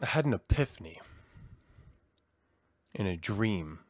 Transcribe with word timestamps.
I 0.00 0.06
had 0.06 0.24
an 0.24 0.34
epiphany 0.34 1.00
in 2.94 3.06
a 3.06 3.16
dream 3.16 3.80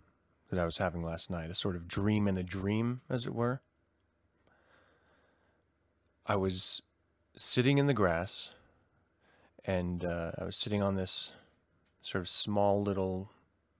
that 0.50 0.60
I 0.60 0.64
was 0.64 0.78
having 0.78 1.02
last 1.02 1.30
night, 1.30 1.50
a 1.50 1.54
sort 1.54 1.76
of 1.76 1.88
dream 1.88 2.28
in 2.28 2.36
a 2.36 2.42
dream, 2.42 3.00
as 3.08 3.26
it 3.26 3.34
were. 3.34 3.62
I 6.26 6.36
was 6.36 6.82
sitting 7.36 7.78
in 7.78 7.86
the 7.86 7.94
grass 7.94 8.50
and 9.64 10.04
uh, 10.04 10.32
I 10.38 10.44
was 10.44 10.56
sitting 10.56 10.82
on 10.82 10.94
this 10.94 11.32
sort 12.02 12.20
of 12.20 12.28
small 12.28 12.82
little 12.82 13.30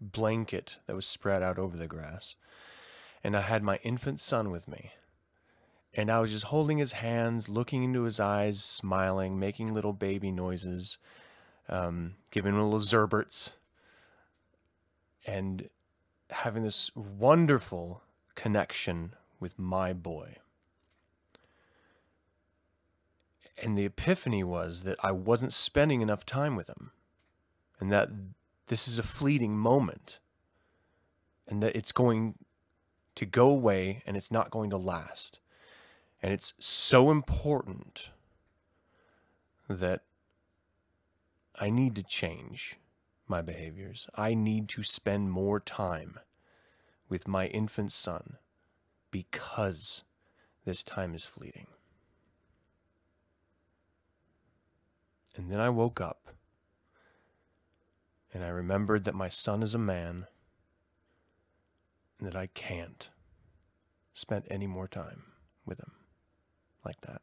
blanket 0.01 0.79
that 0.87 0.97
was 0.97 1.06
spread 1.06 1.43
out 1.43 1.59
over 1.59 1.77
the 1.77 1.87
grass. 1.87 2.37
And 3.23 3.37
I 3.37 3.43
had 3.43 3.62
my 3.62 3.79
infant 3.83 4.20
son 4.20 4.51
with 4.51 4.69
me. 4.69 4.93
And 5.95 6.11
I 6.11 6.20
was 6.20 6.33
just 6.33 6.47
holding 6.47 6.79
his 6.79 6.95
hands, 6.95 7.48
looking 7.48 7.84
into 7.84 8.03
his 8.03 8.19
eyes, 8.19 8.62
smiling, 8.62 9.39
making 9.39 9.73
little 9.73 9.93
baby 9.93 10.33
noises, 10.33 10.98
um, 11.69 12.15
giving 12.31 12.55
little 12.55 12.79
zerberts, 12.81 13.53
and 15.27 15.69
having 16.31 16.63
this 16.63 16.91
wonderful 16.95 18.03
connection 18.35 19.15
with 19.41 19.59
my 19.59 19.93
boy. 19.93 20.37
And 23.63 23.79
the 23.79 23.85
epiphany 23.85 24.43
was 24.43 24.83
that 24.83 24.99
I 25.03 25.13
wasn't 25.13 25.53
spending 25.53 26.01
enough 26.01 26.27
time 26.27 26.57
with 26.57 26.69
him, 26.69 26.91
and 27.79 27.93
that 27.93 28.11
this 28.67 28.89
is 28.89 28.99
a 28.99 29.03
fleeting 29.03 29.56
moment, 29.56 30.19
and 31.47 31.62
that 31.62 31.77
it's 31.77 31.93
going 31.93 32.34
to 33.15 33.27
go 33.27 33.49
away 33.49 34.03
and 34.06 34.17
it's 34.17 34.33
not 34.33 34.51
going 34.51 34.71
to 34.71 34.77
last. 34.77 35.39
And 36.23 36.33
it's 36.33 36.55
so 36.59 37.11
important 37.11 38.11
that 39.69 40.03
I 41.58 41.70
need 41.70 41.94
to 41.97 42.02
change 42.02 42.77
my 43.28 43.41
behaviors. 43.41 44.06
I 44.14 44.34
need 44.34 44.69
to 44.70 44.83
spend 44.83 45.30
more 45.30 45.60
time 45.60 46.19
with 47.08 47.28
my 47.28 47.47
infant 47.47 47.92
son 47.92 48.38
because 49.10 50.02
this 50.64 50.82
time 50.82 51.14
is 51.14 51.27
fleeting. 51.27 51.69
And 55.36 55.50
then 55.50 55.60
I 55.60 55.69
woke 55.70 56.00
up 56.00 56.28
and 58.32 58.42
I 58.42 58.48
remembered 58.48 59.05
that 59.05 59.14
my 59.14 59.28
son 59.28 59.62
is 59.62 59.75
a 59.75 59.78
man 59.78 60.27
and 62.19 62.27
that 62.27 62.36
I 62.36 62.47
can't 62.48 63.10
spend 64.12 64.44
any 64.48 64.66
more 64.66 64.88
time 64.88 65.25
with 65.64 65.80
him 65.80 65.92
like 66.84 67.00
that. 67.02 67.22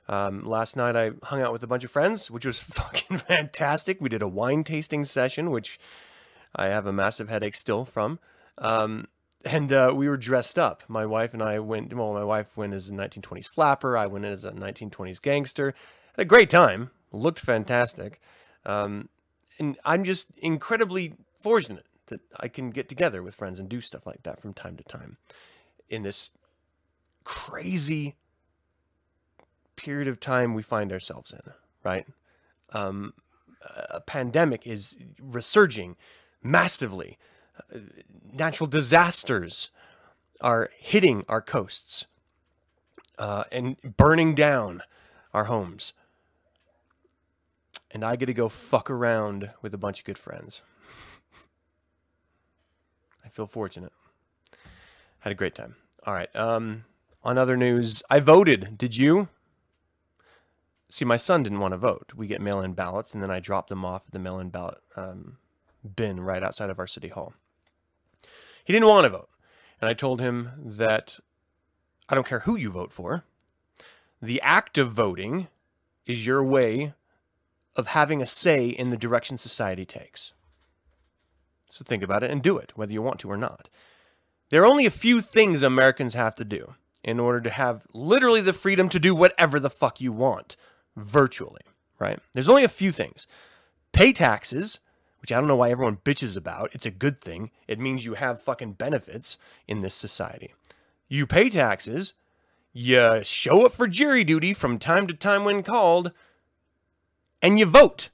Um, 0.09 0.45
last 0.45 0.75
night 0.75 0.95
I 0.95 1.11
hung 1.23 1.41
out 1.41 1.51
with 1.51 1.63
a 1.63 1.67
bunch 1.67 1.83
of 1.83 1.91
friends, 1.91 2.29
which 2.29 2.45
was 2.45 2.59
fucking 2.59 3.19
fantastic. 3.19 4.01
We 4.01 4.09
did 4.09 4.21
a 4.21 4.27
wine 4.27 4.63
tasting 4.63 5.05
session, 5.05 5.49
which 5.49 5.79
I 6.55 6.67
have 6.67 6.85
a 6.85 6.93
massive 6.93 7.29
headache 7.29 7.55
still 7.55 7.85
from. 7.85 8.19
Um, 8.57 9.07
and 9.47 9.71
uh, 9.71 9.93
we 9.95 10.09
were 10.09 10.17
dressed 10.17 10.59
up. 10.59 10.83
My 10.87 11.05
wife 11.05 11.33
and 11.33 11.41
I 11.41 11.59
went. 11.59 11.93
Well, 11.93 12.13
my 12.13 12.23
wife 12.23 12.55
went 12.57 12.73
as 12.73 12.89
a 12.89 12.93
1920s 12.93 13.47
flapper. 13.47 13.97
I 13.97 14.07
went 14.07 14.25
in 14.25 14.31
as 14.31 14.43
a 14.43 14.51
1920s 14.51 15.21
gangster. 15.21 15.73
Had 16.15 16.23
a 16.23 16.25
great 16.25 16.49
time. 16.49 16.91
Looked 17.11 17.39
fantastic. 17.39 18.21
Um, 18.65 19.09
and 19.59 19.77
I'm 19.85 20.03
just 20.03 20.31
incredibly 20.37 21.13
fortunate 21.39 21.85
that 22.07 22.21
I 22.39 22.47
can 22.47 22.71
get 22.71 22.89
together 22.89 23.23
with 23.23 23.35
friends 23.35 23.59
and 23.59 23.69
do 23.69 23.81
stuff 23.81 24.05
like 24.05 24.23
that 24.23 24.41
from 24.41 24.53
time 24.53 24.75
to 24.77 24.83
time. 24.83 25.17
In 25.89 26.03
this 26.03 26.31
crazy 27.23 28.15
period 29.75 30.07
of 30.07 30.19
time 30.19 30.53
we 30.53 30.61
find 30.61 30.91
ourselves 30.91 31.31
in, 31.31 31.53
right? 31.83 32.05
Um, 32.73 33.13
a 33.89 34.01
pandemic 34.01 34.65
is 34.65 34.97
resurging 35.21 35.95
massively 36.41 37.17
natural 38.31 38.67
disasters 38.67 39.69
are 40.41 40.69
hitting 40.77 41.25
our 41.27 41.41
coasts 41.41 42.05
uh, 43.17 43.43
and 43.51 43.77
burning 43.97 44.35
down 44.35 44.83
our 45.33 45.45
homes. 45.45 45.93
And 47.91 48.03
I 48.03 48.15
get 48.15 48.27
to 48.27 48.33
go 48.33 48.49
fuck 48.49 48.89
around 48.89 49.51
with 49.61 49.73
a 49.73 49.77
bunch 49.77 49.99
of 49.99 50.05
good 50.05 50.17
friends. 50.17 50.63
I 53.25 53.29
feel 53.29 53.47
fortunate. 53.47 53.93
Had 55.19 55.31
a 55.31 55.35
great 55.35 55.55
time. 55.55 55.75
All 56.05 56.13
right. 56.13 56.33
Um, 56.35 56.85
on 57.23 57.37
other 57.37 57.57
news, 57.57 58.03
I 58.09 58.19
voted. 58.19 58.77
Did 58.77 58.95
you? 58.95 59.29
See, 60.89 61.05
my 61.05 61.17
son 61.17 61.43
didn't 61.43 61.59
want 61.59 61.73
to 61.73 61.77
vote. 61.77 62.13
We 62.15 62.27
get 62.27 62.39
mail 62.39 62.61
in 62.61 62.73
ballots, 62.73 63.13
and 63.13 63.21
then 63.21 63.31
I 63.31 63.39
drop 63.39 63.67
them 63.67 63.83
off 63.83 64.03
at 64.07 64.13
the 64.13 64.19
mail 64.19 64.39
in 64.39 64.49
ballot 64.49 64.77
um, 64.95 65.37
bin 65.95 66.21
right 66.21 66.43
outside 66.43 66.69
of 66.69 66.79
our 66.79 66.87
city 66.87 67.09
hall. 67.09 67.33
He 68.67 68.73
didn't 68.73 68.89
want 68.89 69.05
to 69.05 69.09
vote. 69.09 69.29
And 69.79 69.89
I 69.89 69.93
told 69.93 70.19
him 70.19 70.51
that 70.57 71.19
I 72.09 72.15
don't 72.15 72.27
care 72.27 72.39
who 72.41 72.57
you 72.57 72.69
vote 72.69 72.91
for. 72.91 73.23
The 74.21 74.41
act 74.41 74.77
of 74.77 74.91
voting 74.91 75.47
is 76.05 76.27
your 76.27 76.43
way 76.43 76.93
of 77.77 77.87
having 77.87 78.21
a 78.21 78.25
say 78.25 78.67
in 78.67 78.89
the 78.89 78.97
direction 78.97 79.37
society 79.37 79.85
takes. 79.85 80.33
So 81.69 81.85
think 81.85 82.03
about 82.03 82.23
it 82.23 82.29
and 82.29 82.43
do 82.43 82.57
it, 82.57 82.73
whether 82.75 82.91
you 82.91 83.01
want 83.01 83.19
to 83.21 83.31
or 83.31 83.37
not. 83.37 83.69
There 84.49 84.63
are 84.63 84.67
only 84.67 84.85
a 84.85 84.91
few 84.91 85.21
things 85.21 85.63
Americans 85.63 86.13
have 86.15 86.35
to 86.35 86.43
do 86.43 86.73
in 87.05 87.21
order 87.21 87.39
to 87.39 87.49
have 87.49 87.87
literally 87.93 88.41
the 88.41 88.51
freedom 88.51 88.89
to 88.89 88.99
do 88.99 89.15
whatever 89.15 89.61
the 89.61 89.69
fuck 89.69 90.01
you 90.01 90.11
want 90.11 90.57
virtually, 90.97 91.61
right? 91.99 92.19
There's 92.33 92.49
only 92.49 92.65
a 92.65 92.69
few 92.69 92.91
things. 92.91 93.27
Pay 93.93 94.11
taxes, 94.11 94.81
which 95.19 95.31
I 95.31 95.35
don't 95.35 95.47
know 95.47 95.55
why 95.55 95.69
everyone 95.69 95.97
bitches 95.97 96.37
about. 96.37 96.69
It's 96.73 96.85
a 96.85 96.91
good 96.91 97.21
thing. 97.21 97.51
It 97.67 97.79
means 97.79 98.05
you 98.05 98.15
have 98.15 98.41
fucking 98.41 98.73
benefits 98.73 99.37
in 99.67 99.81
this 99.81 99.93
society. 99.93 100.53
You 101.07 101.25
pay 101.25 101.49
taxes, 101.49 102.13
You 102.73 103.21
show 103.23 103.65
up 103.65 103.73
for 103.73 103.87
jury 103.87 104.23
duty 104.23 104.53
from 104.53 104.77
time 104.77 105.07
to 105.07 105.13
time 105.13 105.43
when 105.43 105.63
called, 105.63 106.11
and 107.41 107.57
you 107.57 107.65
vote. 107.65 108.09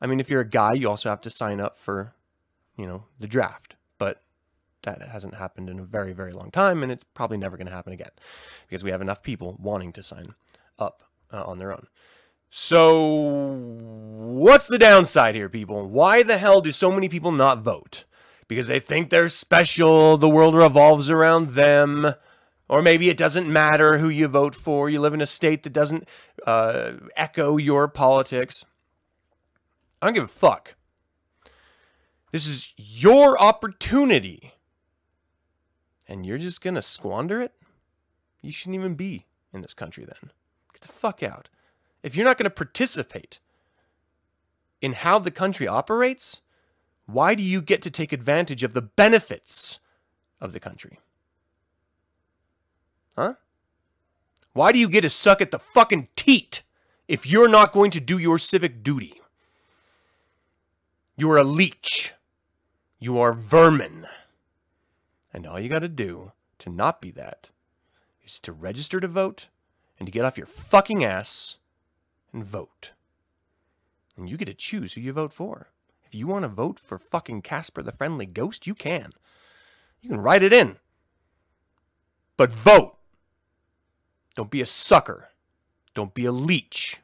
I 0.00 0.06
mean, 0.06 0.20
if 0.20 0.30
you're 0.30 0.40
a 0.40 0.48
guy, 0.48 0.72
you 0.72 0.88
also 0.88 1.10
have 1.10 1.20
to 1.22 1.30
sign 1.30 1.60
up 1.60 1.78
for, 1.78 2.14
you 2.76 2.86
know, 2.86 3.04
the 3.18 3.28
draft. 3.28 3.76
But 3.98 4.22
that 4.82 5.00
hasn't 5.02 5.34
happened 5.34 5.68
in 5.68 5.78
a 5.78 5.84
very, 5.84 6.12
very 6.12 6.32
long 6.32 6.50
time, 6.50 6.82
and 6.82 6.90
it's 6.90 7.04
probably 7.04 7.38
never 7.38 7.56
going 7.56 7.68
to 7.68 7.72
happen 7.72 7.92
again 7.92 8.10
because 8.68 8.82
we 8.82 8.90
have 8.90 9.00
enough 9.00 9.22
people 9.22 9.56
wanting 9.60 9.92
to 9.92 10.02
sign 10.02 10.34
up 10.78 11.02
uh, 11.32 11.44
on 11.44 11.58
their 11.58 11.72
own. 11.72 11.86
So, 12.54 13.56
what's 13.64 14.66
the 14.66 14.76
downside 14.76 15.34
here, 15.34 15.48
people? 15.48 15.88
Why 15.88 16.22
the 16.22 16.36
hell 16.36 16.60
do 16.60 16.70
so 16.70 16.92
many 16.92 17.08
people 17.08 17.32
not 17.32 17.62
vote? 17.62 18.04
Because 18.46 18.66
they 18.66 18.78
think 18.78 19.08
they're 19.08 19.30
special, 19.30 20.18
the 20.18 20.28
world 20.28 20.54
revolves 20.54 21.08
around 21.08 21.52
them, 21.52 22.12
or 22.68 22.82
maybe 22.82 23.08
it 23.08 23.16
doesn't 23.16 23.48
matter 23.48 23.96
who 23.96 24.10
you 24.10 24.28
vote 24.28 24.54
for. 24.54 24.90
You 24.90 25.00
live 25.00 25.14
in 25.14 25.22
a 25.22 25.26
state 25.26 25.62
that 25.62 25.72
doesn't 25.72 26.06
uh, 26.46 26.92
echo 27.16 27.56
your 27.56 27.88
politics. 27.88 28.66
I 30.02 30.06
don't 30.06 30.14
give 30.14 30.24
a 30.24 30.28
fuck. 30.28 30.74
This 32.32 32.46
is 32.46 32.74
your 32.76 33.40
opportunity. 33.40 34.52
And 36.06 36.26
you're 36.26 36.36
just 36.36 36.60
going 36.60 36.74
to 36.74 36.82
squander 36.82 37.40
it? 37.40 37.54
You 38.42 38.52
shouldn't 38.52 38.76
even 38.76 38.94
be 38.94 39.24
in 39.54 39.62
this 39.62 39.72
country 39.72 40.04
then. 40.04 40.32
Get 40.74 40.82
the 40.82 40.88
fuck 40.88 41.22
out. 41.22 41.48
If 42.02 42.16
you're 42.16 42.26
not 42.26 42.38
going 42.38 42.44
to 42.44 42.50
participate 42.50 43.38
in 44.80 44.94
how 44.94 45.18
the 45.18 45.30
country 45.30 45.68
operates, 45.68 46.40
why 47.06 47.34
do 47.34 47.42
you 47.42 47.62
get 47.62 47.82
to 47.82 47.90
take 47.90 48.12
advantage 48.12 48.64
of 48.64 48.74
the 48.74 48.82
benefits 48.82 49.78
of 50.40 50.52
the 50.52 50.60
country? 50.60 50.98
Huh? 53.16 53.34
Why 54.52 54.72
do 54.72 54.78
you 54.78 54.88
get 54.88 55.02
to 55.02 55.10
suck 55.10 55.40
at 55.40 55.50
the 55.50 55.58
fucking 55.58 56.08
teat 56.16 56.62
if 57.08 57.26
you're 57.26 57.48
not 57.48 57.72
going 57.72 57.90
to 57.92 58.00
do 58.00 58.18
your 58.18 58.38
civic 58.38 58.82
duty? 58.82 59.20
You 61.16 61.30
are 61.30 61.38
a 61.38 61.44
leech. 61.44 62.14
You 62.98 63.18
are 63.18 63.32
vermin. 63.32 64.06
And 65.32 65.46
all 65.46 65.60
you 65.60 65.68
got 65.68 65.80
to 65.80 65.88
do 65.88 66.32
to 66.58 66.70
not 66.70 67.00
be 67.00 67.10
that 67.12 67.50
is 68.24 68.40
to 68.40 68.52
register 68.52 69.00
to 69.00 69.08
vote 69.08 69.48
and 69.98 70.06
to 70.06 70.12
get 70.12 70.24
off 70.24 70.36
your 70.38 70.46
fucking 70.46 71.04
ass 71.04 71.58
and 72.32 72.44
vote. 72.44 72.92
And 74.16 74.28
you 74.28 74.36
get 74.36 74.46
to 74.46 74.54
choose 74.54 74.92
who 74.92 75.00
you 75.00 75.12
vote 75.12 75.32
for. 75.32 75.68
If 76.04 76.14
you 76.14 76.26
want 76.26 76.42
to 76.42 76.48
vote 76.48 76.78
for 76.78 76.98
fucking 76.98 77.42
Casper 77.42 77.82
the 77.82 77.92
Friendly 77.92 78.26
Ghost, 78.26 78.66
you 78.66 78.74
can. 78.74 79.12
You 80.00 80.10
can 80.10 80.20
write 80.20 80.42
it 80.42 80.52
in. 80.52 80.76
But 82.36 82.52
vote. 82.52 82.96
Don't 84.34 84.50
be 84.50 84.60
a 84.60 84.66
sucker. 84.66 85.28
Don't 85.94 86.14
be 86.14 86.24
a 86.24 86.32
leech. 86.32 86.98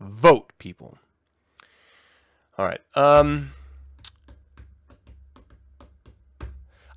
Vote, 0.00 0.52
people. 0.58 0.98
All 2.56 2.66
right. 2.66 2.80
Um, 2.94 3.52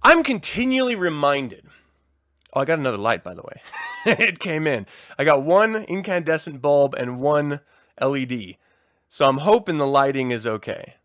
I'm 0.03 0.23
continually 0.23 0.95
reminded. 0.95 1.65
Oh, 2.53 2.61
I 2.61 2.65
got 2.65 2.79
another 2.79 2.97
light, 2.97 3.23
by 3.23 3.33
the 3.33 3.43
way. 3.43 3.61
it 4.05 4.39
came 4.39 4.67
in. 4.67 4.85
I 5.17 5.23
got 5.23 5.43
one 5.43 5.75
incandescent 5.75 6.61
bulb 6.61 6.95
and 6.95 7.19
one 7.19 7.59
LED. 7.99 8.55
So 9.09 9.27
I'm 9.27 9.39
hoping 9.39 9.77
the 9.77 9.87
lighting 9.87 10.31
is 10.31 10.47
okay. 10.47 10.95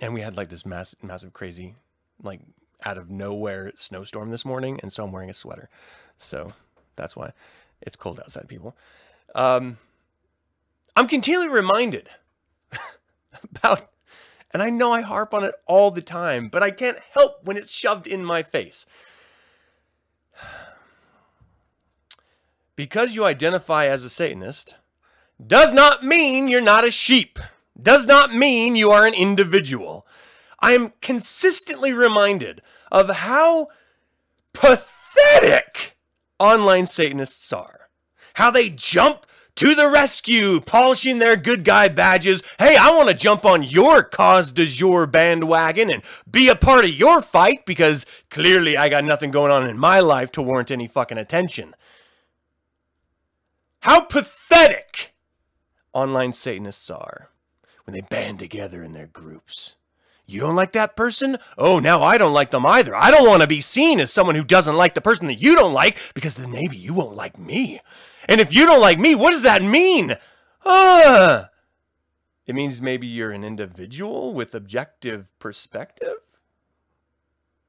And 0.00 0.14
we 0.14 0.20
had 0.20 0.36
like 0.36 0.48
this 0.48 0.64
massive, 0.64 1.02
massive, 1.02 1.32
crazy, 1.32 1.74
like 2.22 2.40
out 2.84 2.98
of 2.98 3.10
nowhere 3.10 3.72
snowstorm 3.76 4.30
this 4.30 4.44
morning, 4.44 4.80
and 4.82 4.92
so 4.92 5.04
I'm 5.04 5.12
wearing 5.12 5.30
a 5.30 5.34
sweater. 5.34 5.68
So 6.18 6.52
that's 6.96 7.16
why 7.16 7.32
it's 7.80 7.96
cold 7.96 8.20
outside, 8.20 8.48
people. 8.48 8.76
Um, 9.34 9.78
I'm 10.96 11.08
continually 11.08 11.48
reminded 11.48 12.08
about, 13.56 13.90
and 14.52 14.62
I 14.62 14.70
know 14.70 14.92
I 14.92 15.00
harp 15.00 15.34
on 15.34 15.44
it 15.44 15.54
all 15.66 15.90
the 15.90 16.02
time, 16.02 16.48
but 16.48 16.62
I 16.62 16.70
can't 16.70 16.98
help 17.12 17.44
when 17.44 17.56
it's 17.56 17.70
shoved 17.70 18.06
in 18.06 18.24
my 18.24 18.42
face. 18.42 18.86
Because 22.82 23.14
you 23.14 23.24
identify 23.24 23.86
as 23.86 24.02
a 24.02 24.10
Satanist 24.10 24.74
does 25.46 25.72
not 25.72 26.02
mean 26.02 26.48
you're 26.48 26.60
not 26.60 26.84
a 26.84 26.90
sheep, 26.90 27.38
does 27.80 28.08
not 28.08 28.34
mean 28.34 28.74
you 28.74 28.90
are 28.90 29.06
an 29.06 29.14
individual. 29.14 30.04
I 30.58 30.72
am 30.72 30.92
consistently 31.00 31.92
reminded 31.92 32.60
of 32.90 33.08
how 33.08 33.68
pathetic 34.52 35.96
online 36.40 36.86
Satanists 36.86 37.52
are. 37.52 37.88
How 38.34 38.50
they 38.50 38.68
jump 38.68 39.26
to 39.54 39.76
the 39.76 39.88
rescue, 39.88 40.60
polishing 40.60 41.18
their 41.18 41.36
good 41.36 41.62
guy 41.62 41.86
badges. 41.86 42.42
Hey, 42.58 42.74
I 42.74 42.96
want 42.96 43.10
to 43.10 43.14
jump 43.14 43.44
on 43.44 43.62
your 43.62 44.02
cause 44.02 44.50
du 44.50 44.66
jour 44.66 45.06
bandwagon 45.06 45.88
and 45.88 46.02
be 46.28 46.48
a 46.48 46.56
part 46.56 46.84
of 46.84 46.90
your 46.90 47.22
fight 47.22 47.64
because 47.64 48.06
clearly 48.28 48.76
I 48.76 48.88
got 48.88 49.04
nothing 49.04 49.30
going 49.30 49.52
on 49.52 49.68
in 49.68 49.78
my 49.78 50.00
life 50.00 50.32
to 50.32 50.42
warrant 50.42 50.72
any 50.72 50.88
fucking 50.88 51.18
attention. 51.18 51.76
How 53.82 54.00
pathetic 54.00 55.12
online 55.92 56.32
Satanists 56.32 56.88
are 56.88 57.30
when 57.84 57.94
they 57.94 58.00
band 58.00 58.38
together 58.38 58.82
in 58.84 58.92
their 58.92 59.08
groups. 59.08 59.74
You 60.24 60.38
don't 60.38 60.54
like 60.54 60.70
that 60.72 60.94
person? 60.94 61.36
Oh, 61.58 61.80
now 61.80 62.00
I 62.00 62.16
don't 62.16 62.32
like 62.32 62.52
them 62.52 62.64
either. 62.64 62.94
I 62.94 63.10
don't 63.10 63.26
want 63.26 63.42
to 63.42 63.48
be 63.48 63.60
seen 63.60 63.98
as 63.98 64.12
someone 64.12 64.36
who 64.36 64.44
doesn't 64.44 64.76
like 64.76 64.94
the 64.94 65.00
person 65.00 65.26
that 65.26 65.42
you 65.42 65.56
don't 65.56 65.72
like 65.72 65.98
because 66.14 66.34
then 66.34 66.52
maybe 66.52 66.76
you 66.76 66.94
won't 66.94 67.16
like 67.16 67.40
me. 67.40 67.80
And 68.28 68.40
if 68.40 68.54
you 68.54 68.66
don't 68.66 68.80
like 68.80 69.00
me, 69.00 69.16
what 69.16 69.30
does 69.30 69.42
that 69.42 69.64
mean? 69.64 70.16
Ah. 70.64 71.50
It 72.46 72.54
means 72.54 72.80
maybe 72.80 73.08
you're 73.08 73.32
an 73.32 73.42
individual 73.42 74.32
with 74.32 74.54
objective 74.54 75.36
perspective? 75.40 76.38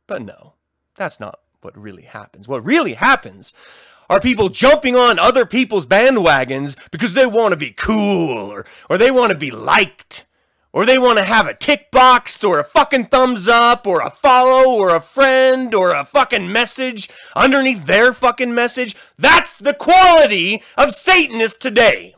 But 0.05 0.21
no, 0.21 0.53
that's 0.95 1.19
not 1.19 1.39
what 1.61 1.75
really 1.75 2.03
happens. 2.03 2.47
What 2.47 2.63
really 2.63 2.93
happens 2.93 3.55
are 4.13 4.19
people 4.19 4.47
jumping 4.47 4.95
on 4.95 5.17
other 5.17 5.43
people's 5.43 5.87
bandwagons 5.87 6.75
because 6.91 7.13
they 7.13 7.25
want 7.25 7.51
to 7.51 7.57
be 7.57 7.71
cool 7.71 8.51
or, 8.51 8.63
or 8.87 8.95
they 8.95 9.09
want 9.09 9.31
to 9.31 9.37
be 9.37 9.49
liked 9.49 10.23
or 10.71 10.85
they 10.85 10.99
want 10.99 11.17
to 11.17 11.23
have 11.23 11.47
a 11.47 11.55
tick 11.55 11.89
box 11.89 12.43
or 12.43 12.59
a 12.59 12.63
fucking 12.63 13.05
thumbs 13.05 13.47
up 13.47 13.87
or 13.87 14.01
a 14.01 14.11
follow 14.11 14.71
or 14.77 14.95
a 14.95 15.01
friend 15.01 15.73
or 15.73 15.95
a 15.95 16.05
fucking 16.05 16.51
message 16.51 17.09
underneath 17.35 17.87
their 17.87 18.13
fucking 18.13 18.53
message. 18.53 18.95
That's 19.17 19.57
the 19.57 19.73
quality 19.73 20.61
of 20.77 20.93
Satanists 20.93 21.57
today. 21.57 22.13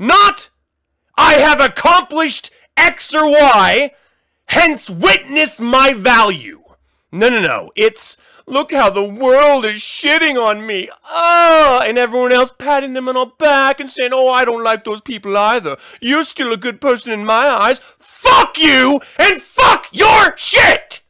Not, 0.00 0.50
I 1.16 1.34
have 1.34 1.60
accomplished 1.60 2.50
X 2.76 3.14
or 3.14 3.30
Y, 3.30 3.92
hence 4.46 4.90
witness 4.90 5.60
my 5.60 5.94
value. 5.94 6.64
No, 7.12 7.28
no, 7.28 7.40
no. 7.40 7.70
It's, 7.76 8.16
look 8.50 8.72
how 8.72 8.90
the 8.90 9.04
world 9.04 9.64
is 9.64 9.80
shitting 9.80 10.40
on 10.40 10.66
me. 10.66 10.88
Ah, 11.04 11.84
and 11.86 11.96
everyone 11.96 12.32
else 12.32 12.52
patting 12.56 12.92
them 12.92 13.08
on 13.08 13.14
the 13.14 13.26
back 13.38 13.80
and 13.80 13.88
saying, 13.88 14.10
oh, 14.12 14.28
I 14.28 14.44
don't 14.44 14.64
like 14.64 14.84
those 14.84 15.00
people 15.00 15.36
either. 15.36 15.76
You're 16.00 16.24
still 16.24 16.52
a 16.52 16.56
good 16.56 16.80
person 16.80 17.12
in 17.12 17.24
my 17.24 17.48
eyes. 17.48 17.80
Fuck 17.98 18.58
you 18.58 19.00
and 19.18 19.40
fuck 19.40 19.88
your 19.92 20.36
shit! 20.36 21.02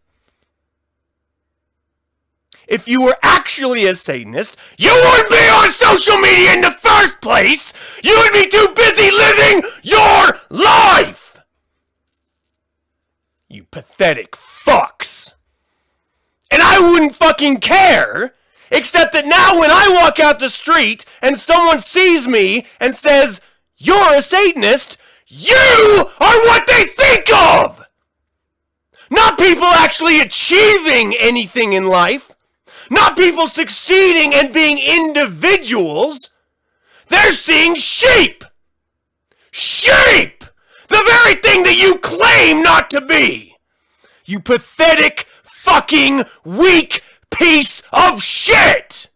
If 2.68 2.86
you 2.86 3.02
were 3.02 3.16
actually 3.20 3.84
a 3.86 3.96
Satanist, 3.96 4.56
you 4.78 4.92
wouldn't 4.92 5.28
be 5.30 5.36
on 5.36 5.72
social 5.72 6.18
media 6.18 6.52
in 6.52 6.60
the 6.60 6.70
first 6.70 7.20
place! 7.20 7.72
You 8.04 8.16
would 8.16 8.32
be 8.32 8.48
too 8.48 8.68
busy 8.76 9.10
living 9.10 9.62
your 9.82 10.38
life! 10.50 11.40
You 13.48 13.64
pathetic 13.64 14.32
fucks! 14.32 15.32
I 16.80 16.92
wouldn't 16.92 17.16
fucking 17.16 17.58
care, 17.58 18.34
except 18.70 19.12
that 19.12 19.26
now 19.26 19.60
when 19.60 19.70
I 19.70 20.00
walk 20.02 20.18
out 20.18 20.38
the 20.38 20.48
street 20.48 21.04
and 21.20 21.36
someone 21.36 21.78
sees 21.78 22.26
me 22.26 22.66
and 22.80 22.94
says, 22.94 23.42
You're 23.76 24.14
a 24.14 24.22
Satanist, 24.22 24.96
you 25.26 26.06
are 26.20 26.38
what 26.46 26.66
they 26.66 26.84
think 26.84 27.30
of! 27.34 27.84
Not 29.10 29.38
people 29.38 29.66
actually 29.66 30.20
achieving 30.20 31.14
anything 31.18 31.74
in 31.74 31.84
life. 31.84 32.30
Not 32.90 33.16
people 33.16 33.46
succeeding 33.46 34.34
and 34.34 34.54
being 34.54 34.78
individuals. 34.78 36.30
They're 37.08 37.32
seeing 37.32 37.76
sheep! 37.76 38.42
Sheep! 39.50 40.44
The 40.88 41.20
very 41.22 41.34
thing 41.42 41.62
that 41.64 41.78
you 41.78 41.98
claim 41.98 42.62
not 42.62 42.88
to 42.90 43.02
be! 43.02 43.56
You 44.24 44.40
pathetic 44.40 45.26
fucking 45.70 46.24
weak 46.44 47.00
piece 47.30 47.80
of 47.92 48.20
shit! 48.20 49.08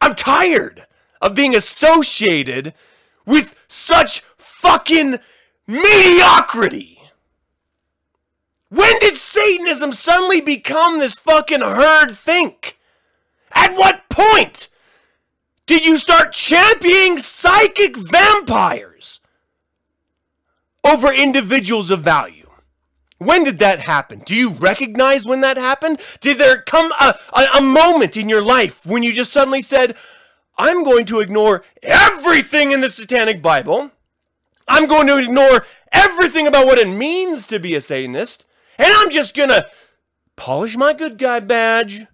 I'm 0.00 0.14
tired 0.14 0.86
of 1.20 1.34
being 1.34 1.56
associated 1.56 2.72
with 3.24 3.58
such 3.66 4.20
fucking 4.36 5.18
mediocrity. 5.66 7.00
When 8.68 9.00
did 9.00 9.16
Satanism 9.16 9.92
suddenly 9.92 10.40
become 10.40 11.00
this 11.00 11.14
fucking 11.14 11.62
herd 11.62 12.12
think? 12.12 12.78
At 13.50 13.76
what 13.76 14.08
point 14.08 14.68
did 15.66 15.84
you 15.84 15.96
start 15.96 16.32
championing 16.32 17.18
psychic 17.18 17.96
vampires 17.96 19.18
over 20.84 21.12
individuals 21.12 21.90
of 21.90 22.02
value? 22.02 22.45
When 23.18 23.44
did 23.44 23.58
that 23.60 23.80
happen? 23.80 24.20
Do 24.20 24.34
you 24.34 24.50
recognize 24.50 25.24
when 25.24 25.40
that 25.40 25.56
happened? 25.56 26.00
Did 26.20 26.38
there 26.38 26.60
come 26.60 26.92
a, 27.00 27.18
a, 27.32 27.46
a, 27.58 27.62
moment 27.62 28.16
in 28.16 28.28
your 28.28 28.42
life 28.42 28.84
when 28.84 29.02
you 29.02 29.12
just 29.12 29.32
suddenly 29.32 29.62
said, 29.62 29.96
I'm 30.58 30.82
going 30.84 31.06
to 31.06 31.20
ignore 31.20 31.64
everything 31.82 32.72
in 32.72 32.82
the 32.82 32.90
Satanic 32.90 33.40
Bible? 33.40 33.90
I'm 34.68 34.86
going 34.86 35.06
to 35.06 35.16
ignore 35.16 35.64
everything 35.92 36.46
about 36.46 36.66
what 36.66 36.78
it 36.78 36.88
means 36.88 37.46
to 37.46 37.58
be 37.58 37.74
a 37.74 37.80
Satanist, 37.80 38.44
and 38.78 38.92
I'm 38.92 39.10
just 39.10 39.34
going 39.34 39.48
to 39.48 39.66
polish 40.34 40.76
my 40.76 40.92
good 40.92 41.16
guy 41.16 41.40
badge 41.40 42.04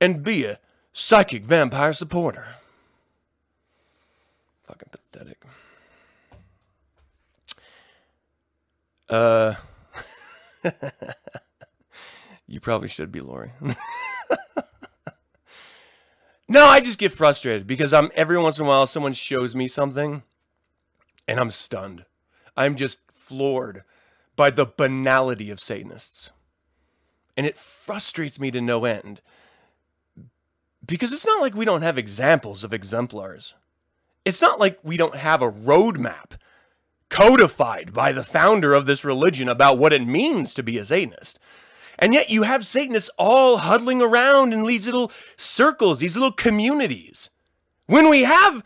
and 0.00 0.22
be 0.22 0.44
a 0.44 0.58
psychic 0.92 1.44
vampire 1.44 1.92
supporter. 1.92 2.46
Fucking 4.64 4.88
pathetic. 4.90 5.42
Uh, 9.08 9.54
you 12.46 12.60
probably 12.60 12.88
should 12.88 13.12
be 13.12 13.20
Lori. 13.20 13.52
no, 16.48 16.66
I 16.66 16.80
just 16.80 16.98
get 16.98 17.12
frustrated 17.12 17.66
because 17.66 17.92
I'm 17.92 18.10
every 18.14 18.38
once 18.38 18.58
in 18.58 18.64
a 18.64 18.68
while 18.68 18.86
someone 18.86 19.12
shows 19.12 19.54
me 19.54 19.68
something 19.68 20.22
and 21.26 21.38
I'm 21.38 21.50
stunned. 21.50 22.04
I'm 22.56 22.76
just 22.76 23.00
floored 23.12 23.84
by 24.36 24.50
the 24.50 24.66
banality 24.66 25.50
of 25.50 25.60
Satanists. 25.60 26.32
And 27.36 27.46
it 27.46 27.56
frustrates 27.56 28.40
me 28.40 28.50
to 28.50 28.60
no 28.60 28.84
end. 28.84 29.20
Because 30.84 31.12
it's 31.12 31.26
not 31.26 31.40
like 31.40 31.54
we 31.54 31.64
don't 31.64 31.82
have 31.82 31.96
examples 31.96 32.64
of 32.64 32.74
exemplars. 32.74 33.54
It's 34.24 34.42
not 34.42 34.58
like 34.58 34.78
we 34.82 34.96
don't 34.96 35.14
have 35.14 35.40
a 35.40 35.52
roadmap 35.52 36.32
codified 37.10 37.92
by 37.92 38.12
the 38.12 38.24
founder 38.24 38.72
of 38.72 38.86
this 38.86 39.04
religion 39.04 39.48
about 39.48 39.78
what 39.78 39.92
it 39.92 40.06
means 40.06 40.54
to 40.54 40.62
be 40.62 40.78
a 40.78 40.84
Satanist. 40.84 41.38
And 41.98 42.14
yet 42.14 42.30
you 42.30 42.44
have 42.44 42.64
Satanists 42.64 43.10
all 43.18 43.58
huddling 43.58 44.00
around 44.00 44.54
in 44.54 44.64
these 44.64 44.86
little 44.86 45.12
circles, 45.36 45.98
these 45.98 46.16
little 46.16 46.32
communities. 46.32 47.28
When 47.86 48.08
we 48.08 48.22
have 48.22 48.64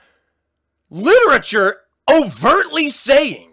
literature 0.88 1.80
overtly 2.08 2.90
saying 2.90 3.50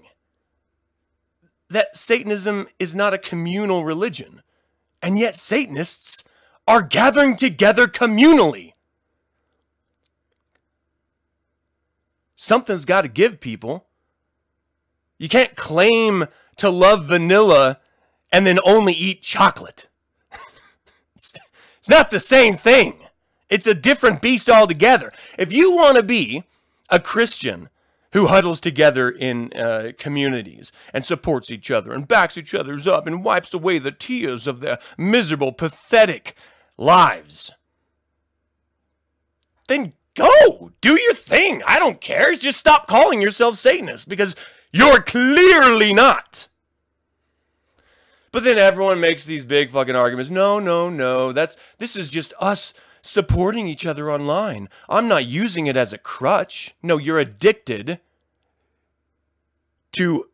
that 1.70 1.96
Satanism 1.96 2.68
is 2.78 2.94
not 2.94 3.14
a 3.14 3.18
communal 3.18 3.84
religion, 3.86 4.44
and 5.02 5.18
yet 5.18 5.34
Satanists 5.36 6.24
are 6.68 6.82
gathering 6.82 7.36
together 7.36 7.88
communally. 7.88 8.74
Something's 12.36 12.86
got 12.86 13.04
to 13.04 13.08
give, 13.08 13.40
people. 13.40 13.88
You 15.22 15.30
can't 15.30 15.56
claim 15.56 16.26
to 16.58 16.72
love 16.72 17.06
vanilla 17.06 17.78
and 18.32 18.48
then 18.48 18.58
only 18.66 18.94
eat 18.94 19.22
chocolate. 19.22 19.88
it's, 21.16 21.36
not 21.88 22.10
the 22.10 22.20
same 22.20 22.58
thing. 22.58 23.06
It's 23.48 23.68
a 23.68 23.76
different 23.76 24.24
beast 24.24 24.50
altogether. 24.50 25.14
If 25.38 25.54
you 25.54 25.76
want 25.76 25.98
to 25.98 26.04
be 26.04 26.46
a 26.90 27.00
Christian 27.00 27.70
who 28.14 28.26
huddles 28.26 28.60
together 28.60 29.12
in 29.12 29.54
uh, 29.54 29.92
communities 30.00 30.72
and 30.92 31.06
supports 31.06 31.52
each 31.52 31.70
other 31.70 31.94
and 31.94 32.08
backs 32.08 32.36
each 32.36 32.56
other's 32.56 32.88
up 32.88 33.06
and 33.06 33.24
wipes 33.24 33.54
away 33.54 33.78
the 33.78 33.92
tears 33.92 34.48
of 34.48 34.60
their 34.60 34.80
miserable, 34.98 35.52
pathetic 35.52 36.36
lives. 36.80 37.52
Then 39.68 39.94
go, 40.16 40.72
do 40.82 41.00
your 41.00 41.14
thing. 41.14 41.62
I 41.68 41.78
don't 41.78 42.02
care. 42.02 42.34
Just 42.34 42.58
stop 42.58 42.88
calling 42.88 43.22
yourself 43.22 43.58
Satanist 43.58 44.10
because 44.10 44.36
you're 44.72 45.02
clearly 45.02 45.94
not. 45.94 46.48
But 48.32 48.44
then 48.46 48.58
everyone 48.58 49.00
makes 49.00 49.26
these 49.26 49.44
big 49.44 49.70
fucking 49.70 49.96
arguments. 49.96 50.32
No, 50.32 50.60
no, 50.60 50.90
no. 50.90 51.32
That's 51.34 51.58
this 51.80 51.96
is 51.96 52.10
just 52.10 52.34
us 52.40 52.74
supporting 53.02 53.68
each 53.68 53.86
other 53.86 54.12
online. 54.12 54.70
I'm 54.88 55.08
not 55.08 55.26
using 55.26 55.68
it 55.68 55.76
as 55.76 55.92
a 55.92 55.98
crutch. 55.98 56.74
No, 56.82 56.98
you're 56.98 57.20
addicted 57.20 58.00
to 59.94 60.30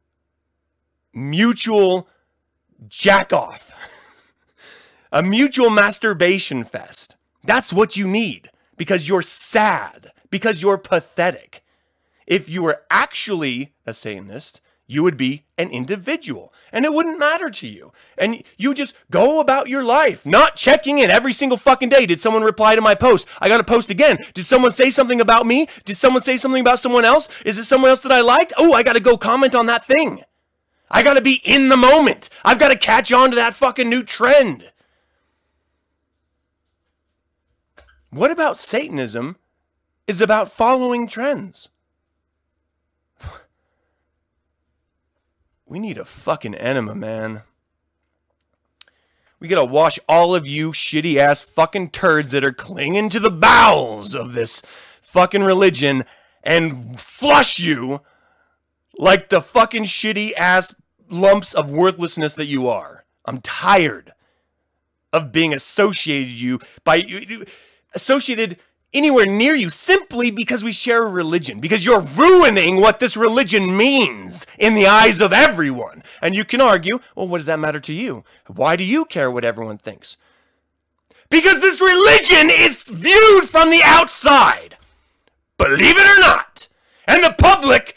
mutual 1.14 2.08
jack 2.88 3.34
off, 3.34 3.72
a 5.12 5.24
mutual 5.24 5.72
masturbation 5.72 6.64
fest. 6.64 7.16
That's 7.44 7.74
what 7.74 7.98
you 7.98 8.08
need 8.08 8.52
because 8.76 9.08
you're 9.08 9.24
sad, 9.24 10.12
because 10.30 10.62
you're 10.62 10.78
pathetic. 10.78 11.64
If 12.28 12.50
you 12.50 12.62
were 12.62 12.82
actually 12.92 13.74
a 13.86 13.94
Satanist, 13.94 14.60
you 14.86 15.02
would 15.04 15.18
be 15.18 15.46
an 15.58 15.70
individual 15.70 16.54
and 16.72 16.86
it 16.86 16.94
wouldn't 16.94 17.20
matter 17.20 17.50
to 17.50 17.68
you. 17.68 17.92
And 18.18 18.44
you 18.58 18.74
just 18.74 18.96
go 19.10 19.40
about 19.40 19.70
your 19.70 19.84
life, 19.84 20.26
not 20.26 20.56
checking 20.56 20.98
in 20.98 21.10
every 21.10 21.34
single 21.34 21.58
fucking 21.58 21.90
day. 21.90 22.06
Did 22.06 22.20
someone 22.20 22.44
reply 22.44 22.76
to 22.76 22.82
my 22.82 22.96
post? 22.96 23.28
I 23.42 23.48
got 23.48 23.58
to 23.58 23.64
post 23.64 23.90
again. 23.90 24.18
Did 24.34 24.46
someone 24.46 24.72
say 24.72 24.90
something 24.90 25.22
about 25.22 25.46
me? 25.46 25.68
Did 25.86 25.96
someone 25.96 26.22
say 26.22 26.38
something 26.38 26.62
about 26.62 26.80
someone 26.80 27.06
else? 27.06 27.30
Is 27.46 27.58
it 27.58 27.64
someone 27.64 27.90
else 27.90 28.04
that 28.04 28.12
I 28.12 28.22
liked? 28.22 28.54
Oh, 28.58 28.74
I 28.74 28.84
got 28.84 28.94
to 28.94 29.02
go 29.02 29.18
comment 29.18 29.56
on 29.56 29.66
that 29.68 29.86
thing. 29.86 30.22
I 30.90 31.04
got 31.04 31.16
to 31.16 31.22
be 31.22 31.42
in 31.44 31.70
the 31.70 31.78
moment. 31.78 32.30
I've 32.46 32.60
got 32.60 32.70
to 32.70 32.78
catch 32.78 33.12
on 33.12 33.30
to 33.30 33.36
that 33.36 33.56
fucking 33.56 33.90
new 33.90 34.04
trend. 34.04 34.72
What 38.10 38.32
about 38.32 38.58
Satanism 38.58 39.38
is 40.08 40.22
about 40.22 40.52
following 40.52 41.08
trends? 41.08 41.68
We 45.70 45.80
need 45.80 45.98
a 45.98 46.06
fucking 46.06 46.56
enema, 46.56 46.96
man. 46.96 47.42
We 49.38 49.50
gotta 49.50 49.66
wash 49.66 50.00
all 50.08 50.34
of 50.34 50.48
you 50.48 50.72
shitty 50.72 51.18
ass 51.18 51.42
fucking 51.42 51.90
turds 51.90 52.32
that 52.32 52.46
are 52.46 52.54
clinging 52.54 53.10
to 53.10 53.20
the 53.20 53.30
bowels 53.30 54.16
of 54.16 54.34
this 54.34 54.62
fucking 55.02 55.44
religion 55.44 56.06
and 56.42 56.98
flush 56.98 57.60
you 57.60 58.00
like 58.98 59.28
the 59.28 59.42
fucking 59.42 59.84
shitty 59.84 60.32
ass 60.38 60.74
lumps 61.10 61.54
of 61.54 61.70
worthlessness 61.70 62.34
that 62.36 62.46
you 62.46 62.70
are. 62.70 63.04
I'm 63.26 63.42
tired 63.42 64.14
of 65.12 65.34
being 65.34 65.54
associated 65.54 66.32
you 66.32 66.60
by 66.86 67.06
associated 67.94 68.58
anywhere 68.94 69.26
near 69.26 69.56
you 69.56 69.70
simply 69.70 70.32
because 70.32 70.64
we 70.64 70.72
share 70.72 71.04
a 71.04 71.10
religion, 71.10 71.60
because 71.60 71.86
you're 71.86 72.02
ruining 72.02 72.80
what 72.80 73.00
this 73.00 73.18
religion 73.18 73.76
means 73.76 74.46
in 74.58 74.74
the 74.74 74.88
eyes 74.88 75.22
of 75.22 75.34
everyone. 75.34 76.04
And 76.22 76.36
you 76.36 76.46
can 76.46 76.62
argue, 76.62 77.00
well, 77.16 77.28
what 77.28 77.38
does 77.38 77.48
that 77.48 77.60
matter 77.60 77.80
to 77.82 77.94
you? 77.94 78.24
Why 78.48 78.76
do 78.76 78.84
you 78.84 79.06
care 79.06 79.30
what 79.30 79.46
everyone 79.46 79.78
thinks? 79.78 80.18
Because 81.30 81.60
this 81.62 81.82
religion 81.82 82.50
is 82.50 82.84
viewed 82.84 83.50
from 83.50 83.70
the 83.70 83.82
outside. 83.84 84.78
Believe 85.58 85.98
it 85.98 86.18
or 86.18 86.22
not. 86.22 86.68
And 87.08 87.24
the 87.24 87.36
public 87.38 87.96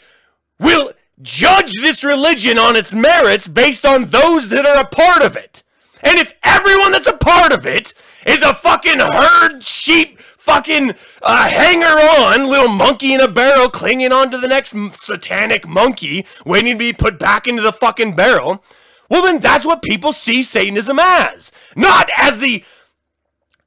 will 0.59 0.91
judge 1.21 1.73
this 1.81 2.03
religion 2.03 2.57
on 2.57 2.75
its 2.75 2.93
merits 2.93 3.47
based 3.47 3.85
on 3.85 4.05
those 4.05 4.49
that 4.49 4.65
are 4.65 4.81
a 4.81 4.87
part 4.87 5.21
of 5.21 5.35
it. 5.37 5.63
And 6.03 6.17
if 6.17 6.33
everyone 6.43 6.91
that's 6.91 7.07
a 7.07 7.17
part 7.17 7.53
of 7.53 7.65
it 7.65 7.93
is 8.25 8.41
a 8.41 8.53
fucking 8.53 8.99
herd 8.99 9.63
sheep 9.63 10.19
fucking 10.41 10.91
uh, 11.21 11.47
hanger 11.47 11.85
on 11.85 12.49
little 12.49 12.67
monkey 12.67 13.13
in 13.13 13.21
a 13.21 13.27
barrel 13.27 13.69
clinging 13.69 14.11
on 14.11 14.31
to 14.31 14.39
the 14.39 14.47
next 14.47 14.75
satanic 14.93 15.67
monkey 15.67 16.25
waiting 16.45 16.73
to 16.73 16.79
be 16.79 16.93
put 16.93 17.19
back 17.19 17.47
into 17.47 17.61
the 17.61 17.71
fucking 17.71 18.15
barrel, 18.15 18.63
well, 19.07 19.21
then 19.21 19.39
that's 19.39 19.65
what 19.65 19.83
people 19.83 20.13
see 20.13 20.41
Satanism 20.41 20.97
as. 20.99 21.51
Not 21.75 22.09
as 22.17 22.39
the 22.39 22.63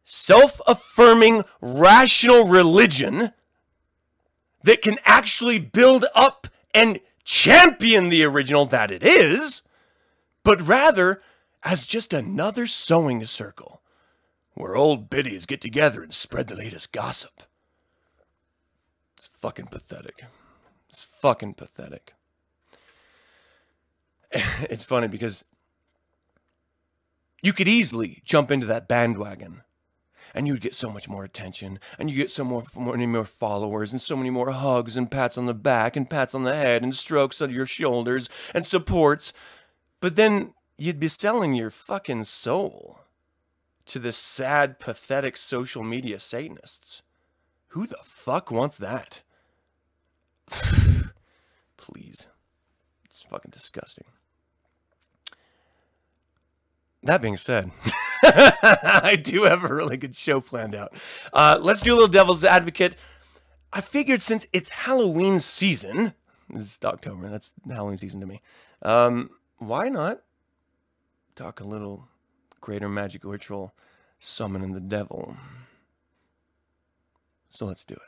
self 0.03 0.61
affirming, 0.67 1.45
rational 1.61 2.49
religion 2.49 3.33
that 4.65 4.83
can 4.83 4.99
actually 5.05 5.61
build 5.61 6.07
up 6.15 6.49
and 6.75 6.99
champion 7.25 8.09
the 8.09 8.25
original 8.25 8.67
that 8.67 8.91
it 8.91 9.05
is, 9.05 9.63
but 10.43 10.61
rather 10.61 11.23
as 11.63 11.87
just 11.87 12.13
another 12.13 12.67
sewing 12.67 13.25
circle 13.27 13.81
where 14.55 14.77
old 14.77 15.11
biddies 15.11 15.47
get 15.47 15.61
together 15.61 16.03
and 16.03 16.15
spread 16.15 16.47
the 16.47 16.55
latest 16.57 16.93
gossip. 16.93 17.43
It's 19.17 19.29
fucking 19.41 19.67
pathetic. 19.67 20.25
It's 20.89 21.03
fucking 21.03 21.55
pathetic. 21.55 22.15
it's 24.33 24.85
funny 24.85 25.09
because 25.09 25.45
you 27.43 27.53
could 27.53 27.69
easily 27.69 28.23
jump 28.25 28.51
into 28.51 28.67
that 28.67 28.89
bandwagon 28.89 29.63
and 30.35 30.47
you'd 30.47 30.61
get 30.61 30.75
so 30.75 30.91
much 30.91 31.09
more 31.09 31.25
attention 31.25 31.79
and 31.99 32.11
you 32.11 32.17
get 32.17 32.31
so 32.31 32.45
more, 32.45 32.65
many 32.77 33.07
more 33.07 33.25
followers 33.25 33.93
and 33.93 34.01
so 34.01 34.17
many 34.17 34.31
more 34.31 34.51
hugs 34.51 34.97
and 34.97 35.11
pats 35.11 35.39
on 35.39 35.47
the 35.47 35.55
back 35.55 35.97
and 35.97 36.11
pats 36.11 36.35
on 36.35 36.43
the 36.43 36.55
head 36.55 36.83
and 36.83 36.95
strokes 36.95 37.41
on 37.41 37.51
your 37.51 37.67
shoulders 37.67 38.29
and 38.53 38.67
supports. 38.67 39.33
But 40.01 40.17
then 40.17 40.55
you'd 40.77 41.01
be 41.01 41.09
selling 41.09 41.55
your 41.55 41.71
fucking 41.71 42.25
soul 42.25 43.04
to 43.87 43.99
the 43.99 44.13
sad, 44.13 44.79
pathetic 44.79 45.37
social 45.37 45.83
media 45.83 46.19
Satanists. 46.19 47.03
Who 47.69 47.87
the 47.87 47.99
fuck 48.03 48.51
wants 48.51 48.77
that? 48.79 49.23
Please. 51.77 52.27
It's 53.05 53.23
fucking 53.23 53.51
disgusting. 53.51 54.05
That 57.03 57.21
being 57.21 57.37
said, 57.37 57.71
I 58.23 59.21
do 59.23 59.43
have 59.43 59.63
a 59.63 59.75
really 59.75 59.99
good 59.99 60.17
show 60.17 60.41
planned 60.41 60.75
out. 60.75 60.95
Uh, 61.33 61.59
let's 61.61 61.83
do 61.83 61.93
a 61.93 61.95
little 61.95 62.09
devil's 62.09 62.45
advocate. 62.45 62.97
I 63.73 63.83
figured 63.83 64.23
since 64.23 64.47
it's 64.53 64.71
Halloween 64.71 65.41
season, 65.41 66.15
is 66.55 66.79
October, 66.83 67.29
that's 67.29 67.53
Halloween 67.69 67.99
season 67.99 68.21
to 68.21 68.27
me. 68.27 68.41
Um, 68.83 69.31
why 69.59 69.91
not 69.91 70.23
talk 71.35 71.61
a 71.61 71.65
little 71.65 72.09
greater 72.65 72.89
magic 72.89 73.23
ritual 73.25 73.75
summoning 74.19 74.73
the 74.73 74.81
devil? 74.81 75.37
So 77.51 77.67
let's 77.67 77.85
do 77.85 77.95
it. 77.95 78.01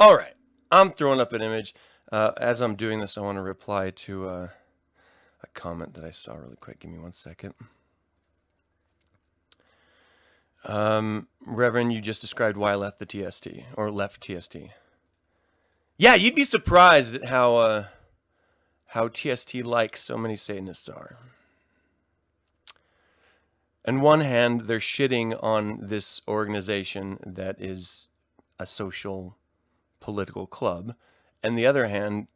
All 0.00 0.16
right, 0.16 0.32
I'm 0.70 0.92
throwing 0.92 1.20
up 1.20 1.34
an 1.34 1.42
image. 1.42 1.74
Uh, 2.10 2.32
as 2.38 2.62
I'm 2.62 2.74
doing 2.74 3.00
this, 3.00 3.18
I 3.18 3.20
want 3.20 3.36
to 3.36 3.42
reply 3.42 3.90
to 3.90 4.28
uh, 4.30 4.48
a 5.42 5.46
comment 5.52 5.92
that 5.92 6.04
I 6.04 6.10
saw 6.10 6.36
really 6.36 6.56
quick. 6.56 6.78
Give 6.78 6.90
me 6.90 6.98
one 6.98 7.12
second. 7.12 7.52
Um, 10.64 11.28
Reverend, 11.44 11.92
you 11.92 12.00
just 12.00 12.22
described 12.22 12.56
why 12.56 12.72
I 12.72 12.76
left 12.76 12.98
the 12.98 13.04
TST 13.04 13.48
or 13.76 13.90
left 13.90 14.22
TST. 14.22 14.56
Yeah, 15.98 16.14
you'd 16.14 16.34
be 16.34 16.44
surprised 16.44 17.16
at 17.16 17.26
how 17.26 17.56
uh, 17.56 17.84
how 18.86 19.08
TST 19.08 19.54
like 19.56 19.98
so 19.98 20.16
many 20.16 20.34
Satanists 20.34 20.88
are. 20.88 21.18
On 23.86 24.00
one 24.00 24.20
hand, 24.20 24.62
they're 24.62 24.78
shitting 24.78 25.38
on 25.42 25.78
this 25.82 26.22
organization 26.26 27.18
that 27.22 27.60
is 27.60 28.08
a 28.58 28.64
social 28.64 29.36
political 30.00 30.46
club, 30.46 30.94
and 31.42 31.56
the 31.56 31.66
other 31.66 31.86
hand, 31.88 32.28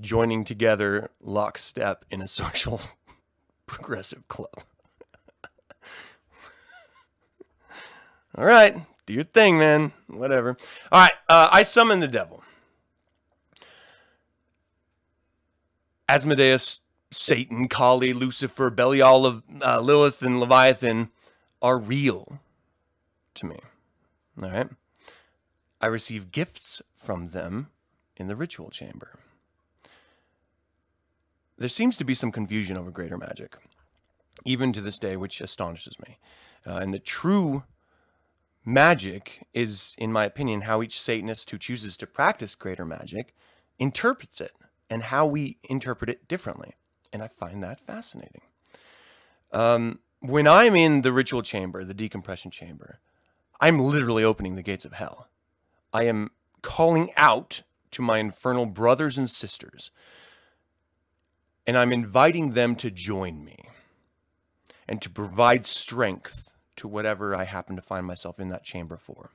joining 0.00 0.44
together 0.44 1.10
lockstep 1.20 2.04
in 2.10 2.22
a 2.22 2.26
social 2.26 2.80
progressive 3.66 4.26
club. 4.28 4.64
All 8.36 8.44
right, 8.44 8.76
do 9.06 9.12
your 9.12 9.24
thing, 9.24 9.58
man. 9.58 9.92
Whatever. 10.08 10.56
All 10.90 11.00
right, 11.00 11.12
uh, 11.28 11.48
I 11.52 11.62
summon 11.62 12.00
the 12.00 12.08
devil. 12.08 12.42
Asmodeus, 16.08 16.80
Satan, 17.12 17.68
Kali, 17.68 18.12
Lucifer, 18.12 18.68
Belial, 18.70 19.26
of 19.26 19.42
uh, 19.62 19.80
Lilith, 19.80 20.22
and 20.22 20.40
Leviathan 20.40 21.10
are 21.62 21.78
real 21.78 22.40
to 23.34 23.46
me. 23.46 23.58
All 24.42 24.50
right. 24.50 24.68
I 25.80 25.86
receive 25.86 26.30
gifts 26.30 26.82
from 26.94 27.28
them 27.28 27.68
in 28.16 28.28
the 28.28 28.36
ritual 28.36 28.70
chamber. 28.70 29.18
There 31.56 31.68
seems 31.68 31.96
to 31.96 32.04
be 32.04 32.14
some 32.14 32.32
confusion 32.32 32.76
over 32.76 32.90
greater 32.90 33.18
magic, 33.18 33.56
even 34.44 34.72
to 34.72 34.80
this 34.80 34.98
day, 34.98 35.16
which 35.16 35.40
astonishes 35.40 35.98
me. 36.00 36.18
Uh, 36.66 36.76
and 36.76 36.92
the 36.92 36.98
true 36.98 37.64
magic 38.64 39.46
is, 39.54 39.94
in 39.98 40.12
my 40.12 40.24
opinion, 40.24 40.62
how 40.62 40.82
each 40.82 41.00
Satanist 41.00 41.50
who 41.50 41.58
chooses 41.58 41.96
to 41.96 42.06
practice 42.06 42.54
greater 42.54 42.84
magic 42.84 43.34
interprets 43.78 44.40
it 44.40 44.52
and 44.88 45.04
how 45.04 45.24
we 45.24 45.58
interpret 45.64 46.10
it 46.10 46.28
differently. 46.28 46.74
And 47.12 47.22
I 47.22 47.28
find 47.28 47.62
that 47.62 47.80
fascinating. 47.80 48.42
Um, 49.52 50.00
when 50.20 50.46
I'm 50.46 50.76
in 50.76 51.00
the 51.00 51.12
ritual 51.12 51.42
chamber, 51.42 51.84
the 51.84 51.94
decompression 51.94 52.50
chamber, 52.50 53.00
I'm 53.60 53.78
literally 53.78 54.22
opening 54.24 54.56
the 54.56 54.62
gates 54.62 54.84
of 54.84 54.92
hell. 54.92 55.29
I 55.92 56.04
am 56.04 56.30
calling 56.62 57.12
out 57.16 57.62
to 57.92 58.02
my 58.02 58.18
infernal 58.18 58.66
brothers 58.66 59.18
and 59.18 59.28
sisters, 59.28 59.90
and 61.66 61.76
I'm 61.76 61.92
inviting 61.92 62.52
them 62.52 62.76
to 62.76 62.90
join 62.90 63.44
me 63.44 63.56
and 64.88 65.00
to 65.02 65.10
provide 65.10 65.66
strength 65.66 66.54
to 66.76 66.88
whatever 66.88 67.36
I 67.36 67.44
happen 67.44 67.76
to 67.76 67.82
find 67.82 68.06
myself 68.06 68.40
in 68.40 68.48
that 68.48 68.64
chamber 68.64 68.96
for. 68.96 69.30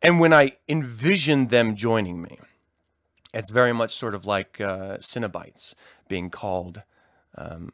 And 0.00 0.20
when 0.20 0.32
I 0.32 0.52
envision 0.68 1.48
them 1.48 1.74
joining 1.74 2.20
me, 2.20 2.38
it's 3.32 3.50
very 3.50 3.72
much 3.72 3.94
sort 3.94 4.14
of 4.14 4.26
like 4.26 4.60
uh, 4.60 4.98
Cenobites 4.98 5.74
being 6.08 6.30
called 6.30 6.82
um, 7.36 7.72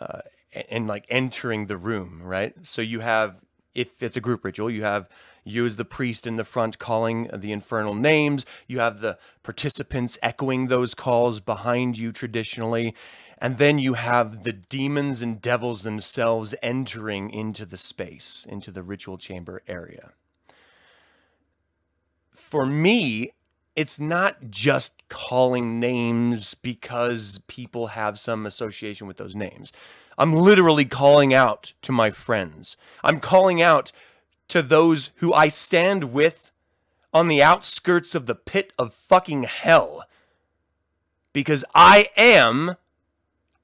uh, 0.00 0.20
and 0.68 0.86
like 0.86 1.06
entering 1.08 1.66
the 1.66 1.76
room, 1.76 2.20
right? 2.22 2.54
So 2.64 2.82
you 2.82 3.00
have 3.00 3.40
if 3.76 4.02
it's 4.02 4.16
a 4.16 4.20
group 4.20 4.44
ritual, 4.44 4.70
you 4.70 4.82
have 4.82 5.08
you 5.44 5.64
as 5.64 5.76
the 5.76 5.84
priest 5.84 6.26
in 6.26 6.36
the 6.36 6.44
front 6.44 6.78
calling 6.78 7.30
the 7.32 7.52
infernal 7.52 7.94
names. 7.94 8.44
You 8.66 8.80
have 8.80 9.00
the 9.00 9.18
participants 9.44 10.18
echoing 10.22 10.66
those 10.66 10.94
calls 10.94 11.38
behind 11.38 11.96
you 11.96 12.10
traditionally. 12.10 12.94
And 13.38 13.58
then 13.58 13.78
you 13.78 13.94
have 13.94 14.42
the 14.44 14.52
demons 14.52 15.22
and 15.22 15.40
devils 15.40 15.82
themselves 15.82 16.54
entering 16.62 17.30
into 17.30 17.66
the 17.66 17.76
space, 17.76 18.46
into 18.48 18.70
the 18.70 18.82
ritual 18.82 19.18
chamber 19.18 19.62
area. 19.68 20.12
For 22.34 22.64
me, 22.64 23.32
it's 23.76 24.00
not 24.00 24.50
just 24.50 25.06
calling 25.10 25.78
names 25.78 26.54
because 26.54 27.40
people 27.46 27.88
have 27.88 28.18
some 28.18 28.46
association 28.46 29.06
with 29.06 29.18
those 29.18 29.36
names. 29.36 29.70
I'm 30.18 30.32
literally 30.32 30.84
calling 30.84 31.34
out 31.34 31.72
to 31.82 31.92
my 31.92 32.10
friends. 32.10 32.76
I'm 33.04 33.20
calling 33.20 33.60
out 33.60 33.92
to 34.48 34.62
those 34.62 35.10
who 35.16 35.32
I 35.32 35.48
stand 35.48 36.12
with 36.12 36.50
on 37.12 37.28
the 37.28 37.42
outskirts 37.42 38.14
of 38.14 38.26
the 38.26 38.34
pit 38.34 38.72
of 38.78 38.94
fucking 38.94 39.44
hell. 39.44 40.04
Because 41.32 41.64
I 41.74 42.08
am 42.16 42.76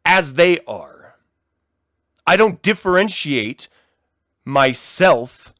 as 0.05 0.35
they 0.35 0.59
are. 0.67 1.17
I 2.27 2.37
don't 2.37 2.63
differentiate 2.63 3.69
myself 4.45 5.53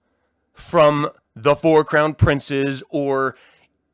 from 0.53 1.09
the 1.35 1.57
Four 1.57 1.85
Crown 1.85 2.15
Princes 2.15 2.83
or 2.91 3.37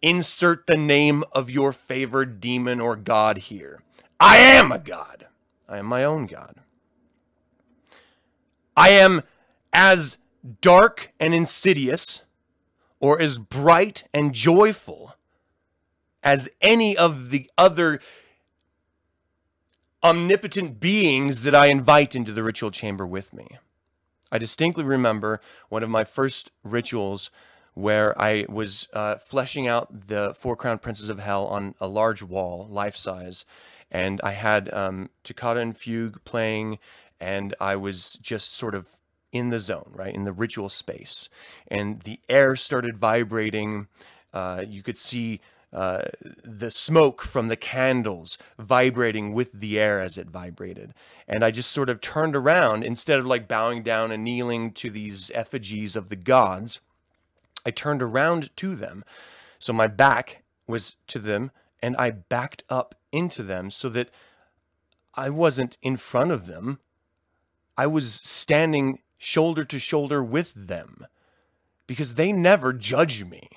insert 0.02 0.66
the 0.66 0.76
name 0.76 1.24
of 1.32 1.50
your 1.50 1.72
favored 1.72 2.40
demon 2.40 2.80
or 2.80 2.96
god 2.96 3.38
here. 3.38 3.82
I 4.20 4.38
am 4.38 4.72
a 4.72 4.78
god. 4.78 5.26
I 5.68 5.78
am 5.78 5.87
my 5.87 6.04
own 6.04 6.26
god. 6.26 6.56
I 8.79 8.91
am 8.91 9.23
as 9.73 10.19
dark 10.61 11.12
and 11.19 11.35
insidious 11.35 12.23
or 13.01 13.21
as 13.21 13.37
bright 13.37 14.05
and 14.14 14.33
joyful 14.33 15.17
as 16.23 16.49
any 16.61 16.97
of 16.97 17.31
the 17.31 17.51
other 17.59 17.99
omnipotent 20.05 20.79
beings 20.79 21.43
that 21.43 21.57
I 21.57 21.67
invite 21.67 22.14
into 22.14 22.31
the 22.31 22.45
ritual 22.45 22.71
chamber 22.71 23.05
with 23.05 23.33
me. 23.33 23.49
I 24.31 24.38
distinctly 24.38 24.85
remember 24.85 25.41
one 25.69 25.83
of 25.83 25.91
my 25.91 26.05
first 26.05 26.53
rituals 26.62 27.33
where 27.75 28.17
I 28.21 28.47
was 28.49 28.87
uh, 28.93 29.17
fleshing 29.17 29.67
out 29.67 30.07
the 30.07 30.37
four 30.38 30.55
crown 30.55 30.79
princes 30.79 31.09
of 31.09 31.19
hell 31.19 31.49
on 31.49 31.75
a 31.81 31.88
large 31.88 32.23
wall, 32.23 32.69
life 32.71 32.95
size, 32.95 33.45
and 33.91 34.21
I 34.23 34.33
had 34.33 34.73
um, 34.73 35.11
Toccata 35.25 35.59
and 35.59 35.77
Fugue 35.77 36.23
playing, 36.25 36.79
and 37.20 37.54
I 37.61 37.76
was 37.76 38.14
just 38.14 38.54
sort 38.54 38.74
of 38.74 38.88
in 39.33 39.50
the 39.50 39.59
zone, 39.59 39.90
right, 39.92 40.14
in 40.14 40.24
the 40.24 40.33
ritual 40.33 40.68
space. 40.68 41.28
And 41.68 42.00
the 42.00 42.20
air 42.28 42.57
started 42.57 42.96
vibrating. 42.96 43.88
Uh, 44.33 44.64
you 44.66 44.83
could 44.83 44.96
see 44.96 45.40
uh, 45.72 46.02
the 46.42 46.70
smoke 46.70 47.22
from 47.22 47.48
the 47.48 47.57
candles 47.57 48.38
vibrating 48.59 49.33
with 49.35 49.52
the 49.52 49.78
air 49.78 50.00
as 50.00 50.16
it 50.16 50.31
vibrated. 50.31 50.94
And 51.26 51.44
I 51.44 51.50
just 51.50 51.70
sort 51.70 51.90
of 51.90 52.00
turned 52.00 52.35
around 52.35 52.85
instead 52.85 53.18
of 53.18 53.26
like 53.26 53.46
bowing 53.46 53.83
down 53.83 54.11
and 54.11 54.24
kneeling 54.24 54.72
to 54.72 54.88
these 54.88 55.31
effigies 55.35 55.94
of 55.94 56.09
the 56.09 56.16
gods. 56.16 56.81
I 57.66 57.70
turned 57.70 58.02
around 58.02 58.57
to 58.57 58.74
them. 58.74 59.04
So 59.59 59.74
my 59.74 59.88
back 59.88 60.42
was 60.66 60.96
to 61.09 61.18
them 61.18 61.50
and 61.83 61.96
I 61.96 62.12
backed 62.12 62.64
up 62.70 62.94
into 63.12 63.42
them 63.42 63.70
so 63.70 63.88
that 63.90 64.11
I 65.14 65.31
wasn't 65.31 65.76
in 65.83 65.96
front 65.96 66.31
of 66.31 66.46
them. 66.46 66.78
I 67.79 67.87
was 67.87 68.12
standing 68.12 68.99
shoulder 69.19 69.62
to 69.62 69.79
shoulder 69.79 70.23
with 70.23 70.53
them 70.53 71.07
because 71.87 72.17
they 72.17 72.33
never 72.33 72.73
judge 72.73 73.25
me. 73.25 73.49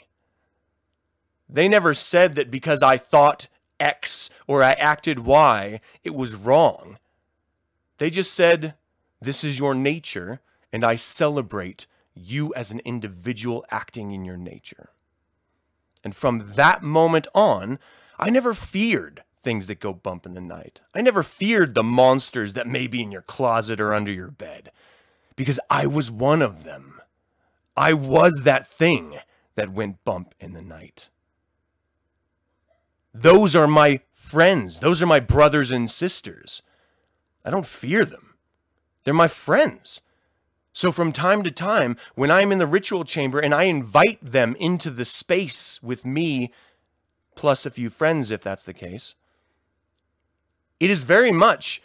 They 1.50 1.68
never 1.68 1.96
said 1.96 2.36
that 2.36 2.52
because 2.52 2.84
I 2.84 2.98
thought 2.98 3.48
X 3.80 4.30
or 4.46 4.62
I 4.62 4.74
acted 4.74 5.20
Y, 5.20 5.82
it 6.04 6.14
was 6.14 6.36
wrong. 6.36 7.00
They 7.98 8.12
just 8.12 8.34
said, 8.34 8.76
This 9.20 9.44
is 9.44 9.58
your 9.58 9.74
nature, 9.74 10.40
and 10.72 10.86
I 10.86 10.96
celebrate 10.98 11.88
you 12.14 12.54
as 12.54 12.70
an 12.70 12.80
individual 12.86 13.66
acting 13.72 14.12
in 14.12 14.24
your 14.24 14.38
nature. 14.38 14.90
And 16.04 16.16
from 16.16 16.54
that 16.56 16.84
moment 16.84 17.26
on, 17.34 17.80
I 18.20 18.30
never 18.30 18.54
feared 18.54 19.24
things 19.43 19.67
that 19.67 19.80
go 19.80 19.93
bump 19.93 20.25
in 20.25 20.34
the 20.34 20.41
night. 20.41 20.82
I 20.93 21.01
never 21.01 21.23
feared 21.23 21.75
the 21.75 21.84
monsters 21.84 22.54
that 22.54 22.67
may 22.67 22.88
be 22.88 23.01
in 23.01 23.12
your 23.12 23.21
closet 23.21 23.80
or 23.82 23.93
under 23.93 24.12
your 24.12 24.32
bed 24.32 24.71
because 25.36 25.60
I 25.69 25.88
was 25.88 26.12
one 26.12 26.41
of 26.41 26.63
them. 26.63 27.01
I 27.75 27.93
was 27.93 28.41
that 28.43 28.67
thing 28.67 29.17
that 29.56 29.71
went 29.71 30.04
bump 30.04 30.36
in 30.39 30.54
the 30.54 30.62
night. 30.62 31.10
Those 33.13 33.56
are 33.56 33.67
my 33.67 34.01
friends. 34.12 34.80
Those 34.80 35.01
are 35.01 35.08
my 35.08 35.19
brothers 35.19 35.71
and 35.71 35.89
sisters. 35.89 36.62
I 37.43 37.49
don't 37.49 37.67
fear 37.67 38.06
them. 38.06 38.36
They're 39.04 39.13
my 39.13 39.27
friends. 39.27 40.01
So 40.73 40.91
from 40.91 41.12
time 41.12 41.43
to 41.43 41.51
time, 41.51 41.97
when 42.15 42.32
I'm 42.32 42.51
in 42.51 42.60
the 42.60 42.67
ritual 42.67 43.04
chamber 43.04 43.39
and 43.39 43.54
I 43.54 43.63
invite 43.63 44.19
them 44.21 44.56
into 44.60 44.89
the 44.89 45.04
space 45.04 45.82
with 45.84 46.06
me, 46.06 46.54
plus 47.36 47.65
a 47.65 47.71
few 47.71 47.89
friends 47.89 48.32
if 48.32 48.41
that's 48.41 48.63
the 48.63 48.73
case, 48.73 49.15
it 50.82 50.89
is 50.89 51.04
very 51.04 51.32
much 51.32 51.82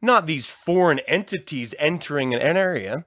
not 0.00 0.26
these 0.26 0.50
foreign 0.50 1.00
entities 1.00 1.74
entering 1.78 2.34
an 2.34 2.56
area. 2.56 3.04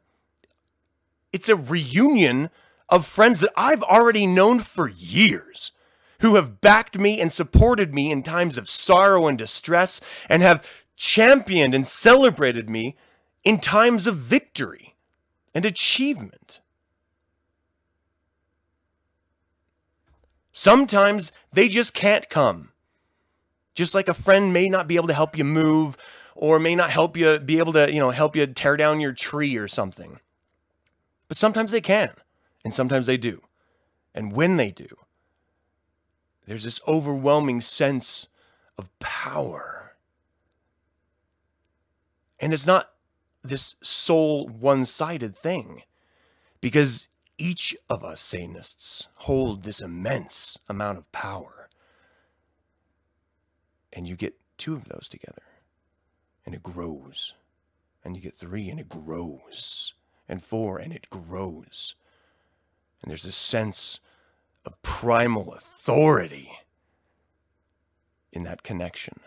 It's 1.34 1.50
a 1.50 1.56
reunion 1.56 2.52
of 2.88 3.08
friends 3.08 3.40
that 3.40 3.52
I've 3.58 3.82
already 3.82 4.28
known 4.28 4.60
for 4.60 4.88
years 4.88 5.72
who 6.20 6.36
have 6.36 6.62
backed 6.62 7.00
me 7.00 7.20
and 7.20 7.32
supported 7.32 7.92
me 7.92 8.12
in 8.12 8.22
times 8.22 8.56
of 8.56 8.70
sorrow 8.70 9.28
and 9.28 9.36
distress 9.38 10.00
and 10.30 10.44
have 10.44 10.68
championed 10.96 11.74
and 11.74 11.88
celebrated 11.88 12.70
me 12.70 12.96
in 13.44 13.60
times 13.60 14.06
of 14.06 14.18
victory 14.18 14.94
and 15.56 15.66
achievement. 15.66 16.60
Sometimes 20.52 21.32
they 21.52 21.68
just 21.68 21.96
can't 21.96 22.30
come. 22.30 22.71
Just 23.74 23.96
like 23.96 24.08
a 24.08 24.14
friend 24.14 24.54
may 24.54 24.68
not 24.70 24.88
be 24.88 24.96
able 24.96 25.08
to 25.08 25.14
help 25.14 25.38
you 25.38 25.44
move 25.44 25.98
or 26.36 26.60
may 26.60 26.76
not 26.76 26.90
help 26.90 27.16
you 27.16 27.40
be 27.40 27.60
able 27.60 27.74
to, 27.74 27.94
you 27.94 28.00
know, 28.00 28.12
help 28.12 28.36
you 28.36 28.46
tear 28.48 28.78
down 28.78 29.00
your 29.00 29.14
tree 29.14 29.56
or 29.58 29.68
something. 29.68 30.20
But 31.28 31.38
sometimes 31.38 31.72
they 31.72 31.82
can, 31.82 32.12
and 32.66 32.74
sometimes 32.74 33.06
they 33.06 33.18
do. 33.18 33.42
And 34.14 34.34
when 34.34 34.58
they 34.58 34.72
do, 34.72 34.88
there's 36.46 36.64
this 36.64 36.82
overwhelming 36.88 37.62
sense 37.62 38.28
of 38.78 38.90
power. 39.00 39.96
And 42.40 42.54
it's 42.54 42.66
not 42.66 42.90
this 43.44 43.76
sole 43.82 44.48
one 44.48 44.86
sided 44.86 45.36
thing 45.36 45.84
because 46.60 47.08
each 47.38 47.76
of 47.90 48.04
us 48.04 48.22
Satanists 48.22 49.08
hold 49.16 49.64
this 49.64 49.82
immense 49.82 50.58
amount 50.68 50.98
of 50.98 51.12
power. 51.12 51.61
And 53.94 54.08
you 54.08 54.16
get 54.16 54.36
two 54.58 54.76
of 54.76 54.86
those 54.86 55.10
together, 55.10 55.44
and 56.46 56.56
it 56.56 56.64
grows. 56.64 57.34
And 58.04 58.16
you 58.16 58.22
get 58.22 58.34
three, 58.34 58.70
and 58.70 58.80
it 58.80 58.90
grows. 58.90 59.94
And 60.28 60.44
four, 60.44 60.78
and 60.78 60.94
it 60.94 61.10
grows. 61.10 61.96
And 63.02 63.10
there's 63.10 63.26
a 63.26 63.32
sense 63.32 64.00
of 64.66 64.82
primal 64.82 65.54
authority 65.54 66.52
in 68.32 68.44
that 68.44 68.64
connection. 68.64 69.20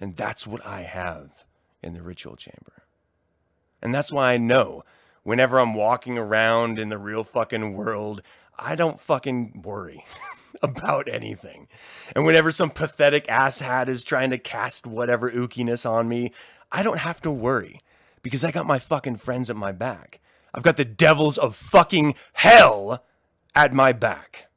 And 0.00 0.16
that's 0.16 0.46
what 0.46 0.64
I 0.66 0.82
have 0.82 1.44
in 1.82 1.94
the 1.94 2.02
ritual 2.02 2.36
chamber. 2.36 2.84
And 3.80 3.94
that's 3.94 4.12
why 4.12 4.32
I 4.32 4.38
know 4.38 4.84
whenever 5.22 5.58
I'm 5.58 5.74
walking 5.74 6.18
around 6.18 6.78
in 6.78 6.88
the 6.88 6.98
real 6.98 7.24
fucking 7.24 7.74
world, 7.74 8.22
I 8.58 8.74
don't 8.74 9.00
fucking 9.00 9.62
worry 9.62 10.04
about 10.76 11.08
anything. 11.08 11.68
And 12.14 12.24
whenever 12.24 12.50
some 12.50 12.70
pathetic 12.70 13.26
asshat 13.26 13.88
is 13.88 14.02
trying 14.02 14.30
to 14.30 14.38
cast 14.38 14.86
whatever 14.86 15.30
ookiness 15.30 15.88
on 15.88 16.08
me, 16.08 16.32
I 16.72 16.82
don't 16.82 16.98
have 16.98 17.20
to 17.22 17.30
worry 17.30 17.80
because 18.22 18.44
I 18.44 18.50
got 18.50 18.66
my 18.66 18.78
fucking 18.78 19.16
friends 19.16 19.50
at 19.50 19.56
my 19.56 19.72
back. 19.72 20.20
I've 20.52 20.62
got 20.62 20.76
the 20.76 20.84
devils 20.84 21.38
of 21.38 21.54
fucking 21.54 22.14
hell 22.32 23.04
at 23.54 23.72
my 23.72 23.92
back. 23.92 24.48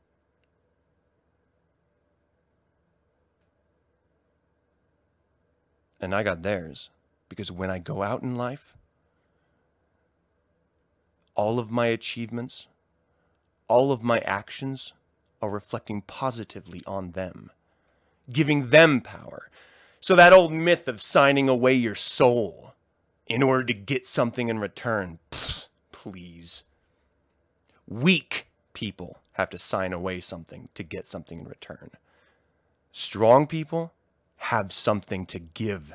And 6.00 6.14
I 6.14 6.24
got 6.24 6.44
theirs 6.44 6.90
because 7.28 7.52
when 7.52 7.70
I 7.70 7.80
go 7.80 8.04
out 8.04 8.22
in 8.22 8.36
life, 8.36 8.76
all 11.36 11.60
of 11.60 11.72
my 11.72 11.88
achievements, 11.88 12.68
all 13.68 13.92
of 13.92 14.04
my 14.04 14.20
actions 14.20 14.94
are 15.42 15.50
reflecting 15.50 16.02
positively 16.02 16.82
on 16.86 17.12
them, 17.12 17.52
giving 18.32 18.70
them 18.70 19.02
power. 19.02 19.50
So 20.00 20.16
that 20.16 20.34
old 20.34 20.54
myth 20.54 20.88
of 20.88 21.02
signing 21.02 21.50
away 21.50 21.74
your 21.74 21.96
soul 21.96 22.74
in 23.28 23.44
order 23.44 23.64
to 23.66 23.74
get 23.74 24.08
something 24.08 24.50
in 24.50 24.60
return, 24.60 25.20
pfft, 25.32 25.68
please. 25.92 26.64
Weak 27.88 28.48
people 28.74 29.20
have 29.34 29.50
to 29.50 29.58
sign 29.58 29.94
away 29.94 30.20
something 30.20 30.70
to 30.76 30.84
get 30.84 31.06
something 31.06 31.40
in 31.40 31.48
return. 31.48 31.92
Strong 32.92 33.48
people 33.48 33.94
have 34.38 34.72
something 34.72 35.26
to 35.26 35.40
give, 35.40 35.94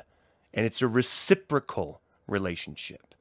and 0.53 0.65
it's 0.65 0.81
a 0.81 0.87
reciprocal 0.87 2.01
relationship. 2.27 3.15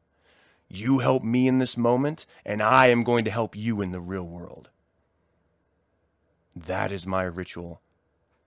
You 0.69 1.01
help 1.01 1.23
me 1.23 1.49
in 1.49 1.59
this 1.59 1.77
moment, 1.77 2.27
and 2.45 2.63
I 2.63 2.89
am 2.89 3.05
going 3.05 3.25
to 3.25 3.31
help 3.31 3.55
you 3.57 3.81
in 3.83 3.93
the 3.93 4.01
real 4.01 4.27
world. 4.27 4.71
That 6.55 6.93
is 6.93 7.07
my 7.07 7.23
ritual 7.23 7.81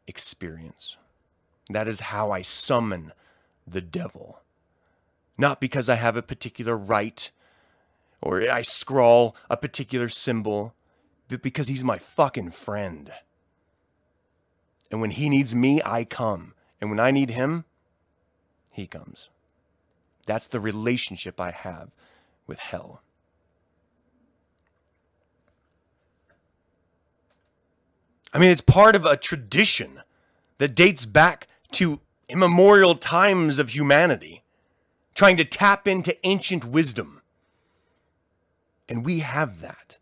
experience. 0.07 0.97
That 1.69 1.87
is 1.87 1.99
how 1.99 2.31
I 2.31 2.41
summon 2.41 3.11
the 3.65 3.81
devil. 3.81 4.41
Not 5.37 5.59
because 5.59 5.89
I 5.89 5.95
have 5.95 6.15
a 6.15 6.21
particular 6.21 6.77
rite 6.77 7.31
or 8.21 8.49
I 8.49 8.61
scrawl 8.61 9.35
a 9.49 9.57
particular 9.57 10.09
symbol, 10.09 10.73
but 11.27 11.41
because 11.41 11.67
he's 11.67 11.83
my 11.83 11.97
fucking 11.97 12.51
friend. 12.51 13.11
And 14.91 15.01
when 15.01 15.11
he 15.11 15.29
needs 15.29 15.53
me, 15.53 15.81
I 15.83 16.03
come. 16.03 16.53
And 16.79 16.89
when 16.89 16.99
I 16.99 17.11
need 17.11 17.31
him, 17.31 17.65
he 18.71 18.87
comes. 18.87 19.29
That's 20.25 20.47
the 20.47 20.59
relationship 20.59 21.39
I 21.39 21.51
have 21.51 21.89
with 22.47 22.59
hell. 22.59 23.01
I 28.35 28.37
mean, 28.37 28.49
it's 28.49 28.59
part 28.59 28.97
of 28.97 29.05
a 29.05 29.15
tradition 29.15 30.01
that 30.57 30.75
dates 30.75 31.05
back 31.05 31.47
to 31.71 32.01
immemorial 32.27 32.95
times 32.95 33.59
of 33.59 33.69
humanity, 33.69 34.43
trying 35.13 35.37
to 35.37 35.45
tap 35.45 35.87
into 35.87 36.17
ancient 36.27 36.65
wisdom. 36.65 37.21
And 38.89 39.05
we 39.05 39.19
have 39.19 39.61
that. 39.61 39.99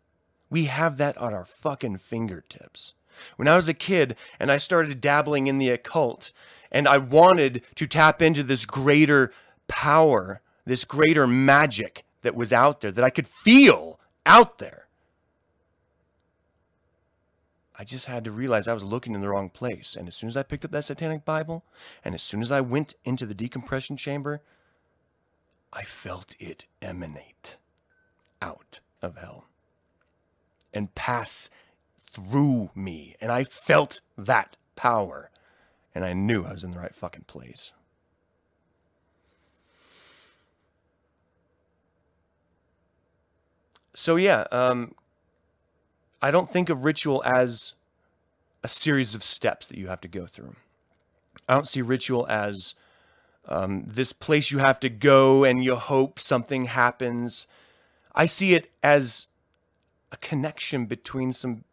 We 0.50 0.64
have 0.64 0.96
that 0.96 1.16
on 1.16 1.32
our 1.32 1.44
fucking 1.44 1.98
fingertips. 1.98 2.94
When 3.36 3.46
I 3.46 3.54
was 3.54 3.68
a 3.68 3.74
kid 3.74 4.16
and 4.40 4.50
I 4.50 4.56
started 4.56 5.00
dabbling 5.00 5.46
in 5.46 5.58
the 5.58 5.70
occult 5.70 6.32
and 6.72 6.88
I 6.88 6.98
wanted 6.98 7.62
to 7.76 7.86
tap 7.86 8.20
into 8.20 8.42
this 8.42 8.66
greater 8.66 9.32
power, 9.68 10.40
this 10.64 10.84
greater 10.84 11.28
magic 11.28 12.04
that 12.22 12.34
was 12.34 12.52
out 12.52 12.80
there, 12.80 12.90
that 12.90 13.04
I 13.04 13.10
could 13.10 13.28
feel 13.28 14.00
out 14.26 14.58
there. 14.58 14.83
I 17.76 17.84
just 17.84 18.06
had 18.06 18.24
to 18.24 18.30
realize 18.30 18.68
I 18.68 18.74
was 18.74 18.84
looking 18.84 19.14
in 19.14 19.20
the 19.20 19.28
wrong 19.28 19.50
place. 19.50 19.96
And 19.96 20.06
as 20.06 20.14
soon 20.14 20.28
as 20.28 20.36
I 20.36 20.42
picked 20.42 20.64
up 20.64 20.70
that 20.70 20.84
satanic 20.84 21.24
Bible, 21.24 21.64
and 22.04 22.14
as 22.14 22.22
soon 22.22 22.42
as 22.42 22.52
I 22.52 22.60
went 22.60 22.94
into 23.04 23.26
the 23.26 23.34
decompression 23.34 23.96
chamber, 23.96 24.42
I 25.72 25.82
felt 25.82 26.36
it 26.38 26.66
emanate 26.80 27.56
out 28.40 28.80
of 29.02 29.16
hell 29.16 29.46
and 30.72 30.94
pass 30.94 31.50
through 32.10 32.70
me. 32.74 33.16
And 33.20 33.32
I 33.32 33.44
felt 33.44 34.00
that 34.16 34.56
power. 34.76 35.30
And 35.94 36.04
I 36.04 36.12
knew 36.12 36.44
I 36.44 36.52
was 36.52 36.64
in 36.64 36.70
the 36.70 36.78
right 36.78 36.94
fucking 36.94 37.24
place. 37.26 37.72
so 43.94 44.16
yeah, 44.16 44.44
um, 44.50 44.94
I 46.24 46.30
don't 46.30 46.48
think 46.48 46.70
of 46.70 46.84
ritual 46.84 47.22
as 47.22 47.74
a 48.62 48.68
series 48.68 49.14
of 49.14 49.22
steps 49.22 49.66
that 49.66 49.76
you 49.76 49.88
have 49.88 50.00
to 50.00 50.08
go 50.08 50.24
through. 50.24 50.56
I 51.46 51.52
don't 51.52 51.68
see 51.68 51.82
ritual 51.82 52.26
as 52.30 52.74
um, 53.46 53.84
this 53.86 54.14
place 54.14 54.50
you 54.50 54.56
have 54.56 54.80
to 54.80 54.88
go 54.88 55.44
and 55.44 55.62
you 55.62 55.76
hope 55.76 56.18
something 56.18 56.64
happens. 56.64 57.46
I 58.14 58.24
see 58.24 58.54
it 58.54 58.70
as 58.82 59.26
a 60.12 60.16
connection 60.16 60.86
between 60.86 61.34
some 61.34 61.64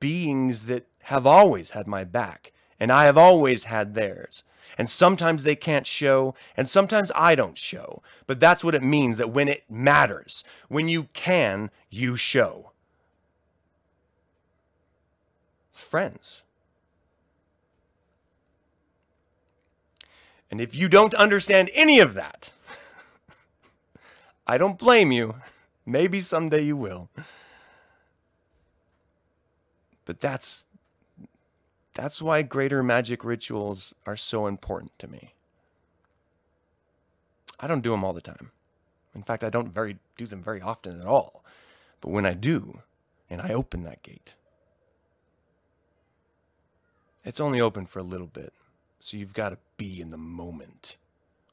beings 0.00 0.64
that 0.64 0.86
have 1.02 1.26
always 1.26 1.72
had 1.72 1.86
my 1.86 2.04
back, 2.04 2.52
and 2.80 2.90
I 2.90 3.04
have 3.04 3.18
always 3.18 3.64
had 3.64 3.94
theirs. 3.94 4.44
And 4.78 4.88
sometimes 4.88 5.44
they 5.44 5.56
can't 5.56 5.86
show, 5.86 6.34
and 6.56 6.70
sometimes 6.70 7.12
I 7.14 7.34
don't 7.34 7.58
show. 7.58 8.02
But 8.26 8.40
that's 8.40 8.64
what 8.64 8.74
it 8.74 8.82
means 8.82 9.18
that 9.18 9.28
when 9.28 9.46
it 9.48 9.64
matters, 9.68 10.42
when 10.68 10.88
you 10.88 11.08
can, 11.12 11.70
you 11.90 12.16
show. 12.16 12.72
Friends. 15.78 16.42
And 20.50 20.60
if 20.60 20.74
you 20.74 20.88
don't 20.88 21.14
understand 21.14 21.70
any 21.74 22.00
of 22.00 22.14
that, 22.14 22.50
I 24.46 24.58
don't 24.58 24.78
blame 24.78 25.12
you. 25.12 25.36
Maybe 25.86 26.20
someday 26.20 26.62
you 26.62 26.76
will. 26.76 27.08
But 30.04 30.20
that's 30.20 30.66
that's 31.94 32.22
why 32.22 32.42
greater 32.42 32.82
magic 32.82 33.24
rituals 33.24 33.94
are 34.06 34.16
so 34.16 34.46
important 34.46 34.98
to 34.98 35.08
me. 35.08 35.34
I 37.60 37.66
don't 37.66 37.82
do 37.82 37.90
them 37.90 38.04
all 38.04 38.12
the 38.12 38.20
time. 38.20 38.52
In 39.14 39.22
fact, 39.22 39.42
I 39.42 39.50
don't 39.50 39.72
very 39.72 39.98
do 40.16 40.26
them 40.26 40.42
very 40.42 40.60
often 40.60 41.00
at 41.00 41.06
all. 41.06 41.44
But 42.00 42.10
when 42.10 42.24
I 42.24 42.34
do, 42.34 42.80
and 43.28 43.40
I 43.42 43.50
open 43.50 43.82
that 43.82 44.02
gate, 44.02 44.34
it's 47.28 47.40
only 47.40 47.60
open 47.60 47.84
for 47.84 47.98
a 47.98 48.02
little 48.02 48.26
bit. 48.26 48.54
So 49.00 49.18
you've 49.18 49.34
got 49.34 49.50
to 49.50 49.58
be 49.76 50.00
in 50.00 50.10
the 50.10 50.16
moment 50.16 50.96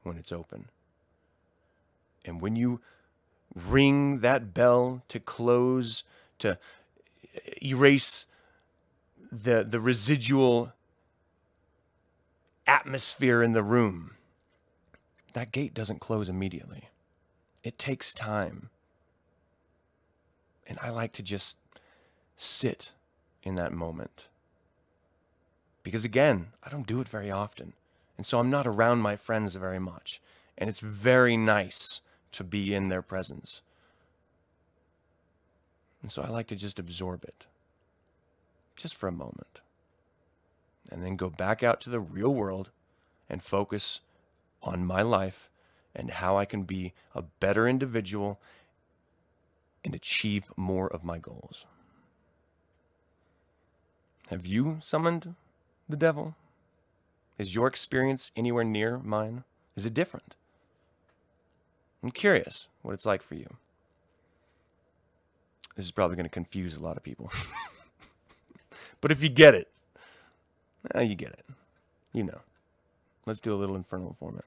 when 0.04 0.16
it's 0.16 0.32
open. 0.32 0.70
And 2.24 2.40
when 2.40 2.56
you 2.56 2.80
ring 3.54 4.22
that 4.22 4.54
bell 4.54 5.04
to 5.10 5.20
close, 5.20 6.04
to 6.40 6.58
erase 7.62 8.26
the, 9.30 9.66
the 9.70 9.82
residual 9.82 10.72
atmosphere 12.66 13.44
in 13.44 13.52
the 13.52 13.62
room, 13.62 14.16
that 15.34 15.52
gate 15.52 15.74
doesn't 15.74 16.00
close 16.00 16.30
immediately. 16.30 16.86
It 17.66 17.78
takes 17.78 18.14
time. 18.14 18.70
And 20.68 20.80
I 20.82 20.90
like 20.90 21.12
to 21.14 21.22
just 21.22 21.58
sit 22.38 22.94
in 23.44 23.56
that 23.56 23.74
moment. 23.74 24.28
Because 25.86 26.04
again, 26.04 26.48
I 26.64 26.72
don't 26.72 26.88
do 26.88 27.00
it 27.00 27.08
very 27.08 27.30
often. 27.30 27.74
And 28.18 28.26
so 28.26 28.40
I'm 28.40 28.50
not 28.50 28.66
around 28.66 29.02
my 29.02 29.16
friends 29.16 29.56
very 29.56 29.78
much. 29.78 30.20
And 30.58 30.68
it's 30.68 30.80
very 30.80 31.38
nice 31.38 32.02
to 32.32 32.44
be 32.44 32.74
in 32.74 32.90
their 32.90 33.04
presence. 33.04 33.62
And 36.02 36.12
so 36.12 36.24
I 36.24 36.30
like 36.30 36.48
to 36.48 36.56
just 36.56 36.80
absorb 36.80 37.24
it, 37.24 37.46
just 38.76 38.96
for 38.96 39.08
a 39.08 39.12
moment. 39.12 39.62
And 40.92 41.04
then 41.04 41.18
go 41.18 41.30
back 41.30 41.62
out 41.62 41.80
to 41.82 41.92
the 41.92 42.00
real 42.00 42.34
world 42.34 42.72
and 43.30 43.44
focus 43.44 44.02
on 44.64 44.88
my 44.88 45.04
life 45.04 45.50
and 45.96 46.10
how 46.10 46.36
I 46.36 46.46
can 46.46 46.64
be 46.64 46.94
a 47.14 47.22
better 47.22 47.68
individual 47.68 48.40
and 49.84 49.94
achieve 49.94 50.52
more 50.58 50.92
of 50.92 51.04
my 51.04 51.20
goals. 51.20 51.68
Have 54.30 54.48
you 54.48 54.78
summoned 54.82 55.36
the 55.88 55.98
devil? 55.98 56.36
Is 57.38 57.54
your 57.54 57.68
experience 57.68 58.32
anywhere 58.36 58.64
near 58.64 59.00
mine? 59.00 59.44
Is 59.76 59.86
it 59.86 59.94
different? 59.94 60.36
I'm 62.02 62.12
curious 62.12 62.68
what 62.82 62.94
it's 62.94 63.06
like 63.06 63.22
for 63.22 63.36
you. 63.36 63.56
This 65.76 65.86
is 65.86 65.92
probably 65.92 66.16
going 66.16 66.26
to 66.26 66.30
confuse 66.30 66.76
a 66.76 66.84
lot 66.84 66.96
of 66.96 67.04
people. 67.04 67.32
but 69.02 69.12
if 69.12 69.22
you 69.22 69.30
get 69.30 69.54
it, 69.54 69.70
eh, 70.94 71.02
you 71.02 71.16
get 71.16 71.32
it. 71.32 71.46
You 72.14 72.24
know. 72.24 72.40
Let's 73.26 73.40
do 73.40 73.54
a 73.54 73.58
little 73.58 73.76
infernal 73.76 74.08
informant. 74.08 74.46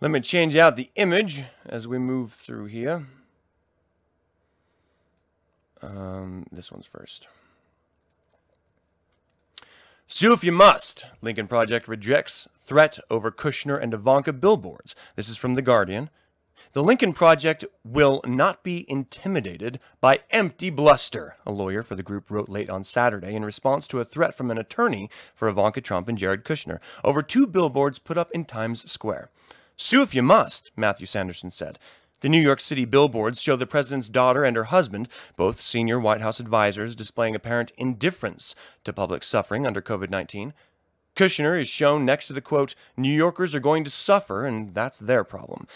Let 0.00 0.12
me 0.12 0.20
change 0.20 0.56
out 0.56 0.76
the 0.76 0.90
image 0.94 1.42
as 1.66 1.88
we 1.88 1.98
move 1.98 2.32
through 2.32 2.66
here. 2.66 3.06
Um, 5.82 6.46
this 6.52 6.70
one's 6.70 6.86
first. 6.86 7.26
Sue 10.06 10.32
if 10.32 10.44
you 10.44 10.52
must. 10.52 11.06
Lincoln 11.20 11.48
Project 11.48 11.88
rejects 11.88 12.46
threat 12.56 13.00
over 13.10 13.32
Kushner 13.32 13.80
and 13.80 13.92
Ivanka 13.92 14.32
billboards. 14.32 14.94
This 15.16 15.28
is 15.28 15.36
from 15.36 15.54
The 15.54 15.62
Guardian. 15.62 16.10
The 16.74 16.82
Lincoln 16.82 17.12
Project 17.12 17.64
will 17.84 18.20
not 18.24 18.62
be 18.62 18.88
intimidated 18.88 19.80
by 20.00 20.20
empty 20.30 20.70
bluster, 20.70 21.36
a 21.44 21.50
lawyer 21.50 21.82
for 21.82 21.96
the 21.96 22.02
group 22.04 22.30
wrote 22.30 22.48
late 22.48 22.70
on 22.70 22.84
Saturday 22.84 23.34
in 23.34 23.44
response 23.44 23.88
to 23.88 24.00
a 24.00 24.04
threat 24.04 24.34
from 24.36 24.50
an 24.50 24.58
attorney 24.58 25.10
for 25.34 25.48
Ivanka 25.48 25.80
Trump 25.80 26.08
and 26.08 26.18
Jared 26.18 26.44
Kushner 26.44 26.78
over 27.02 27.20
two 27.20 27.48
billboards 27.48 27.98
put 27.98 28.16
up 28.16 28.30
in 28.32 28.44
Times 28.44 28.90
Square. 28.90 29.30
Sue 29.80 30.02
if 30.02 30.12
you 30.12 30.24
must, 30.24 30.72
Matthew 30.76 31.06
Sanderson 31.06 31.52
said. 31.52 31.78
The 32.20 32.28
New 32.28 32.40
York 32.40 32.58
City 32.58 32.84
billboards 32.84 33.40
show 33.40 33.54
the 33.54 33.64
president's 33.64 34.08
daughter 34.08 34.42
and 34.42 34.56
her 34.56 34.64
husband, 34.64 35.08
both 35.36 35.62
senior 35.62 36.00
White 36.00 36.20
House 36.20 36.40
advisors, 36.40 36.96
displaying 36.96 37.36
apparent 37.36 37.70
indifference 37.78 38.56
to 38.82 38.92
public 38.92 39.22
suffering 39.22 39.68
under 39.68 39.80
COVID 39.80 40.10
19. 40.10 40.52
Kushner 41.14 41.60
is 41.60 41.68
shown 41.68 42.04
next 42.04 42.26
to 42.26 42.32
the 42.32 42.40
quote, 42.40 42.74
New 42.96 43.12
Yorkers 43.12 43.54
are 43.54 43.60
going 43.60 43.84
to 43.84 43.90
suffer, 43.90 44.44
and 44.44 44.74
that's 44.74 44.98
their 44.98 45.22
problem, 45.22 45.68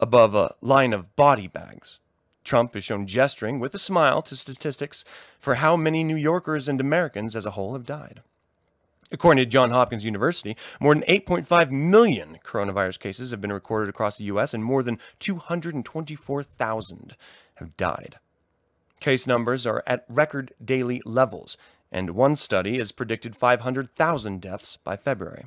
above 0.00 0.34
a 0.34 0.56
line 0.60 0.92
of 0.92 1.14
body 1.14 1.46
bags. 1.46 2.00
Trump 2.42 2.74
is 2.74 2.82
shown 2.82 3.06
gesturing 3.06 3.60
with 3.60 3.72
a 3.72 3.78
smile 3.78 4.20
to 4.22 4.34
statistics 4.34 5.04
for 5.38 5.56
how 5.56 5.76
many 5.76 6.02
New 6.02 6.16
Yorkers 6.16 6.68
and 6.68 6.80
Americans 6.80 7.36
as 7.36 7.46
a 7.46 7.52
whole 7.52 7.74
have 7.74 7.86
died. 7.86 8.20
According 9.10 9.42
to 9.42 9.50
Johns 9.50 9.72
Hopkins 9.72 10.04
University, 10.04 10.54
more 10.80 10.94
than 10.94 11.02
8.5 11.04 11.70
million 11.70 12.38
coronavirus 12.44 12.98
cases 12.98 13.30
have 13.30 13.40
been 13.40 13.52
recorded 13.52 13.88
across 13.88 14.18
the 14.18 14.24
U.S., 14.24 14.52
and 14.52 14.62
more 14.62 14.82
than 14.82 14.98
224,000 15.18 17.16
have 17.54 17.76
died. 17.76 18.18
Case 19.00 19.26
numbers 19.26 19.66
are 19.66 19.82
at 19.86 20.04
record 20.08 20.52
daily 20.62 21.00
levels, 21.06 21.56
and 21.90 22.10
one 22.10 22.36
study 22.36 22.76
has 22.78 22.92
predicted 22.92 23.34
500,000 23.34 24.40
deaths 24.40 24.76
by 24.76 24.96
February. 24.96 25.46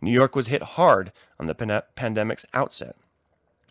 New 0.00 0.12
York 0.12 0.34
was 0.34 0.48
hit 0.48 0.62
hard 0.62 1.12
on 1.38 1.46
the 1.46 1.54
pan- 1.54 1.82
pandemic's 1.94 2.46
outset. 2.54 2.96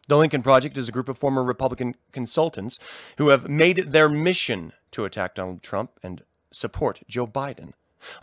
The 0.08 0.18
Lincoln 0.18 0.44
Project 0.44 0.78
is 0.78 0.90
a 0.90 0.92
group 0.92 1.10
of 1.10 1.18
former 1.18 1.44
Republican 1.44 1.96
consultants 2.12 2.80
who 3.18 3.30
have 3.30 3.50
made 3.50 3.80
it 3.80 3.92
their 3.92 4.10
mission 4.10 4.74
to 4.92 5.06
attack 5.06 5.36
Donald 5.36 5.64
Trump 5.64 5.92
and 6.04 6.24
support 6.52 7.02
Joe 7.08 7.26
Biden. 7.26 7.74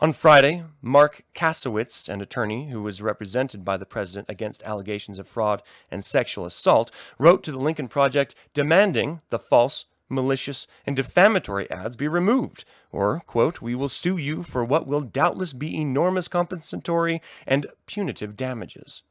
On 0.00 0.12
Friday, 0.12 0.64
Marc 0.82 1.24
Kasowitz, 1.34 2.08
an 2.08 2.20
attorney 2.20 2.70
who 2.70 2.82
was 2.82 3.02
represented 3.02 3.64
by 3.64 3.76
the 3.76 3.86
president 3.86 4.28
against 4.28 4.62
allegations 4.62 5.18
of 5.18 5.28
fraud 5.28 5.62
and 5.90 6.04
sexual 6.04 6.44
assault, 6.44 6.90
wrote 7.18 7.42
to 7.44 7.52
the 7.52 7.58
Lincoln 7.58 7.88
Project 7.88 8.34
demanding 8.54 9.20
the 9.30 9.38
false, 9.38 9.86
malicious, 10.08 10.66
and 10.86 10.96
defamatory 10.96 11.70
ads 11.70 11.96
be 11.96 12.08
removed, 12.08 12.64
or, 12.90 13.22
quote, 13.26 13.60
we 13.60 13.74
will 13.74 13.88
sue 13.88 14.16
you 14.16 14.42
for 14.42 14.64
what 14.64 14.86
will 14.86 15.00
doubtless 15.00 15.52
be 15.52 15.76
enormous 15.76 16.28
compensatory 16.28 17.20
and 17.46 17.66
punitive 17.86 18.36
damages. 18.36 19.02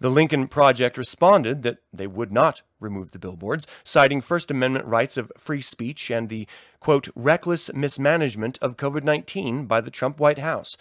The 0.00 0.10
Lincoln 0.10 0.48
Project 0.48 0.98
responded 0.98 1.62
that 1.62 1.78
they 1.92 2.06
would 2.06 2.32
not 2.32 2.62
remove 2.80 3.10
the 3.10 3.18
billboards, 3.18 3.66
citing 3.84 4.20
First 4.20 4.50
Amendment 4.50 4.86
rights 4.86 5.16
of 5.16 5.32
free 5.36 5.60
speech 5.60 6.10
and 6.10 6.28
the, 6.28 6.46
quote, 6.80 7.08
reckless 7.14 7.72
mismanagement 7.72 8.58
of 8.60 8.76
COVID 8.76 9.04
19 9.04 9.66
by 9.66 9.80
the 9.80 9.90
Trump 9.90 10.20
White 10.20 10.38
House. 10.38 10.76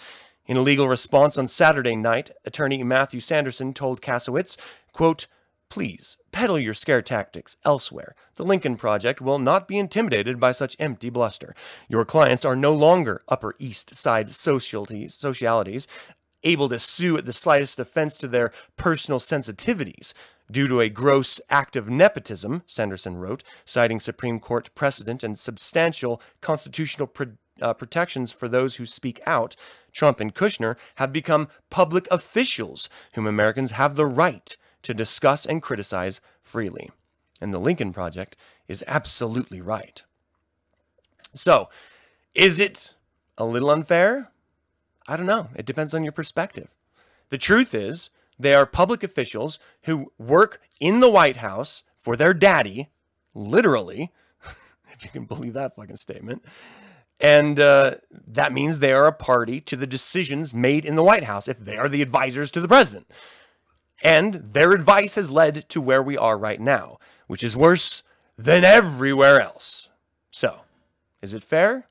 In 0.47 0.57
a 0.57 0.61
legal 0.61 0.87
response 0.87 1.37
on 1.37 1.47
Saturday 1.47 1.95
night, 1.95 2.29
attorney 2.45 2.83
Matthew 2.83 3.19
Sanderson 3.19 3.73
told 3.73 4.01
Kasowitz, 4.01 4.57
quote, 4.93 5.27
Please, 5.69 6.17
peddle 6.31 6.59
your 6.59 6.75
scare 6.75 7.01
tactics 7.01 7.57
elsewhere. 7.65 8.15
The 8.35 8.45
Lincoln 8.45 8.75
Project 8.75 9.19
will 9.19 9.39
not 9.39 9.67
be 9.67 9.79
intimidated 9.79 10.39
by 10.39 10.51
such 10.51 10.75
empty 10.79 11.09
bluster. 11.09 11.55
Your 11.89 12.05
clients 12.05 12.45
are 12.45 12.55
no 12.55 12.71
longer 12.71 13.23
Upper 13.27 13.55
East 13.57 13.95
Side 13.95 14.29
socialities, 14.29 15.15
socialities 15.15 15.87
able 16.43 16.69
to 16.69 16.79
sue 16.79 17.17
at 17.17 17.25
the 17.25 17.33
slightest 17.33 17.79
offense 17.79 18.17
to 18.17 18.27
their 18.27 18.51
personal 18.75 19.19
sensitivities. 19.19 20.13
Due 20.51 20.67
to 20.67 20.79
a 20.79 20.89
gross 20.89 21.41
act 21.49 21.75
of 21.75 21.89
nepotism, 21.89 22.61
Sanderson 22.67 23.17
wrote, 23.17 23.43
citing 23.65 23.99
Supreme 23.99 24.39
Court 24.39 24.69
precedent 24.75 25.23
and 25.23 25.39
substantial 25.39 26.21
constitutional 26.41 27.11
uh, 27.61 27.73
protections 27.73 28.31
for 28.31 28.47
those 28.47 28.75
who 28.75 28.85
speak 28.85 29.19
out, 29.25 29.55
Trump 29.91 30.19
and 30.19 30.35
Kushner 30.35 30.75
have 30.95 31.11
become 31.11 31.47
public 31.69 32.07
officials 32.11 32.89
whom 33.13 33.25
Americans 33.25 33.71
have 33.71 33.95
the 33.95 34.05
right 34.05 34.55
to 34.83 34.93
discuss 34.93 35.45
and 35.45 35.63
criticize 35.63 36.21
freely. 36.41 36.91
And 37.41 37.53
the 37.53 37.59
Lincoln 37.59 37.91
Project 37.91 38.35
is 38.67 38.83
absolutely 38.87 39.61
right. 39.61 40.03
So, 41.33 41.69
is 42.33 42.59
it 42.59 42.93
a 43.37 43.45
little 43.45 43.69
unfair? 43.69 44.29
I 45.07 45.17
don't 45.17 45.25
know. 45.25 45.49
It 45.55 45.65
depends 45.65 45.93
on 45.93 46.03
your 46.03 46.11
perspective. 46.11 46.69
The 47.29 47.37
truth 47.37 47.73
is, 47.73 48.09
they 48.37 48.53
are 48.53 48.65
public 48.65 49.03
officials 49.03 49.59
who 49.83 50.11
work 50.17 50.61
in 50.79 50.99
the 50.99 51.09
White 51.09 51.37
House 51.37 51.83
for 51.97 52.15
their 52.15 52.33
daddy, 52.33 52.89
literally, 53.33 54.11
if 54.91 55.03
you 55.03 55.09
can 55.09 55.25
believe 55.25 55.53
that 55.53 55.75
fucking 55.75 55.97
statement. 55.97 56.43
And 57.19 57.59
uh, 57.59 57.95
that 58.27 58.51
means 58.51 58.79
they 58.79 58.91
are 58.91 59.07
a 59.07 59.13
party 59.13 59.61
to 59.61 59.75
the 59.75 59.87
decisions 59.87 60.53
made 60.53 60.85
in 60.85 60.95
the 60.95 61.03
White 61.03 61.23
House 61.23 61.47
if 61.47 61.59
they 61.59 61.77
are 61.77 61.87
the 61.87 62.01
advisors 62.01 62.51
to 62.51 62.61
the 62.61 62.67
president. 62.67 63.09
And 64.03 64.53
their 64.53 64.73
advice 64.73 65.15
has 65.15 65.31
led 65.31 65.69
to 65.69 65.81
where 65.81 66.03
we 66.03 66.17
are 66.17 66.37
right 66.37 66.59
now, 66.59 66.99
which 67.27 67.43
is 67.43 67.55
worse 67.55 68.03
than 68.37 68.63
everywhere 68.65 69.39
else. 69.39 69.89
So, 70.29 70.61
is 71.21 71.33
it 71.33 71.43
fair? 71.43 71.87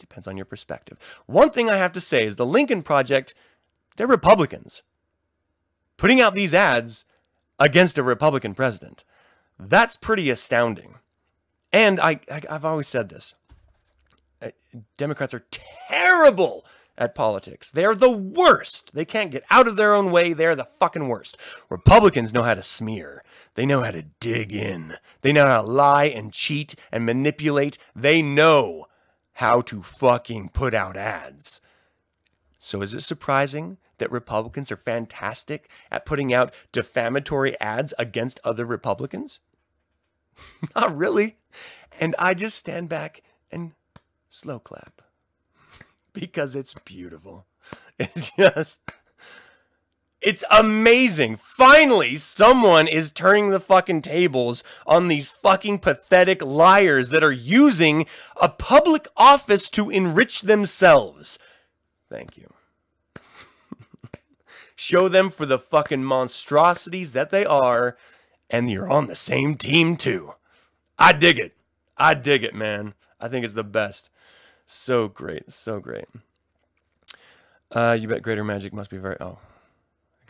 Depends 0.00 0.26
on 0.26 0.36
your 0.36 0.46
perspective. 0.46 0.98
One 1.26 1.50
thing 1.50 1.68
I 1.70 1.76
have 1.76 1.92
to 1.92 2.00
say 2.00 2.24
is 2.24 2.36
the 2.36 2.46
Lincoln 2.46 2.82
Project, 2.82 3.34
they're 3.96 4.06
Republicans. 4.06 4.82
Putting 5.96 6.20
out 6.20 6.34
these 6.34 6.54
ads 6.54 7.04
against 7.58 7.98
a 7.98 8.02
Republican 8.02 8.54
president, 8.54 9.04
that's 9.58 9.96
pretty 9.96 10.30
astounding. 10.30 10.94
And 11.72 12.00
I, 12.00 12.20
I, 12.30 12.42
have 12.48 12.64
always 12.64 12.88
said 12.88 13.10
this 13.10 13.34
uh, 14.42 14.48
Democrats 14.96 15.34
are 15.34 15.44
terrible 15.88 16.64
at 16.96 17.14
politics. 17.14 17.70
They're 17.70 17.94
the 17.94 18.10
worst. 18.10 18.90
They 18.94 19.04
can't 19.04 19.30
get 19.30 19.44
out 19.50 19.68
of 19.68 19.76
their 19.76 19.94
own 19.94 20.10
way. 20.10 20.32
They're 20.32 20.56
the 20.56 20.68
fucking 20.78 21.08
worst. 21.08 21.36
Republicans 21.68 22.32
know 22.32 22.42
how 22.42 22.54
to 22.54 22.62
smear. 22.62 23.22
They 23.54 23.66
know 23.66 23.82
how 23.82 23.90
to 23.90 24.04
dig 24.20 24.52
in. 24.52 24.96
They 25.22 25.32
know 25.32 25.46
how 25.46 25.62
to 25.62 25.68
lie 25.68 26.04
and 26.04 26.32
cheat 26.32 26.74
and 26.92 27.06
manipulate. 27.06 27.78
They 27.94 28.22
know 28.22 28.86
how 29.40 29.62
to 29.62 29.82
fucking 29.82 30.50
put 30.50 30.74
out 30.74 30.98
ads. 30.98 31.62
So 32.58 32.82
is 32.82 32.92
it 32.92 33.00
surprising 33.00 33.78
that 33.96 34.12
Republicans 34.12 34.70
are 34.70 34.76
fantastic 34.76 35.70
at 35.90 36.04
putting 36.04 36.34
out 36.34 36.52
defamatory 36.72 37.58
ads 37.58 37.94
against 37.98 38.38
other 38.44 38.66
Republicans? 38.66 39.40
Not 40.76 40.94
really. 40.94 41.38
And 41.98 42.14
I 42.18 42.34
just 42.34 42.58
stand 42.58 42.90
back 42.90 43.22
and 43.50 43.72
slow 44.28 44.58
clap 44.58 45.00
because 46.12 46.54
it's 46.54 46.74
beautiful. 46.84 47.46
It's 47.98 48.30
just 48.38 48.82
it's 50.20 50.44
amazing. 50.50 51.36
Finally, 51.36 52.16
someone 52.16 52.86
is 52.86 53.10
turning 53.10 53.50
the 53.50 53.60
fucking 53.60 54.02
tables 54.02 54.62
on 54.86 55.08
these 55.08 55.30
fucking 55.30 55.78
pathetic 55.78 56.42
liars 56.44 57.08
that 57.08 57.24
are 57.24 57.32
using 57.32 58.06
a 58.40 58.48
public 58.48 59.08
office 59.16 59.68
to 59.70 59.88
enrich 59.88 60.42
themselves. 60.42 61.38
Thank 62.10 62.36
you. 62.36 62.52
Show 64.76 65.08
them 65.08 65.30
for 65.30 65.46
the 65.46 65.58
fucking 65.58 66.04
monstrosities 66.04 67.12
that 67.12 67.30
they 67.30 67.46
are, 67.46 67.96
and 68.50 68.70
you're 68.70 68.90
on 68.90 69.06
the 69.06 69.16
same 69.16 69.56
team 69.56 69.96
too. 69.96 70.34
I 70.98 71.14
dig 71.14 71.38
it. 71.38 71.56
I 71.96 72.12
dig 72.12 72.44
it, 72.44 72.54
man. 72.54 72.92
I 73.18 73.28
think 73.28 73.44
it's 73.44 73.54
the 73.54 73.64
best. 73.64 74.10
So 74.66 75.08
great, 75.08 75.50
so 75.50 75.80
great. 75.80 76.06
Uh, 77.72 77.96
you 77.98 78.06
bet 78.06 78.22
greater 78.22 78.44
magic 78.44 78.72
must 78.74 78.90
be 78.90 78.98
very. 78.98 79.16
Oh, 79.20 79.38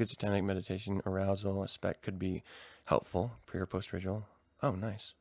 good 0.00 0.08
satanic 0.08 0.42
meditation 0.42 1.02
arousal 1.04 1.62
aspect 1.62 2.00
could 2.00 2.18
be 2.18 2.42
helpful 2.86 3.32
pre 3.44 3.60
or 3.60 3.66
post 3.66 3.92
ritual. 3.92 4.26
Oh, 4.62 4.70
nice. 4.70 5.12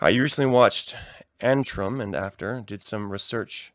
You 0.00 0.22
recently 0.22 0.50
watched 0.50 0.96
Antrum 1.42 2.02
and 2.02 2.16
after 2.16 2.62
did 2.64 2.80
some 2.80 3.12
research. 3.12 3.74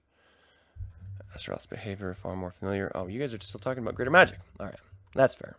Astaroth's 1.35 1.67
behavior 1.67 2.15
far 2.15 2.35
more 2.35 2.49
familiar. 2.49 2.91
Oh, 2.95 3.05
you 3.05 3.19
guys 3.19 3.31
are 3.31 3.39
still 3.39 3.59
talking 3.59 3.83
about 3.83 3.93
greater 3.93 4.09
magic. 4.09 4.39
All 4.59 4.65
right, 4.65 4.79
that's 5.13 5.35
fair. 5.35 5.55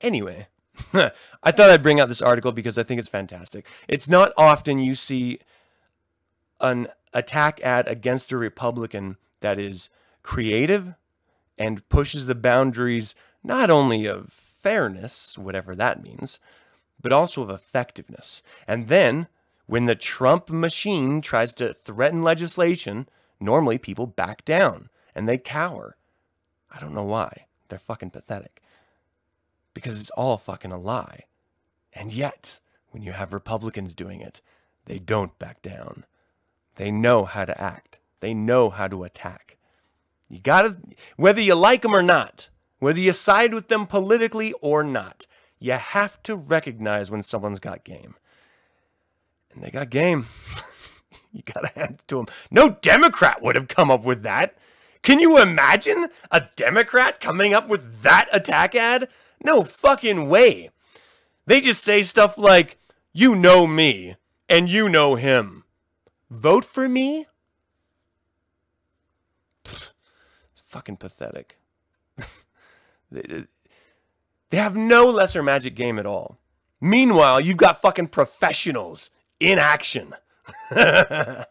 Anyway, 0.00 0.46
I 0.92 1.50
thought 1.50 1.70
I'd 1.70 1.82
bring 1.82 1.98
out 1.98 2.06
this 2.06 2.22
article 2.22 2.52
because 2.52 2.78
I 2.78 2.84
think 2.84 3.00
it's 3.00 3.08
fantastic. 3.08 3.66
It's 3.88 4.08
not 4.08 4.32
often 4.36 4.78
you 4.78 4.94
see 4.94 5.40
an 6.60 6.86
attack 7.12 7.60
ad 7.62 7.88
against 7.88 8.30
a 8.30 8.38
Republican 8.38 9.16
that 9.40 9.58
is 9.58 9.90
creative 10.22 10.94
and 11.60 11.86
pushes 11.90 12.24
the 12.24 12.34
boundaries 12.34 13.14
not 13.44 13.68
only 13.68 14.06
of 14.06 14.32
fairness, 14.32 15.36
whatever 15.36 15.76
that 15.76 16.02
means, 16.02 16.38
but 17.00 17.12
also 17.12 17.42
of 17.42 17.50
effectiveness. 17.50 18.42
And 18.66 18.88
then 18.88 19.28
when 19.66 19.84
the 19.84 19.94
Trump 19.94 20.48
machine 20.48 21.20
tries 21.20 21.52
to 21.54 21.74
threaten 21.74 22.22
legislation, 22.22 23.06
normally 23.38 23.76
people 23.76 24.06
back 24.06 24.42
down 24.46 24.88
and 25.14 25.28
they 25.28 25.36
cower. 25.36 25.96
I 26.70 26.80
don't 26.80 26.94
know 26.94 27.04
why. 27.04 27.44
They're 27.68 27.78
fucking 27.78 28.10
pathetic. 28.10 28.62
Because 29.74 30.00
it's 30.00 30.10
all 30.10 30.38
fucking 30.38 30.72
a 30.72 30.78
lie. 30.78 31.24
And 31.92 32.10
yet, 32.10 32.60
when 32.90 33.02
you 33.02 33.12
have 33.12 33.34
Republicans 33.34 33.94
doing 33.94 34.22
it, 34.22 34.40
they 34.86 34.98
don't 34.98 35.38
back 35.38 35.60
down. 35.60 36.06
They 36.76 36.90
know 36.90 37.26
how 37.26 37.44
to 37.44 37.60
act. 37.60 37.98
They 38.20 38.32
know 38.32 38.70
how 38.70 38.88
to 38.88 39.04
attack. 39.04 39.58
You 40.30 40.38
got 40.38 40.62
to, 40.62 40.76
whether 41.16 41.40
you 41.40 41.54
like 41.54 41.82
them 41.82 41.94
or 41.94 42.02
not, 42.02 42.48
whether 42.78 43.00
you 43.00 43.12
side 43.12 43.52
with 43.52 43.68
them 43.68 43.86
politically 43.86 44.52
or 44.62 44.82
not, 44.84 45.26
you 45.58 45.72
have 45.72 46.22
to 46.22 46.36
recognize 46.36 47.10
when 47.10 47.22
someone's 47.22 47.60
got 47.60 47.84
game. 47.84 48.14
And 49.52 49.62
they 49.62 49.70
got 49.70 49.90
game. 49.90 50.26
you 51.32 51.42
got 51.42 51.60
to 51.60 51.72
hand 51.78 51.96
it 51.98 52.08
to 52.08 52.16
them. 52.16 52.26
No 52.50 52.70
Democrat 52.80 53.42
would 53.42 53.56
have 53.56 53.68
come 53.68 53.90
up 53.90 54.04
with 54.04 54.22
that. 54.22 54.56
Can 55.02 55.18
you 55.18 55.40
imagine 55.40 56.06
a 56.30 56.44
Democrat 56.56 57.20
coming 57.20 57.52
up 57.52 57.68
with 57.68 58.02
that 58.02 58.28
attack 58.32 58.74
ad? 58.74 59.08
No 59.44 59.64
fucking 59.64 60.28
way. 60.28 60.70
They 61.46 61.60
just 61.60 61.82
say 61.82 62.02
stuff 62.02 62.38
like, 62.38 62.78
you 63.12 63.34
know 63.34 63.66
me, 63.66 64.16
and 64.48 64.70
you 64.70 64.88
know 64.88 65.16
him 65.16 65.64
vote 66.30 66.64
for 66.64 66.88
me? 66.88 67.26
Pfft, 69.64 69.92
it's 70.52 70.59
fucking 70.70 70.96
pathetic. 70.96 71.58
they, 73.10 73.44
they 74.50 74.56
have 74.56 74.76
no 74.76 75.10
lesser 75.10 75.42
magic 75.42 75.74
game 75.74 75.98
at 75.98 76.06
all. 76.06 76.38
Meanwhile, 76.80 77.40
you've 77.40 77.56
got 77.56 77.82
fucking 77.82 78.08
professionals 78.08 79.10
in 79.38 79.58
action. 79.58 80.14
this 80.70 81.46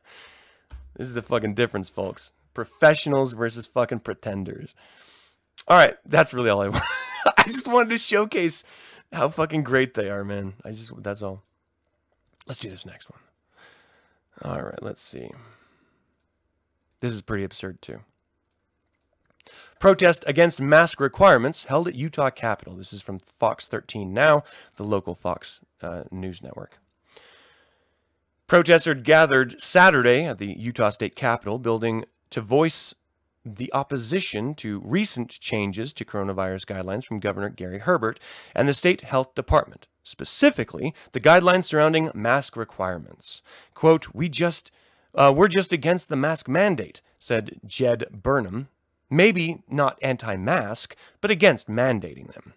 is 0.97 1.13
the 1.13 1.22
fucking 1.22 1.53
difference, 1.53 1.89
folks. 1.89 2.32
Professionals 2.53 3.34
versus 3.34 3.65
fucking 3.67 3.99
pretenders. 3.99 4.74
All 5.67 5.78
right, 5.78 5.97
that's 6.05 6.34
really 6.34 6.49
all 6.49 6.61
I 6.61 6.67
want. 6.70 6.84
I 7.38 7.43
just 7.43 7.67
wanted 7.67 7.91
to 7.91 7.97
showcase 7.97 8.63
how 9.11 9.30
fucking 9.30 9.63
great 9.63 9.93
they 9.93 10.09
are, 10.09 10.24
man. 10.24 10.53
I 10.63 10.72
just 10.72 10.91
that's 11.03 11.22
all. 11.22 11.43
Let's 12.47 12.59
do 12.59 12.70
this 12.70 12.86
next 12.86 13.09
one. 13.11 13.20
All 14.41 14.61
right, 14.61 14.82
let's 14.82 15.01
see. 15.01 15.30
This 17.01 17.13
is 17.13 17.22
pretty 17.22 17.43
absurd, 17.43 17.82
too. 17.82 17.99
Protest 19.79 20.23
against 20.27 20.59
mask 20.59 20.99
requirements 20.99 21.65
held 21.65 21.87
at 21.87 21.95
Utah 21.95 22.29
Capitol. 22.29 22.75
This 22.75 22.93
is 22.93 23.01
from 23.01 23.19
Fox 23.19 23.67
13 23.67 24.13
Now, 24.13 24.43
the 24.75 24.83
local 24.83 25.15
Fox 25.15 25.61
uh, 25.81 26.03
news 26.11 26.41
network. 26.41 26.79
Protesters 28.47 29.03
gathered 29.03 29.61
Saturday 29.61 30.25
at 30.25 30.39
the 30.39 30.53
Utah 30.57 30.89
State 30.89 31.15
Capitol 31.15 31.59
building 31.59 32.05
to 32.31 32.41
voice 32.41 32.95
the 33.45 33.71
opposition 33.73 34.53
to 34.55 34.81
recent 34.83 35.29
changes 35.29 35.93
to 35.93 36.05
coronavirus 36.05 36.65
guidelines 36.65 37.05
from 37.05 37.19
Governor 37.19 37.49
Gary 37.49 37.79
Herbert 37.79 38.19
and 38.53 38.67
the 38.67 38.73
state 38.73 39.01
health 39.01 39.33
department 39.35 39.87
specifically 40.09 40.93
the 41.11 41.19
guidelines 41.19 41.65
surrounding 41.65 42.09
mask 42.13 42.57
requirements. 42.57 43.41
Quote, 43.75 44.13
we 44.13 44.27
just, 44.27 44.71
uh, 45.13 45.31
we're 45.35 45.47
just 45.47 45.71
against 45.71 46.09
the 46.09 46.15
mask 46.15 46.47
mandate, 46.47 47.01
said 47.19 47.59
Jed 47.65 48.05
Burnham. 48.11 48.69
Maybe 49.10 49.64
not 49.68 49.97
anti 50.01 50.36
mask, 50.36 50.95
but 51.22 51.32
against 51.32 51.68
mandating 51.68 52.34
them. 52.34 52.53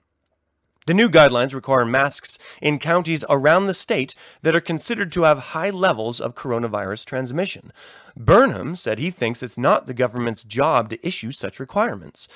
The 0.86 0.94
new 0.94 1.08
guidelines 1.08 1.54
require 1.54 1.84
masks 1.84 2.38
in 2.60 2.80
counties 2.80 3.24
around 3.30 3.66
the 3.66 3.74
state 3.74 4.16
that 4.42 4.54
are 4.54 4.60
considered 4.60 5.12
to 5.12 5.22
have 5.22 5.38
high 5.38 5.70
levels 5.70 6.20
of 6.20 6.34
coronavirus 6.34 7.04
transmission. 7.04 7.72
Burnham 8.16 8.74
said 8.74 8.98
he 8.98 9.10
thinks 9.10 9.42
it's 9.42 9.56
not 9.56 9.86
the 9.86 9.94
government's 9.94 10.42
job 10.42 10.90
to 10.90 11.06
issue 11.06 11.30
such 11.30 11.60
requirements. 11.60 12.26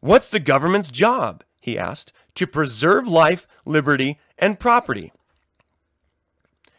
What's 0.00 0.30
the 0.30 0.40
government's 0.40 0.90
job? 0.90 1.44
he 1.60 1.78
asked. 1.78 2.12
To 2.36 2.46
preserve 2.46 3.06
life, 3.06 3.46
liberty, 3.66 4.18
and 4.38 4.58
property. 4.58 5.12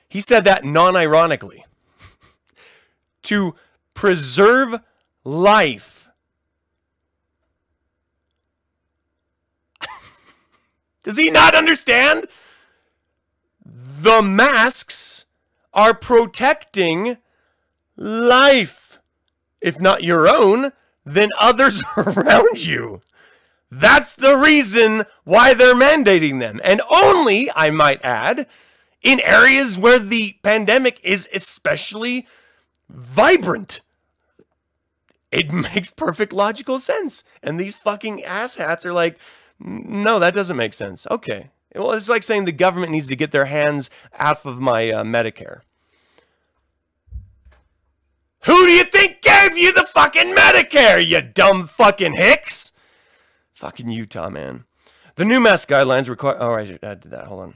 He 0.09 0.19
said 0.19 0.43
that 0.45 0.65
non 0.65 0.95
ironically. 0.95 1.63
to 3.23 3.55
preserve 3.93 4.79
life. 5.23 5.92
Does 11.03 11.17
he 11.17 11.29
not 11.29 11.55
understand? 11.55 12.27
The 13.65 14.21
masks 14.21 15.25
are 15.73 15.93
protecting 15.93 17.17
life. 17.95 18.99
If 19.61 19.79
not 19.79 20.03
your 20.03 20.27
own, 20.27 20.71
then 21.05 21.29
others 21.39 21.83
around 21.97 22.65
you. 22.65 23.01
That's 23.69 24.15
the 24.15 24.37
reason 24.37 25.03
why 25.23 25.53
they're 25.53 25.75
mandating 25.75 26.39
them. 26.39 26.61
And 26.63 26.81
only, 26.91 27.49
I 27.55 27.69
might 27.71 28.03
add, 28.03 28.45
in 29.01 29.19
areas 29.21 29.77
where 29.77 29.99
the 29.99 30.37
pandemic 30.43 30.99
is 31.03 31.27
especially 31.33 32.27
vibrant. 32.89 33.81
It 35.31 35.51
makes 35.51 35.89
perfect 35.89 36.33
logical 36.33 36.79
sense. 36.79 37.23
And 37.41 37.59
these 37.59 37.75
fucking 37.75 38.19
asshats 38.19 38.85
are 38.85 38.93
like, 38.93 39.17
no, 39.59 40.19
that 40.19 40.35
doesn't 40.35 40.57
make 40.57 40.73
sense. 40.73 41.07
Okay. 41.09 41.51
Well, 41.75 41.91
it's 41.93 42.09
like 42.09 42.23
saying 42.23 42.45
the 42.45 42.51
government 42.51 42.91
needs 42.91 43.07
to 43.07 43.15
get 43.15 43.31
their 43.31 43.45
hands 43.45 43.89
off 44.19 44.45
of 44.45 44.59
my 44.59 44.91
uh, 44.91 45.03
Medicare. 45.03 45.61
Who 48.45 48.65
do 48.65 48.71
you 48.71 48.83
think 48.83 49.21
gave 49.21 49.57
you 49.57 49.73
the 49.73 49.83
fucking 49.85 50.35
Medicare, 50.35 51.05
you 51.05 51.21
dumb 51.21 51.65
fucking 51.65 52.15
hicks? 52.15 52.73
Fucking 53.53 53.89
Utah, 53.89 54.29
man. 54.29 54.65
The 55.15 55.25
new 55.25 55.39
mask 55.39 55.69
guidelines 55.69 56.09
require. 56.09 56.37
Oh, 56.39 56.53
I 56.53 56.77
add 56.83 57.01
to 57.03 57.07
that. 57.09 57.27
Hold 57.27 57.41
on. 57.41 57.53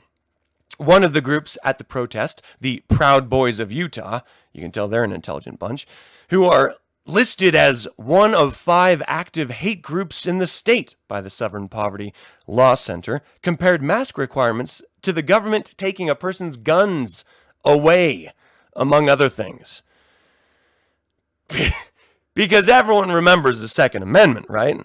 One 0.78 1.04
of 1.04 1.14
the 1.14 1.22
groups 1.22 1.58
at 1.64 1.78
the 1.78 1.84
protest, 1.84 2.42
the 2.62 2.84
Proud 2.88 3.30
Boys 3.30 3.60
of 3.60 3.72
Utah, 3.72 4.22
you 4.54 4.62
can 4.62 4.72
tell 4.72 4.88
they're 4.88 5.04
an 5.04 5.12
intelligent 5.12 5.60
bunch, 5.60 5.88
who 6.30 6.46
are 6.46 6.76
listed 7.08 7.56
as 7.56 7.88
one 7.96 8.36
of 8.36 8.56
five 8.56 9.02
active 9.08 9.50
hate 9.50 9.82
groups 9.82 10.26
in 10.26 10.38
the 10.38 10.48
state 10.48 10.96
by 11.08 11.22
the 11.22 11.30
Southern 11.30 11.70
Poverty 11.70 12.14
Law 12.46 12.76
Center, 12.76 13.22
compared 13.42 13.82
mask 13.82 14.18
requirements 14.18 14.82
to 15.02 15.14
the 15.14 15.22
government 15.22 15.74
taking 15.78 16.10
a 16.10 16.16
person's 16.16 16.58
guns 16.58 17.24
away, 17.64 18.34
among 18.76 19.10
other 19.10 19.30
things. 19.30 19.82
because 22.34 22.68
everyone 22.68 23.12
remembers 23.12 23.62
the 23.62 23.68
Second 23.68 24.04
Amendment, 24.04 24.48
right? 24.50 24.80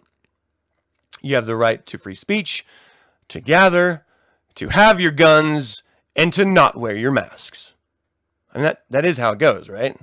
You 1.21 1.35
have 1.35 1.47
the 1.47 1.57
right 1.57 1.85
to 1.87 1.99
free 1.99 2.15
speech, 2.15 2.65
to 3.29 3.41
gather, 3.41 4.05
to 4.55 4.69
have 4.69 5.01
your 5.01 5.11
guns, 5.11 5.83
and 6.15 6.33
to 6.35 6.45
not 6.45 6.77
wear 6.77 6.95
your 6.95 7.11
masks. 7.11 7.75
Mean, 8.55 8.65
that, 8.65 8.85
that 8.91 9.05
is 9.05 9.19
how 9.19 9.33
it 9.33 9.39
goes, 9.39 9.69
right? 9.69 9.97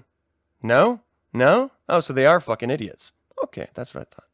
No? 0.61 1.01
No? 1.33 1.71
Oh, 1.87 1.99
so 1.99 2.13
they 2.13 2.25
are 2.25 2.39
fucking 2.39 2.69
idiots. 2.69 3.11
Okay, 3.43 3.67
that's 3.73 3.93
what 3.93 4.07
I 4.07 4.15
thought. 4.15 4.25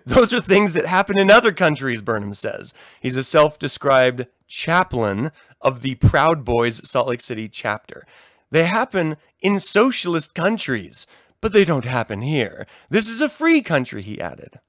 Those 0.06 0.32
are 0.32 0.40
things 0.40 0.72
that 0.72 0.86
happen 0.86 1.18
in 1.18 1.30
other 1.30 1.52
countries, 1.52 2.02
Burnham 2.02 2.34
says. 2.34 2.74
He's 3.00 3.16
a 3.16 3.22
self 3.22 3.58
described 3.58 4.26
chaplain 4.46 5.30
of 5.60 5.82
the 5.82 5.94
Proud 5.96 6.44
Boys 6.44 6.88
Salt 6.88 7.08
Lake 7.08 7.20
City 7.20 7.48
chapter. 7.48 8.04
They 8.50 8.64
happen 8.64 9.16
in 9.40 9.60
socialist 9.60 10.34
countries, 10.34 11.06
but 11.40 11.52
they 11.52 11.64
don't 11.64 11.84
happen 11.84 12.22
here. 12.22 12.66
This 12.90 13.08
is 13.08 13.20
a 13.20 13.28
free 13.28 13.62
country, 13.62 14.02
he 14.02 14.20
added. 14.20 14.60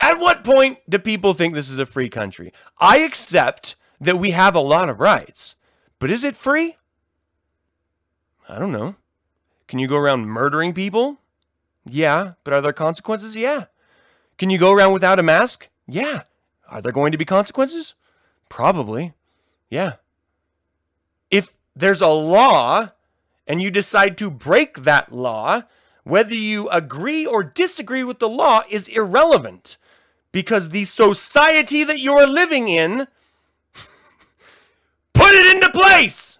At 0.00 0.18
what 0.18 0.44
point 0.44 0.78
do 0.88 0.98
people 0.98 1.34
think 1.34 1.54
this 1.54 1.70
is 1.70 1.78
a 1.78 1.86
free 1.86 2.08
country? 2.08 2.52
I 2.78 2.98
accept 2.98 3.76
that 4.00 4.18
we 4.18 4.30
have 4.30 4.54
a 4.54 4.60
lot 4.60 4.88
of 4.88 4.98
rights, 4.98 5.56
but 6.00 6.10
is 6.10 6.24
it 6.24 6.36
free? 6.36 6.76
I 8.48 8.58
don't 8.58 8.72
know. 8.72 8.96
Can 9.68 9.78
you 9.78 9.86
go 9.86 9.96
around 9.96 10.26
murdering 10.26 10.74
people? 10.74 11.18
Yeah, 11.86 12.32
but 12.42 12.52
are 12.52 12.60
there 12.60 12.72
consequences? 12.72 13.36
Yeah. 13.36 13.66
Can 14.36 14.50
you 14.50 14.58
go 14.58 14.72
around 14.72 14.92
without 14.92 15.20
a 15.20 15.22
mask? 15.22 15.68
Yeah. 15.86 16.22
Are 16.68 16.82
there 16.82 16.90
going 16.90 17.12
to 17.12 17.18
be 17.18 17.24
consequences? 17.24 17.94
Probably. 18.48 19.12
Yeah. 19.68 19.94
If 21.30 21.54
there's 21.76 22.00
a 22.00 22.08
law 22.08 22.90
and 23.46 23.62
you 23.62 23.70
decide 23.70 24.18
to 24.18 24.30
break 24.30 24.82
that 24.82 25.12
law, 25.12 25.62
whether 26.02 26.34
you 26.34 26.68
agree 26.70 27.24
or 27.24 27.44
disagree 27.44 28.02
with 28.02 28.18
the 28.18 28.28
law 28.28 28.62
is 28.68 28.88
irrelevant 28.88 29.76
because 30.32 30.70
the 30.70 30.84
society 30.84 31.84
that 31.84 32.00
you're 32.00 32.26
living 32.26 32.68
in 32.68 33.06
put 35.20 35.34
it 35.34 35.54
into 35.54 35.70
place. 35.70 36.38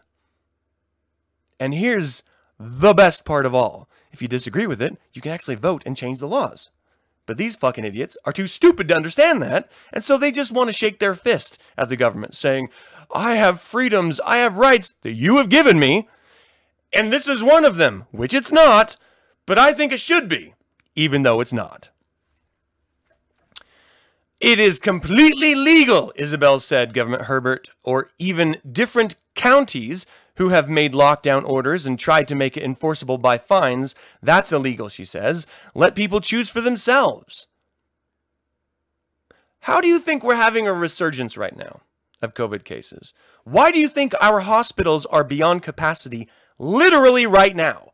And 1.58 1.74
here's 1.74 2.22
the 2.58 2.94
best 2.94 3.24
part 3.24 3.44
of 3.44 3.54
all. 3.54 3.88
If 4.12 4.22
you 4.22 4.28
disagree 4.28 4.66
with 4.66 4.80
it, 4.80 4.96
you 5.12 5.20
can 5.20 5.32
actually 5.32 5.56
vote 5.56 5.82
and 5.84 5.96
change 5.96 6.20
the 6.20 6.28
laws. 6.28 6.70
But 7.26 7.36
these 7.36 7.56
fucking 7.56 7.84
idiots 7.84 8.16
are 8.24 8.32
too 8.32 8.46
stupid 8.46 8.88
to 8.88 8.96
understand 8.96 9.42
that, 9.42 9.70
and 9.92 10.02
so 10.02 10.16
they 10.16 10.32
just 10.32 10.50
want 10.50 10.68
to 10.68 10.74
shake 10.74 10.98
their 10.98 11.14
fist 11.14 11.58
at 11.76 11.88
the 11.88 11.96
government, 11.96 12.34
saying, 12.34 12.70
I 13.14 13.34
have 13.34 13.60
freedoms, 13.60 14.18
I 14.24 14.38
have 14.38 14.58
rights 14.58 14.94
that 15.02 15.12
you 15.12 15.36
have 15.36 15.48
given 15.48 15.78
me, 15.78 16.08
and 16.92 17.12
this 17.12 17.28
is 17.28 17.42
one 17.42 17.64
of 17.64 17.76
them, 17.76 18.06
which 18.10 18.34
it's 18.34 18.50
not, 18.50 18.96
but 19.46 19.58
I 19.58 19.72
think 19.72 19.92
it 19.92 20.00
should 20.00 20.28
be, 20.28 20.54
even 20.96 21.22
though 21.22 21.40
it's 21.40 21.52
not. 21.52 21.90
It 24.41 24.59
is 24.59 24.78
completely 24.78 25.55
legal, 25.55 26.14
Isabel 26.16 26.61
said, 26.61 26.95
Government 26.95 27.24
Herbert, 27.24 27.70
or 27.84 28.11
even 28.18 28.57
different 28.70 29.14
counties 29.34 30.07
who 30.36 30.49
have 30.49 30.70
made 30.70 30.95
lockdown 30.95 31.47
orders 31.47 31.84
and 31.84 31.99
tried 31.99 32.26
to 32.28 32.34
make 32.34 32.57
it 32.57 32.62
enforceable 32.62 33.18
by 33.18 33.36
fines. 33.36 33.95
That's 34.22 34.51
illegal, 34.51 34.88
she 34.88 35.05
says. 35.05 35.47
Let 35.74 35.95
people 35.95 36.22
choose 36.22 36.49
for 36.49 36.62
themselves. 36.62 37.49
How 39.61 39.82
do 39.82 39.88
you 39.88 39.99
think 39.99 40.24
we're 40.24 40.36
having 40.36 40.66
a 40.66 40.72
resurgence 40.72 41.36
right 41.36 41.55
now 41.55 41.82
of 42.22 42.32
COVID 42.32 42.64
cases? 42.64 43.12
Why 43.45 43.70
do 43.70 43.78
you 43.78 43.88
think 43.88 44.14
our 44.22 44.41
hospitals 44.41 45.05
are 45.05 45.22
beyond 45.24 45.62
capacity 45.62 46.30
literally 46.59 47.26
right 47.26 47.55
now? 47.55 47.91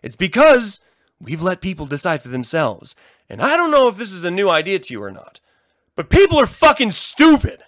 It's 0.00 0.14
because 0.14 0.78
we've 1.20 1.42
let 1.42 1.60
people 1.60 1.86
decide 1.86 2.22
for 2.22 2.28
themselves. 2.28 2.94
And 3.28 3.42
I 3.42 3.56
don't 3.56 3.72
know 3.72 3.88
if 3.88 3.96
this 3.96 4.12
is 4.12 4.22
a 4.22 4.30
new 4.30 4.48
idea 4.48 4.78
to 4.78 4.94
you 4.94 5.02
or 5.02 5.10
not. 5.10 5.40
But 5.98 6.10
people 6.10 6.38
are 6.38 6.46
fucking 6.46 6.92
stupid. 6.92 7.64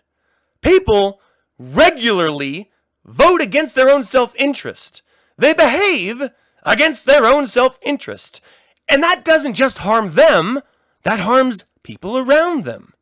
People 0.62 1.20
regularly 1.58 2.70
vote 3.04 3.42
against 3.42 3.74
their 3.74 3.90
own 3.90 4.04
self 4.04 4.36
interest. 4.36 5.02
They 5.36 5.52
behave 5.52 6.28
against 6.62 7.06
their 7.06 7.24
own 7.24 7.48
self 7.48 7.76
interest. 7.82 8.40
And 8.88 9.02
that 9.02 9.24
doesn't 9.24 9.54
just 9.54 9.78
harm 9.78 10.12
them, 10.12 10.60
that 11.02 11.18
harms 11.18 11.64
people 11.82 12.16
around 12.16 12.64
them. 12.64 12.94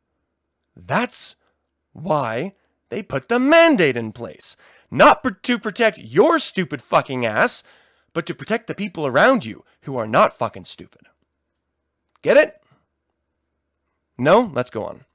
That's 0.75 1.35
why 1.93 2.55
they 2.89 3.03
put 3.03 3.27
the 3.27 3.37
mandate 3.37 3.97
in 3.97 4.13
place. 4.13 4.57
Not 4.89 5.23
to 5.43 5.59
protect 5.59 5.99
your 5.99 6.39
stupid 6.39 6.81
fucking 6.81 7.23
ass, 7.23 7.61
but 8.13 8.25
to 8.25 8.33
protect 8.33 8.65
the 8.65 8.73
people 8.73 9.05
around 9.05 9.45
you 9.45 9.63
who 9.83 9.95
are 9.95 10.07
not 10.07 10.35
fucking 10.35 10.65
stupid. 10.65 11.03
Get 12.23 12.35
it? 12.35 12.59
No? 14.17 14.51
Let's 14.55 14.71
go 14.71 14.85
on. 14.85 15.05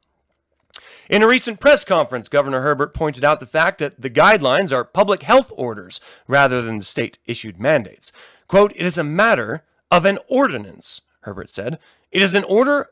In 1.11 1.23
a 1.23 1.27
recent 1.27 1.61
press 1.61 1.85
conference, 1.85 2.29
Governor 2.29 2.63
Herbert 2.63 2.95
pointed 2.95 3.25
out 3.25 3.41
the 3.41 3.47
fact 3.47 3.79
that 3.79 4.01
the 4.01 4.09
guidelines 4.09 4.73
are 4.73 4.85
public 4.85 5.23
health 5.23 5.53
orders 5.55 6.01
rather 6.27 6.63
than 6.63 6.79
the 6.79 6.85
state 6.85 7.19
issued 7.27 7.61
mandates. 7.61 8.11
Quote, 8.49 8.73
it 8.75 8.87
is 8.87 8.97
a 8.97 9.05
matter 9.05 9.65
of 9.91 10.07
an 10.07 10.19
ordinance, 10.29 11.03
Herbert 11.21 11.51
said. 11.51 11.79
It 12.11 12.23
is 12.23 12.35
an 12.35 12.45
order 12.45 12.89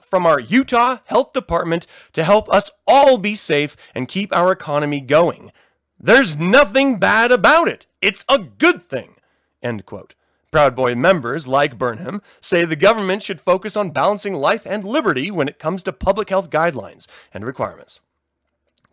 from 0.00 0.26
our 0.26 0.38
Utah 0.38 0.98
Health 1.06 1.32
Department 1.32 1.88
to 2.12 2.22
help 2.22 2.48
us 2.52 2.70
all 2.86 3.18
be 3.18 3.34
safe 3.34 3.76
and 3.94 4.06
keep 4.06 4.34
our 4.34 4.52
economy 4.52 5.00
going. 5.00 5.50
There's 5.98 6.36
nothing 6.36 6.98
bad 6.98 7.32
about 7.32 7.66
it. 7.66 7.86
It's 8.00 8.24
a 8.28 8.38
good 8.38 8.88
thing. 8.88 9.16
End 9.60 9.84
quote. 9.86 10.14
Proud 10.56 10.74
Boy 10.74 10.94
members, 10.94 11.46
like 11.46 11.76
Burnham, 11.76 12.22
say 12.40 12.64
the 12.64 12.76
government 12.76 13.22
should 13.22 13.42
focus 13.42 13.76
on 13.76 13.90
balancing 13.90 14.32
life 14.32 14.62
and 14.64 14.84
liberty 14.84 15.30
when 15.30 15.48
it 15.48 15.58
comes 15.58 15.82
to 15.82 15.92
public 15.92 16.30
health 16.30 16.48
guidelines 16.48 17.06
and 17.34 17.44
requirements. 17.44 18.00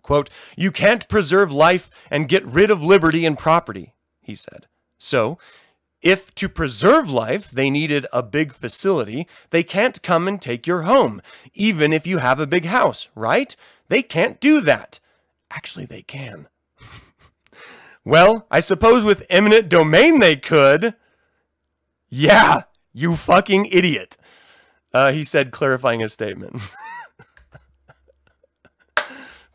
Quote, 0.01 0.29
You 0.57 0.73
can't 0.73 1.07
preserve 1.07 1.53
life 1.53 1.89
and 2.11 2.27
get 2.27 2.45
rid 2.45 2.69
of 2.69 2.83
liberty 2.83 3.25
and 3.25 3.37
property, 3.37 3.93
he 4.19 4.35
said. 4.35 4.67
So, 4.97 5.39
If 6.01 6.35
to 6.35 6.49
preserve 6.49 7.09
life 7.09 7.49
they 7.49 7.69
needed 7.69 8.07
a 8.11 8.21
big 8.21 8.51
facility, 8.51 9.25
they 9.51 9.63
can't 9.63 10.03
come 10.03 10.27
and 10.27 10.41
take 10.41 10.67
your 10.67 10.81
home, 10.81 11.21
even 11.53 11.93
if 11.93 12.05
you 12.05 12.17
have 12.17 12.41
a 12.41 12.45
big 12.45 12.65
house, 12.65 13.07
right? 13.15 13.55
They 13.87 14.01
can't 14.01 14.41
do 14.41 14.59
that. 14.59 14.99
Actually, 15.49 15.85
they 15.85 16.01
can. 16.01 16.49
well, 18.03 18.47
I 18.51 18.59
suppose 18.59 19.05
with 19.05 19.25
eminent 19.29 19.69
domain 19.69 20.19
they 20.19 20.35
could. 20.35 20.95
Yeah, 22.15 22.65
you 22.93 23.15
fucking 23.15 23.65
idiot. 23.71 24.17
Uh, 24.93 25.11
he 25.11 25.23
said, 25.23 25.49
clarifying 25.49 25.99
his 25.99 26.13
statement. 26.13 26.61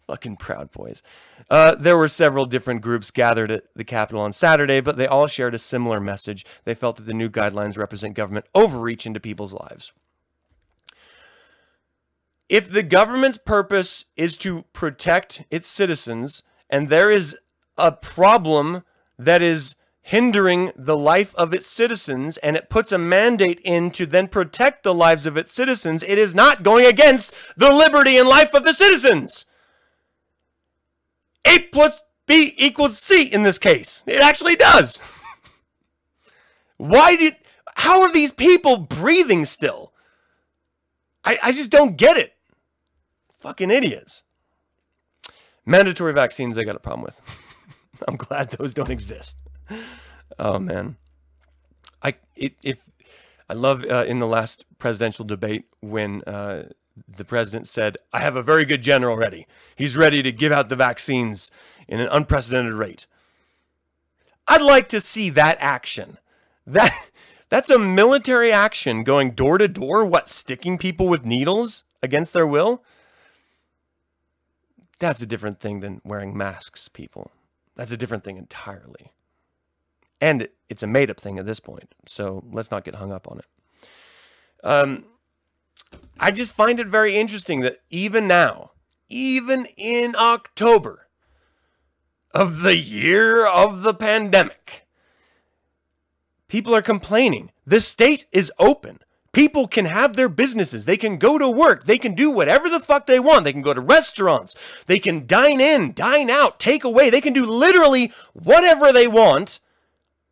Fucking 0.09 0.39
Proud 0.39 0.73
Boys. 0.73 1.01
Uh, 1.49 1.77
there 1.77 1.97
were 1.97 2.09
several 2.09 2.47
different 2.47 2.81
groups 2.81 3.13
gathered 3.13 3.53
at 3.53 3.63
the 3.77 3.85
Capitol 3.85 4.23
on 4.23 4.33
Saturday, 4.33 4.81
but 4.81 4.97
they 4.97 5.07
all 5.07 5.29
shared 5.29 5.55
a 5.55 5.59
similar 5.59 6.01
message. 6.01 6.45
They 6.65 6.75
felt 6.75 6.97
that 6.97 7.07
the 7.07 7.15
new 7.15 7.31
guidelines 7.31 7.79
represent 7.79 8.15
government 8.15 8.47
overreach 8.57 9.07
into 9.07 9.21
people's 9.21 9.53
lives. 9.53 9.93
If 12.49 12.69
the 12.69 12.83
government's 12.83 13.39
purpose 13.39 14.07
is 14.17 14.37
to 14.39 14.65
protect 14.73 15.45
its 15.49 15.69
citizens, 15.69 16.43
and 16.69 16.89
there 16.89 17.13
is 17.13 17.39
a 17.77 17.93
problem 17.93 18.83
that 19.17 19.43
is 19.43 19.77
hindering 20.09 20.73
the 20.75 20.97
life 20.97 21.35
of 21.35 21.53
its 21.53 21.67
citizens 21.67 22.39
and 22.39 22.57
it 22.57 22.71
puts 22.71 22.93
a 22.93 22.97
mandate 22.97 23.61
in 23.63 23.91
to 23.91 24.07
then 24.07 24.27
protect 24.27 24.83
the 24.83 24.95
lives 24.95 25.27
of 25.27 25.37
its 25.37 25.53
citizens, 25.53 26.03
it 26.03 26.17
is 26.17 26.35
not 26.35 26.63
going 26.63 26.87
against 26.87 27.35
the 27.59 27.71
liberty 27.71 28.17
and 28.17 28.27
life 28.27 28.55
of 28.55 28.65
the 28.65 28.73
citizens. 28.73 29.45
A 31.45 31.59
plus 31.59 32.01
B 32.27 32.55
equals 32.57 32.99
C 32.99 33.25
in 33.25 33.43
this 33.43 33.59
case. 33.59 34.03
It 34.07 34.23
actually 34.23 34.57
does. 34.57 34.99
Why 36.79 37.15
did, 37.15 37.37
how 37.75 38.01
are 38.01 38.13
these 38.13 38.33
people 38.33 38.79
breathing 38.79 39.45
still? 39.45 39.93
I, 41.23 41.39
I 41.43 41.53
just 41.53 41.71
don't 41.71 41.99
get 41.99 42.17
it. 42.17 42.33
Fucking 43.41 43.71
idiots. 43.71 44.23
Mandatory 45.67 46.15
vaccines, 46.15 46.57
I 46.57 46.65
got 46.65 46.77
a 46.77 46.81
problem 46.81 47.05
with. 47.05 47.21
I'm 48.09 48.17
glad 48.17 48.53
those 48.53 48.73
don't 48.73 48.89
exist. 48.89 49.43
Oh 50.39 50.59
man, 50.61 50.97
I 52.01 52.15
it, 52.37 52.55
if 52.63 52.79
I 53.49 53.55
love 53.55 53.85
uh, 53.85 54.05
in 54.07 54.21
the 54.21 54.27
last 54.27 54.65
presidential 54.79 55.25
debate 55.25 55.65
when 55.81 56.23
uh, 56.25 56.69
the 57.09 57.25
president 57.25 57.67
said, 57.67 57.97
"I 58.13 58.21
have 58.21 58.37
a 58.37 58.43
very 58.43 58.65
good 58.65 58.83
general 58.83 59.17
ready. 59.17 59.47
He's 59.75 59.97
ready 59.97 60.23
to 60.23 60.31
give 60.31 60.53
out 60.53 60.69
the 60.69 60.77
vaccines 60.77 61.51
in 61.89 61.99
an 61.99 62.09
unprecedented 62.13 62.75
rate." 62.75 63.07
I'd 64.47 64.63
like 64.63 64.89
to 64.91 65.01
see 65.01 65.29
that 65.31 65.59
action. 65.61 66.19
That 66.67 66.93
that's 67.49 67.71
a 67.71 67.79
military 67.79 68.53
action 68.53 69.05
going 69.05 69.33
door 69.33 69.59
to 69.59 69.69
door. 69.69 70.05
What 70.05 70.29
sticking 70.29 70.79
people 70.79 71.09
with 71.09 71.25
needles 71.25 71.85
against 72.03 72.33
their 72.33 72.47
will? 72.47 72.83
That's 74.99 75.23
a 75.23 75.27
different 75.27 75.61
thing 75.61 75.81
than 75.81 76.01
wearing 76.05 76.37
masks, 76.37 76.89
people. 76.89 77.31
That's 77.77 77.93
a 77.93 77.97
different 77.97 78.25
thing 78.25 78.37
entirely. 78.37 79.13
And 80.21 80.49
it's 80.69 80.83
a 80.83 80.87
made 80.87 81.11
up 81.11 81.21
thing 81.21 81.39
at 81.39 81.47
this 81.47 81.61
point. 81.61 81.95
So 82.07 82.45
let's 82.51 82.71
not 82.71 82.85
get 82.85 82.97
hung 82.97 83.13
up 83.13 83.29
on 83.29 83.39
it. 83.39 83.45
Um, 84.65 85.05
I 86.19 86.31
just 86.31 86.53
find 86.53 86.81
it 86.81 86.89
very 86.89 87.17
interesting 87.17 87.61
that 87.61 87.79
even 87.91 88.27
now, 88.27 88.73
even 89.09 89.67
in 89.77 90.15
October 90.17 91.07
of 92.35 92.63
the 92.63 92.77
year 92.77 93.47
of 93.47 93.83
the 93.83 93.95
pandemic, 93.95 94.87
people 96.49 96.75
are 96.75 96.83
complaining. 96.83 97.53
The 97.67 97.81
state 97.81 98.27
is 98.33 98.53
open. 98.59 98.99
People 99.33 99.69
can 99.69 99.85
have 99.85 100.17
their 100.17 100.29
businesses. 100.29 100.85
They 100.85 100.97
can 100.97 101.19
go 101.19 101.39
to 101.39 101.49
work. 101.49 101.85
They 101.85 101.99
can 101.99 102.15
do 102.15 102.31
whatever 102.31 102.69
the 102.69 102.81
fuck 102.81 103.07
they 103.07 103.21
want. 103.21 103.45
They 103.45 103.53
can 103.53 103.63
go 103.63 103.75
to 103.75 103.81
restaurants. 103.81 104.57
They 104.87 104.99
can 104.99 105.27
dine 105.27 105.61
in, 105.61 105.93
dine 105.93 106.31
out, 106.31 106.59
take 106.59 106.83
away. 106.83 107.11
They 107.11 107.21
can 107.21 107.35
do 107.35 107.45
literally 107.45 108.13
whatever 108.33 108.93
they 108.93 109.07
want. 109.07 109.61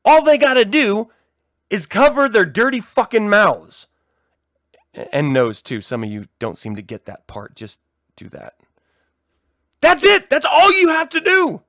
All 0.06 0.22
they 0.22 0.38
got 0.38 0.54
to 0.54 0.64
do 0.64 1.10
is 1.68 1.84
cover 1.84 2.28
their 2.28 2.46
dirty 2.46 2.80
fucking 2.80 3.28
mouths. 3.28 3.88
And 5.12 5.32
nose, 5.32 5.60
too. 5.60 5.80
Some 5.80 6.04
of 6.04 6.10
you 6.10 6.26
don't 6.38 6.56
seem 6.56 6.76
to 6.76 6.82
get 6.82 7.04
that 7.06 7.26
part. 7.26 7.56
Just 7.56 7.80
do 8.14 8.28
that. 8.28 8.54
That's 9.80 10.04
it. 10.04 10.30
That's 10.30 10.46
all 10.46 10.72
you 10.72 10.88
have 10.88 11.08
to 11.10 11.20
do. 11.20 11.62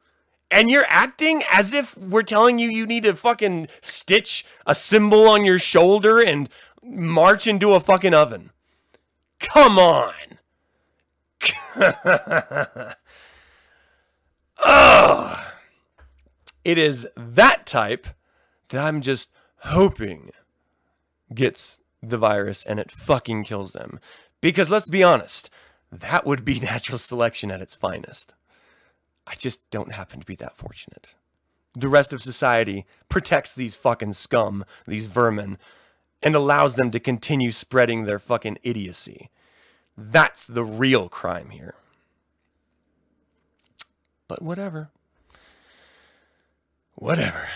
And 0.49 0.69
you're 0.69 0.85
acting 0.87 1.41
as 1.51 1.73
if 1.73 1.97
we're 1.97 2.23
telling 2.23 2.57
you 2.57 2.69
you 2.69 2.85
need 2.85 3.03
to 3.03 3.15
fucking 3.15 3.67
stitch 3.81 4.45
a 4.65 4.73
symbol 4.73 5.27
on 5.27 5.43
your 5.43 5.59
shoulder 5.59 6.21
and 6.21 6.47
march 6.81 7.47
into 7.47 7.73
a 7.73 7.81
fucking 7.81 8.13
oven. 8.13 8.51
Come 9.39 9.77
on. 9.77 10.13
Ugh. 14.63 15.43
It 16.63 16.77
is 16.77 17.07
that 17.15 17.65
type 17.65 18.07
that 18.69 18.83
I'm 18.83 19.01
just 19.01 19.31
hoping 19.59 20.31
gets 21.33 21.81
the 22.01 22.17
virus 22.17 22.65
and 22.65 22.79
it 22.79 22.91
fucking 22.91 23.43
kills 23.43 23.73
them. 23.73 23.99
Because 24.41 24.69
let's 24.69 24.89
be 24.89 25.03
honest, 25.03 25.49
that 25.91 26.25
would 26.25 26.45
be 26.45 26.59
natural 26.61 26.97
selection 26.97 27.51
at 27.51 27.61
its 27.61 27.75
finest. 27.75 28.33
I 29.25 29.35
just 29.35 29.69
don't 29.71 29.93
happen 29.93 30.19
to 30.19 30.25
be 30.25 30.35
that 30.35 30.55
fortunate. 30.55 31.15
The 31.73 31.89
rest 31.89 32.13
of 32.13 32.23
society 32.23 32.85
protects 33.09 33.53
these 33.53 33.75
fucking 33.75 34.13
scum, 34.13 34.65
these 34.87 35.07
vermin, 35.07 35.57
and 36.23 36.33
allows 36.33 36.75
them 36.75 36.91
to 36.91 36.99
continue 36.99 37.51
spreading 37.51 38.05
their 38.05 38.19
fucking 38.19 38.57
idiocy. 38.63 39.29
That's 39.97 40.45
the 40.45 40.63
real 40.63 41.09
crime 41.09 41.49
here. 41.49 41.75
But 44.27 44.41
whatever. 44.41 44.89
Whatever. 46.95 47.49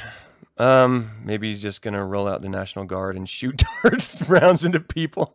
Um, 0.62 1.10
maybe 1.26 1.50
he's 1.50 1.64
just 1.64 1.82
gonna 1.82 2.06
roll 2.06 2.28
out 2.28 2.44
the 2.44 2.50
National 2.50 2.86
Guard 2.86 3.16
and 3.16 3.28
shoot 3.28 3.64
darts 3.84 4.22
rounds 4.30 4.64
into 4.64 4.80
people. 4.80 5.34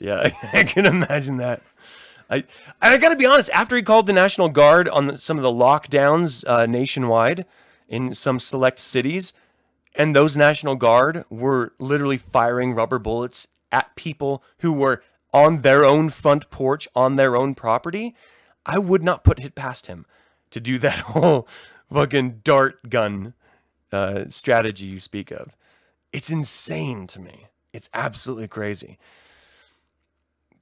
Yeah, 0.00 0.30
I 0.52 0.62
can 0.62 0.86
imagine 0.86 1.36
that. 1.36 1.62
I 2.30 2.44
I 2.80 2.96
gotta 2.96 3.16
be 3.16 3.26
honest. 3.26 3.50
After 3.50 3.76
he 3.76 3.82
called 3.82 4.06
the 4.06 4.14
National 4.14 4.48
Guard 4.48 4.88
on 4.88 5.08
the, 5.08 5.18
some 5.18 5.36
of 5.36 5.42
the 5.42 5.50
lockdowns 5.50 6.42
uh, 6.48 6.64
nationwide 6.64 7.44
in 7.86 8.14
some 8.14 8.38
select 8.38 8.78
cities, 8.78 9.34
and 9.94 10.16
those 10.16 10.38
National 10.38 10.74
Guard 10.74 11.26
were 11.28 11.74
literally 11.78 12.16
firing 12.16 12.72
rubber 12.72 12.98
bullets 12.98 13.48
at 13.70 13.94
people 13.94 14.42
who 14.60 14.72
were 14.72 15.02
on 15.34 15.60
their 15.60 15.84
own 15.84 16.08
front 16.08 16.48
porch 16.48 16.88
on 16.94 17.16
their 17.16 17.36
own 17.36 17.54
property, 17.54 18.14
I 18.64 18.78
would 18.78 19.04
not 19.04 19.22
put 19.22 19.38
it 19.38 19.54
past 19.54 19.86
him 19.86 20.06
to 20.50 20.60
do 20.60 20.78
that 20.78 21.00
whole 21.00 21.46
fucking 21.92 22.40
dart 22.42 22.88
gun 22.88 23.34
uh, 23.92 24.24
strategy 24.28 24.86
you 24.86 24.98
speak 24.98 25.30
of. 25.30 25.56
It's 26.12 26.30
insane 26.30 27.06
to 27.08 27.20
me. 27.20 27.46
It's 27.72 27.90
absolutely 27.92 28.48
crazy. 28.48 28.98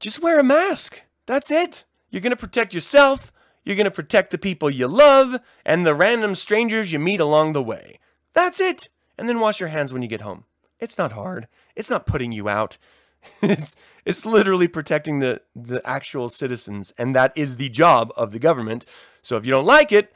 Just 0.01 0.23
wear 0.23 0.39
a 0.39 0.45
mask. 0.45 1.03
That's 1.27 1.51
it. 1.51 1.85
You're 2.11 2.21
going 2.21 2.31
to 2.31 2.37
protect 2.37 2.75
yourself. 2.75 3.33
You're 3.65 3.77
going 3.77 3.85
to 3.85 3.91
protect 3.91 4.31
the 4.31 4.39
people 4.39 4.69
you 4.69 4.89
love 4.89 5.39
and 5.65 5.87
the 5.87 5.95
random 5.95 6.35
strangers 6.35 6.93
you 6.93 6.99
meet 6.99 7.21
along 7.21 7.53
the 7.53 7.63
way. 7.63 7.99
That's 8.35 8.61
it 8.61 8.89
and 9.17 9.29
then 9.29 9.41
wash 9.41 9.61
your 9.61 9.69
hands 9.69 9.93
when 9.93 10.03
you 10.03 10.09
get 10.09 10.21
home. 10.21 10.45
It's 10.79 10.99
not 10.99 11.13
hard. 11.13 11.49
It's 11.77 11.91
not 11.91 12.07
putting 12.07 12.33
you 12.33 12.49
out. 12.49 12.79
it's 13.43 13.75
it's 14.05 14.27
literally 14.27 14.69
protecting 14.69 15.21
the 15.21 15.41
the 15.57 15.81
actual 15.89 16.29
citizens 16.29 16.93
and 16.99 17.15
that 17.15 17.33
is 17.37 17.57
the 17.57 17.71
job 17.71 18.13
of 18.17 18.33
the 18.33 18.39
government. 18.39 18.85
So 19.23 19.37
if 19.37 19.47
you 19.47 19.53
don't 19.53 19.65
like 19.65 19.93
it, 19.93 20.13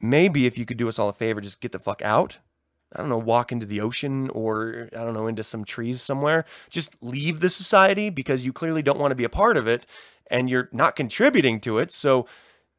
maybe 0.00 0.46
if 0.46 0.58
you 0.58 0.64
could 0.64 0.76
do 0.76 0.88
us 0.88 0.98
all 0.98 1.08
a 1.08 1.12
favor 1.12 1.40
just 1.40 1.60
get 1.60 1.72
the 1.72 1.78
fuck 1.78 2.02
out. 2.02 2.38
I 2.94 3.00
don't 3.00 3.08
know, 3.08 3.18
walk 3.18 3.50
into 3.50 3.66
the 3.66 3.80
ocean 3.80 4.30
or 4.30 4.88
I 4.92 5.04
don't 5.04 5.12
know, 5.12 5.26
into 5.26 5.42
some 5.42 5.64
trees 5.64 6.00
somewhere. 6.00 6.44
Just 6.70 6.94
leave 7.02 7.40
the 7.40 7.50
society 7.50 8.10
because 8.10 8.46
you 8.46 8.52
clearly 8.52 8.80
don't 8.80 8.98
want 8.98 9.10
to 9.10 9.16
be 9.16 9.24
a 9.24 9.28
part 9.28 9.56
of 9.56 9.66
it 9.66 9.86
and 10.28 10.48
you're 10.48 10.68
not 10.72 10.96
contributing 10.96 11.60
to 11.60 11.78
it. 11.78 11.92
So 11.92 12.26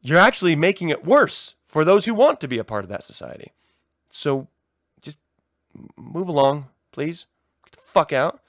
you're 0.02 0.18
actually 0.18 0.56
making 0.56 0.90
it 0.90 1.06
worse 1.06 1.56
for 1.68 1.84
those 1.84 2.06
who 2.06 2.14
want 2.14 2.40
to 2.42 2.48
be 2.48 2.58
a 2.58 2.64
part 2.64 2.84
of 2.84 2.90
that 2.90 3.04
society. 3.04 3.52
So 4.10 4.48
just 5.02 5.20
move 5.98 6.30
along, 6.30 6.68
please. 6.92 7.28
Get 7.66 7.74
the 7.74 7.82
fuck 7.82 8.14
out. 8.14 8.40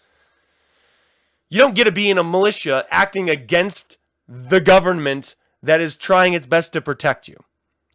You 1.48 1.60
don't 1.60 1.74
get 1.74 1.84
to 1.84 1.92
be 1.92 2.08
in 2.08 2.18
a 2.18 2.24
militia 2.24 2.86
acting 2.90 3.28
against 3.28 3.96
the 4.28 4.60
government 4.60 5.34
that 5.62 5.80
is 5.80 5.96
trying 5.96 6.34
its 6.34 6.46
best 6.46 6.72
to 6.74 6.80
protect 6.80 7.26
you. 7.26 7.42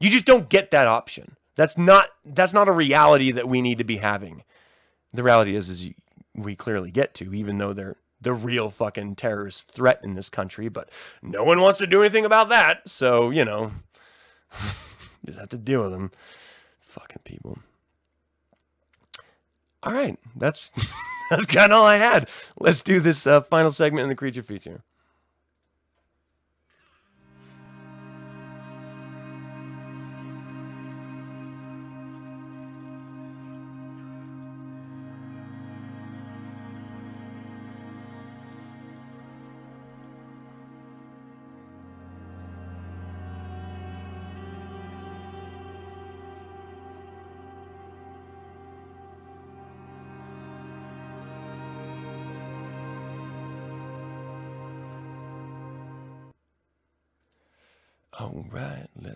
You 0.04 0.10
just 0.10 0.26
don't 0.26 0.50
get 0.50 0.72
that 0.72 0.86
option. 0.86 1.38
That's 1.56 1.78
not 1.78 2.10
that's 2.26 2.52
not 2.52 2.68
a 2.68 2.74
reality 2.74 3.32
that 3.32 3.48
we 3.48 3.62
need 3.62 3.78
to 3.78 3.86
be 3.86 3.98
having. 3.98 4.44
The 5.14 5.24
reality 5.24 5.56
is 5.56 5.70
is 5.70 5.92
we 6.36 6.58
clearly 6.58 6.92
get 6.92 7.14
to 7.16 7.34
even 7.34 7.58
though 7.58 7.72
they're 7.72 7.96
the 8.20 8.34
real 8.34 8.70
fucking 8.70 9.16
terrorist 9.16 9.72
threat 9.72 10.02
in 10.04 10.16
this 10.16 10.28
country, 10.28 10.68
but 10.68 10.90
no 11.22 11.46
one 11.46 11.62
wants 11.62 11.78
to 11.78 11.88
do 11.88 12.02
anything 12.02 12.26
about 12.26 12.50
that. 12.50 12.90
So, 12.90 13.30
you 13.30 13.46
know, 13.46 13.72
just 15.26 15.40
have 15.40 15.48
to 15.50 15.58
deal 15.58 15.84
with 15.84 15.92
them. 15.94 16.12
Fucking 16.82 17.22
people. 17.24 17.60
All 19.84 19.94
right, 19.94 20.20
that's 20.36 20.74
that's 21.30 21.46
kind 21.46 21.72
of 21.72 21.80
all 21.80 21.86
I 21.86 21.96
had. 21.96 22.28
Let's 22.60 22.82
do 22.82 23.00
this 23.00 23.26
uh, 23.26 23.40
final 23.40 23.72
segment 23.72 24.04
in 24.04 24.10
the 24.10 24.16
creature 24.16 24.44
feature. 24.44 24.84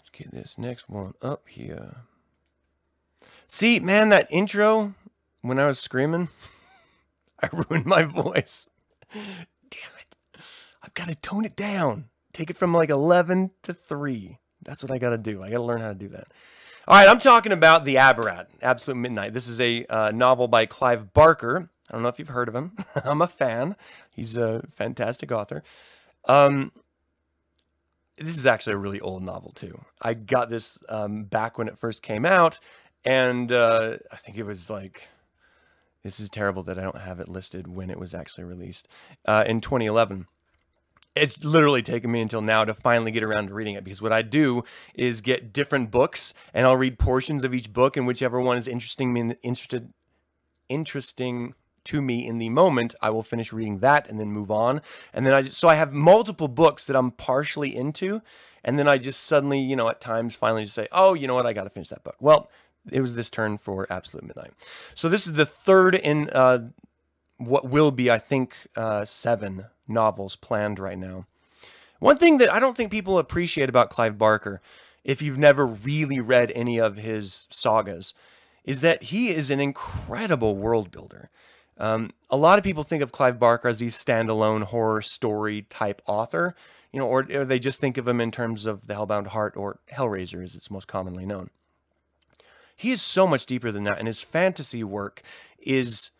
Let's 0.07 0.23
get 0.23 0.31
this 0.31 0.57
next 0.57 0.89
one 0.89 1.13
up 1.21 1.43
here. 1.49 1.97
See, 3.47 3.79
man, 3.79 4.09
that 4.09 4.27
intro 4.31 4.93
when 5.41 5.59
I 5.59 5.67
was 5.67 5.79
screaming, 5.79 6.29
I 7.41 7.49
ruined 7.51 7.85
my 7.85 8.03
voice. 8.03 8.69
Damn 9.13 9.91
it. 9.99 10.15
I've 10.81 10.93
got 10.93 11.09
to 11.09 11.15
tone 11.15 11.45
it 11.45 11.55
down. 11.55 12.05
Take 12.31 12.49
it 12.49 12.57
from 12.57 12.73
like 12.73 12.89
11 12.89 13.51
to 13.63 13.73
3. 13.73 14.37
That's 14.63 14.83
what 14.83 14.91
I 14.91 14.97
got 14.97 15.09
to 15.09 15.17
do. 15.17 15.43
I 15.43 15.49
got 15.49 15.57
to 15.57 15.63
learn 15.63 15.81
how 15.81 15.89
to 15.89 15.95
do 15.95 16.07
that. 16.09 16.27
All 16.87 16.97
right, 16.97 17.09
I'm 17.09 17.19
talking 17.19 17.51
about 17.51 17.83
The 17.83 17.95
Abarat, 17.95 18.47
Absolute 18.61 18.97
Midnight. 18.97 19.33
This 19.33 19.49
is 19.49 19.59
a 19.59 19.85
uh, 19.87 20.11
novel 20.11 20.47
by 20.47 20.65
Clive 20.65 21.13
Barker. 21.13 21.69
I 21.89 21.93
don't 21.93 22.03
know 22.03 22.09
if 22.09 22.17
you've 22.17 22.29
heard 22.29 22.47
of 22.47 22.55
him. 22.55 22.77
I'm 23.03 23.21
a 23.21 23.27
fan. 23.27 23.75
He's 24.15 24.37
a 24.37 24.63
fantastic 24.71 25.33
author. 25.33 25.63
Um, 26.25 26.71
this 28.17 28.37
is 28.37 28.45
actually 28.45 28.73
a 28.73 28.77
really 28.77 28.99
old 28.99 29.23
novel 29.23 29.51
too. 29.51 29.79
I 30.01 30.13
got 30.13 30.49
this 30.49 30.79
um, 30.89 31.25
back 31.25 31.57
when 31.57 31.67
it 31.67 31.77
first 31.77 32.01
came 32.01 32.25
out, 32.25 32.59
and 33.05 33.51
uh, 33.51 33.97
I 34.11 34.15
think 34.17 34.37
it 34.37 34.43
was 34.43 34.69
like 34.69 35.07
this 36.03 36.19
is 36.19 36.29
terrible 36.29 36.63
that 36.63 36.79
I 36.79 36.83
don't 36.83 36.97
have 36.97 37.19
it 37.19 37.27
listed 37.27 37.67
when 37.67 37.89
it 37.89 37.99
was 37.99 38.13
actually 38.13 38.45
released 38.45 38.87
uh, 39.25 39.43
in 39.45 39.61
2011. 39.61 40.27
It's 41.15 41.43
literally 41.43 41.81
taken 41.81 42.11
me 42.11 42.21
until 42.21 42.41
now 42.41 42.63
to 42.63 42.73
finally 42.73 43.11
get 43.11 43.23
around 43.23 43.47
to 43.47 43.53
reading 43.53 43.73
it 43.73 43.83
because 43.83 44.01
what 44.01 44.13
I 44.13 44.21
do 44.21 44.63
is 44.93 45.21
get 45.21 45.51
different 45.51 45.89
books 45.89 46.33
and 46.53 46.67
I'll 46.67 46.77
read 46.77 46.99
portions 46.99 47.43
of 47.43 47.53
each 47.53 47.73
book 47.73 47.97
and 47.97 48.05
whichever 48.05 48.39
one 48.39 48.55
is 48.55 48.67
interesting 48.67 49.11
me 49.11 49.35
interested 49.41 49.91
interesting 50.69 51.55
to 51.87 52.01
me 52.01 52.25
in 52.25 52.37
the 52.37 52.49
moment, 52.49 52.95
I 53.01 53.09
will 53.09 53.23
finish 53.23 53.51
reading 53.51 53.79
that 53.79 54.09
and 54.09 54.19
then 54.19 54.31
move 54.31 54.51
on. 54.51 54.81
And 55.13 55.25
then 55.25 55.33
I 55.33 55.41
just, 55.41 55.57
so 55.57 55.67
I 55.67 55.75
have 55.75 55.91
multiple 55.93 56.47
books 56.47 56.85
that 56.85 56.95
I'm 56.95 57.11
partially 57.11 57.75
into, 57.75 58.21
and 58.63 58.77
then 58.77 58.87
I 58.87 58.97
just 58.97 59.23
suddenly, 59.23 59.59
you 59.59 59.75
know, 59.75 59.89
at 59.89 60.01
times 60.01 60.35
finally 60.35 60.63
just 60.63 60.75
say, 60.75 60.87
oh, 60.91 61.13
you 61.13 61.27
know 61.27 61.35
what, 61.35 61.45
I 61.45 61.53
got 61.53 61.63
to 61.63 61.69
finish 61.69 61.89
that 61.89 62.03
book. 62.03 62.15
Well, 62.19 62.49
it 62.91 63.01
was 63.01 63.13
this 63.13 63.29
turn 63.29 63.57
for 63.57 63.87
Absolute 63.89 64.25
Midnight. 64.25 64.53
So 64.93 65.09
this 65.09 65.27
is 65.27 65.33
the 65.33 65.45
third 65.45 65.95
in 65.95 66.29
uh, 66.29 66.69
what 67.37 67.69
will 67.69 67.91
be, 67.91 68.09
I 68.09 68.17
think, 68.17 68.55
uh, 68.75 69.05
seven 69.05 69.65
novels 69.87 70.35
planned 70.35 70.79
right 70.79 70.97
now. 70.97 71.25
One 71.99 72.17
thing 72.17 72.37
that 72.37 72.53
I 72.53 72.59
don't 72.59 72.77
think 72.77 72.91
people 72.91 73.17
appreciate 73.17 73.69
about 73.69 73.89
Clive 73.89 74.17
Barker, 74.17 74.61
if 75.03 75.21
you've 75.21 75.37
never 75.37 75.65
really 75.65 76.19
read 76.19 76.51
any 76.53 76.79
of 76.79 76.97
his 76.97 77.47
sagas, 77.49 78.13
is 78.63 78.81
that 78.81 79.03
he 79.03 79.29
is 79.29 79.49
an 79.49 79.59
incredible 79.59 80.55
world 80.55 80.91
builder. 80.91 81.29
Um, 81.77 82.11
a 82.29 82.37
lot 82.37 82.57
of 82.57 82.63
people 82.63 82.83
think 82.83 83.03
of 83.03 83.11
Clive 83.11 83.39
Barker 83.39 83.67
as 83.67 83.79
the 83.79 83.87
standalone 83.87 84.63
horror 84.63 85.01
story 85.01 85.63
type 85.69 86.01
author, 86.07 86.55
you 86.91 86.99
know, 86.99 87.07
or, 87.07 87.27
or 87.33 87.45
they 87.45 87.59
just 87.59 87.79
think 87.79 87.97
of 87.97 88.07
him 88.07 88.19
in 88.19 88.31
terms 88.31 88.65
of 88.65 88.87
The 88.87 88.95
Hellbound 88.95 89.27
Heart 89.27 89.55
or 89.57 89.79
Hellraiser, 89.93 90.43
as 90.43 90.55
it's 90.55 90.71
most 90.71 90.87
commonly 90.87 91.25
known. 91.25 91.49
He 92.75 92.91
is 92.91 93.01
so 93.01 93.27
much 93.27 93.45
deeper 93.45 93.71
than 93.71 93.83
that, 93.85 93.97
and 93.99 94.07
his 94.07 94.21
fantasy 94.21 94.83
work 94.83 95.21
is. 95.59 96.11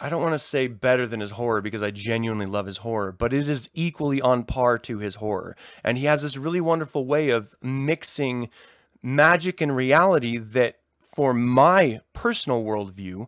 I 0.00 0.08
don't 0.08 0.22
want 0.22 0.34
to 0.34 0.38
say 0.38 0.68
better 0.68 1.08
than 1.08 1.18
his 1.18 1.32
horror 1.32 1.60
because 1.60 1.82
I 1.82 1.90
genuinely 1.90 2.46
love 2.46 2.66
his 2.66 2.78
horror, 2.78 3.10
but 3.10 3.32
it 3.32 3.48
is 3.48 3.68
equally 3.74 4.20
on 4.20 4.44
par 4.44 4.78
to 4.78 4.98
his 4.98 5.16
horror. 5.16 5.56
And 5.82 5.98
he 5.98 6.04
has 6.04 6.22
this 6.22 6.36
really 6.36 6.60
wonderful 6.60 7.04
way 7.04 7.30
of 7.30 7.56
mixing 7.60 8.48
magic 9.02 9.60
and 9.60 9.74
reality 9.74 10.36
that, 10.36 10.78
for 11.00 11.34
my 11.34 12.00
personal 12.12 12.62
worldview, 12.62 13.26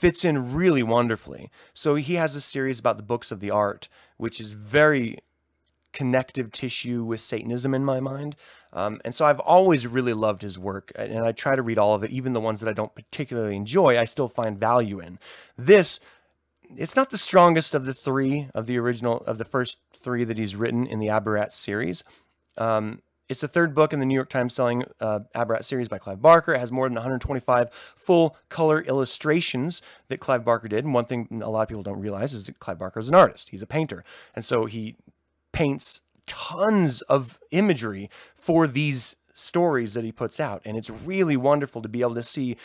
fits 0.00 0.24
in 0.24 0.54
really 0.54 0.82
wonderfully. 0.82 1.50
So 1.74 1.94
he 1.96 2.14
has 2.14 2.34
a 2.34 2.40
series 2.40 2.78
about 2.78 2.96
the 2.96 3.02
books 3.02 3.30
of 3.30 3.40
the 3.40 3.50
art, 3.50 3.88
which 4.16 4.40
is 4.40 4.54
very 4.54 5.18
connective 5.92 6.50
tissue 6.52 7.04
with 7.04 7.20
Satanism 7.20 7.74
in 7.74 7.84
my 7.84 8.00
mind. 8.00 8.36
Um, 8.72 9.00
and 9.04 9.14
so 9.14 9.26
I've 9.26 9.40
always 9.40 9.86
really 9.86 10.14
loved 10.14 10.42
his 10.42 10.58
work, 10.58 10.92
and 10.96 11.18
I 11.18 11.32
try 11.32 11.54
to 11.54 11.62
read 11.62 11.78
all 11.78 11.94
of 11.94 12.02
it, 12.02 12.10
even 12.10 12.32
the 12.32 12.40
ones 12.40 12.60
that 12.60 12.70
I 12.70 12.72
don't 12.72 12.94
particularly 12.94 13.56
enjoy, 13.56 13.98
I 13.98 14.04
still 14.04 14.28
find 14.28 14.58
value 14.58 15.00
in. 15.00 15.18
This, 15.58 16.00
it's 16.76 16.96
not 16.96 17.10
the 17.10 17.18
strongest 17.18 17.74
of 17.74 17.84
the 17.84 17.94
three 17.94 18.48
of 18.54 18.66
the 18.66 18.78
original, 18.78 19.18
of 19.26 19.38
the 19.38 19.44
first 19.44 19.78
three 19.94 20.24
that 20.24 20.38
he's 20.38 20.56
written 20.56 20.86
in 20.86 21.00
the 21.00 21.08
Abarat 21.08 21.50
series. 21.50 22.04
Um, 22.56 23.02
it's 23.30 23.42
the 23.42 23.48
third 23.48 23.76
book 23.76 23.92
in 23.92 24.00
the 24.00 24.06
New 24.06 24.14
York 24.14 24.28
Times 24.28 24.52
selling 24.52 24.82
uh, 25.00 25.20
Abarat 25.36 25.64
series 25.64 25.88
by 25.88 25.98
Clive 25.98 26.20
Barker. 26.20 26.52
It 26.52 26.58
has 26.58 26.72
more 26.72 26.88
than 26.88 26.96
125 26.96 27.70
full 27.94 28.36
color 28.48 28.82
illustrations 28.82 29.80
that 30.08 30.18
Clive 30.18 30.44
Barker 30.44 30.66
did. 30.66 30.84
And 30.84 30.92
one 30.92 31.04
thing 31.04 31.40
a 31.40 31.48
lot 31.48 31.62
of 31.62 31.68
people 31.68 31.84
don't 31.84 32.00
realize 32.00 32.34
is 32.34 32.44
that 32.46 32.58
Clive 32.58 32.80
Barker 32.80 32.98
is 32.98 33.08
an 33.08 33.14
artist. 33.14 33.50
He's 33.50 33.62
a 33.62 33.68
painter. 33.68 34.02
And 34.34 34.44
so 34.44 34.66
he 34.66 34.96
paints 35.52 36.00
tons 36.26 37.02
of 37.02 37.38
imagery 37.52 38.10
for 38.34 38.66
these 38.66 39.14
stories 39.32 39.94
that 39.94 40.02
he 40.02 40.10
puts 40.10 40.40
out. 40.40 40.60
And 40.64 40.76
it's 40.76 40.90
really 40.90 41.36
wonderful 41.36 41.82
to 41.82 41.88
be 41.88 42.00
able 42.00 42.16
to 42.16 42.24
see 42.24 42.56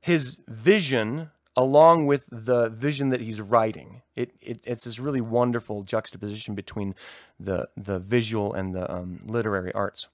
his 0.00 0.38
vision 0.46 1.32
along 1.56 2.06
with 2.06 2.28
the 2.30 2.68
vision 2.68 3.08
that 3.08 3.20
he's 3.20 3.40
writing. 3.40 4.02
It, 4.14 4.32
it, 4.40 4.60
it's 4.64 4.84
this 4.84 4.98
really 4.98 5.20
wonderful 5.20 5.82
juxtaposition 5.82 6.54
between 6.54 6.94
the, 7.40 7.68
the 7.76 7.98
visual 7.98 8.52
and 8.52 8.74
the 8.74 8.92
um, 8.92 9.20
literary 9.24 9.72
arts. 9.72 10.08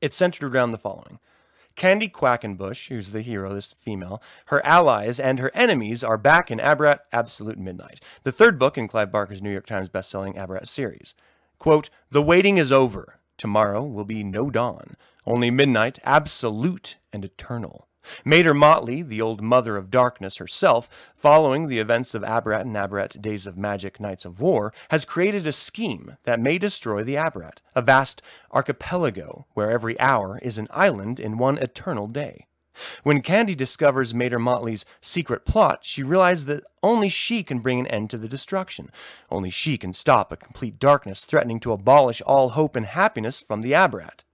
It's 0.00 0.14
centered 0.14 0.54
around 0.54 0.72
the 0.72 0.78
following. 0.78 1.18
Candy 1.76 2.08
Quackenbush, 2.08 2.88
who's 2.88 3.12
the 3.12 3.22
hero, 3.22 3.54
this 3.54 3.72
female, 3.72 4.20
her 4.46 4.64
allies 4.66 5.18
and 5.18 5.38
her 5.38 5.50
enemies 5.54 6.04
are 6.04 6.18
back 6.18 6.50
in 6.50 6.58
Abarat 6.58 6.98
Absolute 7.12 7.58
Midnight, 7.58 8.00
the 8.22 8.32
third 8.32 8.58
book 8.58 8.76
in 8.76 8.88
Clive 8.88 9.12
Barker's 9.12 9.40
New 9.40 9.52
York 9.52 9.66
Times 9.66 9.88
bestselling 9.88 10.36
Abarat 10.36 10.66
series. 10.66 11.14
Quote, 11.58 11.88
The 12.10 12.22
waiting 12.22 12.58
is 12.58 12.72
over. 12.72 13.20
Tomorrow 13.38 13.84
will 13.84 14.04
be 14.04 14.22
no 14.22 14.50
dawn, 14.50 14.96
only 15.26 15.50
midnight, 15.50 15.98
absolute 16.04 16.96
and 17.12 17.24
eternal. 17.24 17.86
Mater 18.24 18.54
Motley, 18.54 19.02
the 19.02 19.20
old 19.20 19.40
mother 19.40 19.76
of 19.76 19.90
darkness 19.90 20.36
herself, 20.36 20.88
following 21.14 21.66
the 21.66 21.78
events 21.78 22.14
of 22.14 22.22
Abarat 22.22 22.62
and 22.62 22.76
Abarat 22.76 23.20
Days 23.20 23.46
of 23.46 23.56
Magic 23.56 24.00
Nights 24.00 24.24
of 24.24 24.40
War, 24.40 24.72
has 24.90 25.04
created 25.04 25.46
a 25.46 25.52
scheme 25.52 26.16
that 26.24 26.40
may 26.40 26.58
destroy 26.58 27.02
the 27.02 27.16
Abarat, 27.16 27.58
a 27.74 27.82
vast 27.82 28.22
archipelago 28.52 29.46
where 29.54 29.70
every 29.70 29.98
hour 30.00 30.38
is 30.42 30.58
an 30.58 30.68
island 30.70 31.20
in 31.20 31.38
one 31.38 31.58
eternal 31.58 32.06
day. 32.06 32.46
When 33.02 33.20
Candy 33.20 33.54
discovers 33.54 34.14
Mater 34.14 34.38
Motley's 34.38 34.84
secret 35.00 35.44
plot, 35.44 35.80
she 35.82 36.02
realizes 36.02 36.46
that 36.46 36.64
only 36.82 37.08
she 37.08 37.42
can 37.42 37.58
bring 37.58 37.80
an 37.80 37.86
end 37.88 38.10
to 38.10 38.18
the 38.18 38.28
destruction. 38.28 38.90
Only 39.30 39.50
she 39.50 39.76
can 39.76 39.92
stop 39.92 40.32
a 40.32 40.36
complete 40.36 40.78
darkness 40.78 41.24
threatening 41.24 41.60
to 41.60 41.72
abolish 41.72 42.22
all 42.22 42.50
hope 42.50 42.76
and 42.76 42.86
happiness 42.86 43.40
from 43.40 43.60
the 43.60 43.72
Abarat. 43.72 44.24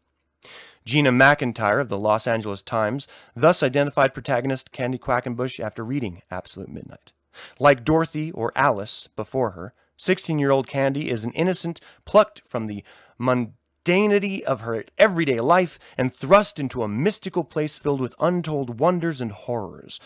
Gina 0.87 1.11
McIntyre 1.11 1.81
of 1.81 1.89
the 1.89 1.99
Los 1.99 2.29
Angeles 2.29 2.63
Times 2.63 3.09
thus 3.35 3.61
identified 3.61 4.15
protagonist 4.15 4.71
Candy 4.71 4.99
Quackenbush 4.99 5.59
after 5.59 5.85
reading 5.85 6.23
Absolute 6.31 6.69
Midnight. 6.69 7.13
Like 7.59 7.85
Dorothy 7.85 8.31
or 8.31 8.53
Alice 8.55 9.09
before 9.17 9.51
her, 9.51 9.75
16 9.97 10.39
year 10.39 10.53
old 10.53 10.69
Candy 10.69 11.11
is 11.11 11.25
an 11.25 11.33
innocent 11.33 11.81
plucked 12.05 12.41
from 12.47 12.69
the 12.69 12.85
mundanity 13.21 14.43
of 14.43 14.61
her 14.61 14.85
everyday 14.97 15.41
life 15.41 15.81
and 15.99 16.15
thrust 16.15 16.61
into 16.61 16.85
a 16.85 16.89
mystical 16.89 17.43
place 17.43 17.77
filled 17.77 18.01
with 18.01 18.15
untold 18.21 18.79
wonders 18.79 19.21
and 19.21 19.33
horrors. 19.33 19.99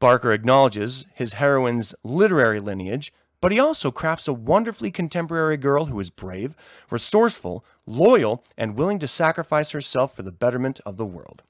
Barker 0.00 0.34
acknowledges 0.34 1.06
his 1.14 1.34
heroine's 1.34 1.94
literary 2.04 2.60
lineage, 2.60 3.10
but 3.44 3.52
he 3.52 3.60
also 3.60 3.90
crafts 3.90 4.26
a 4.26 4.32
wonderfully 4.32 4.90
contemporary 4.90 5.58
girl 5.58 5.84
who 5.84 6.00
is 6.00 6.08
brave, 6.08 6.56
resourceful, 6.88 7.62
loyal, 7.84 8.42
and 8.56 8.74
willing 8.74 8.98
to 8.98 9.06
sacrifice 9.06 9.72
herself 9.72 10.16
for 10.16 10.22
the 10.22 10.32
betterment 10.32 10.80
of 10.86 10.96
the 10.96 11.04
world. 11.04 11.42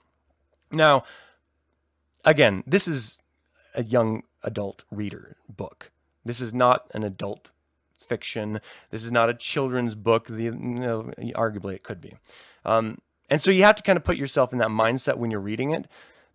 Now, 0.72 1.04
again, 2.24 2.64
this 2.66 2.88
is 2.88 3.18
a 3.76 3.84
young 3.84 4.24
adult 4.42 4.82
reader 4.90 5.36
book. 5.48 5.92
This 6.24 6.40
is 6.40 6.52
not 6.52 6.90
an 6.94 7.04
adult 7.04 7.52
fiction. 7.96 8.58
This 8.90 9.04
is 9.04 9.12
not 9.12 9.30
a 9.30 9.34
children's 9.34 9.94
book. 9.94 10.26
The, 10.26 10.42
you 10.42 10.52
know, 10.52 11.12
arguably, 11.36 11.76
it 11.76 11.84
could 11.84 12.00
be. 12.00 12.16
Um, 12.64 12.98
and 13.30 13.40
so 13.40 13.52
you 13.52 13.62
have 13.62 13.76
to 13.76 13.84
kind 13.84 13.96
of 13.96 14.02
put 14.02 14.16
yourself 14.16 14.52
in 14.52 14.58
that 14.58 14.66
mindset 14.66 15.16
when 15.16 15.30
you're 15.30 15.38
reading 15.38 15.70
it. 15.70 15.86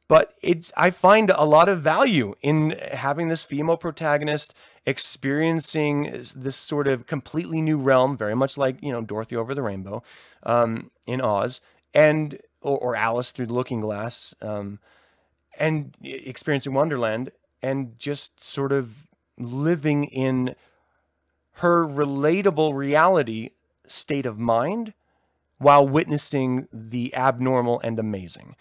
But 0.09 0.33
it's 0.41 0.73
I 0.75 0.89
find 0.89 1.29
a 1.29 1.45
lot 1.45 1.69
of 1.69 1.81
value 1.81 2.33
in 2.41 2.71
having 2.91 3.29
this 3.29 3.43
female 3.43 3.77
protagonist 3.77 4.53
experiencing 4.85 6.11
this 6.35 6.55
sort 6.55 6.87
of 6.87 7.05
completely 7.05 7.61
new 7.61 7.77
realm, 7.77 8.17
very 8.17 8.35
much 8.35 8.57
like 8.57 8.81
you 8.81 8.91
know 8.91 9.01
Dorothy 9.01 9.37
over 9.37 9.53
the 9.53 9.61
rainbow 9.61 10.03
um, 10.43 10.91
in 11.07 11.21
Oz, 11.21 11.61
and 11.93 12.39
or, 12.61 12.77
or, 12.79 12.95
Alice 12.95 13.31
through 13.31 13.45
the 13.45 13.53
Looking 13.53 13.81
Glass, 13.81 14.33
um, 14.41 14.79
and 15.57 15.95
experiencing 16.03 16.73
Wonderland, 16.73 17.31
and 17.61 17.97
just 17.99 18.43
sort 18.43 18.71
of 18.71 19.07
living 19.37 20.05
in 20.05 20.55
her 21.53 21.85
relatable 21.85 22.73
reality 22.73 23.51
state 23.85 24.25
of 24.25 24.39
mind 24.39 24.93
while 25.59 25.87
witnessing 25.87 26.67
the 26.73 27.13
abnormal 27.13 27.79
and 27.81 27.99
amazing. 27.99 28.55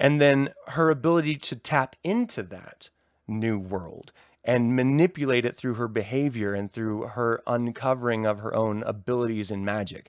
And 0.00 0.20
then 0.20 0.54
her 0.68 0.90
ability 0.90 1.36
to 1.36 1.56
tap 1.56 1.94
into 2.02 2.42
that 2.44 2.88
new 3.28 3.58
world 3.58 4.12
and 4.42 4.74
manipulate 4.74 5.44
it 5.44 5.54
through 5.54 5.74
her 5.74 5.88
behavior 5.88 6.54
and 6.54 6.72
through 6.72 7.02
her 7.08 7.42
uncovering 7.46 8.24
of 8.24 8.38
her 8.38 8.54
own 8.54 8.82
abilities 8.84 9.50
in 9.50 9.62
magic. 9.62 10.08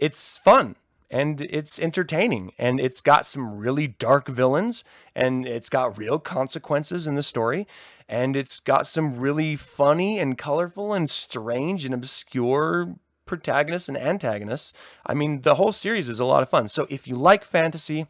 It's 0.00 0.36
fun 0.36 0.74
and 1.08 1.40
it's 1.42 1.78
entertaining 1.78 2.52
and 2.58 2.80
it's 2.80 3.00
got 3.00 3.24
some 3.24 3.56
really 3.58 3.86
dark 3.86 4.26
villains 4.26 4.82
and 5.14 5.46
it's 5.46 5.68
got 5.68 5.96
real 5.96 6.18
consequences 6.18 7.06
in 7.06 7.14
the 7.14 7.22
story 7.22 7.68
and 8.08 8.36
it's 8.36 8.58
got 8.58 8.88
some 8.88 9.16
really 9.16 9.54
funny 9.54 10.18
and 10.18 10.36
colorful 10.36 10.92
and 10.92 11.08
strange 11.08 11.84
and 11.84 11.94
obscure 11.94 12.96
protagonists 13.24 13.88
and 13.88 13.96
antagonists. 13.96 14.72
I 15.06 15.14
mean, 15.14 15.42
the 15.42 15.54
whole 15.54 15.70
series 15.70 16.08
is 16.08 16.18
a 16.18 16.24
lot 16.24 16.42
of 16.42 16.50
fun. 16.50 16.66
So 16.66 16.88
if 16.90 17.06
you 17.06 17.14
like 17.14 17.44
fantasy, 17.44 18.08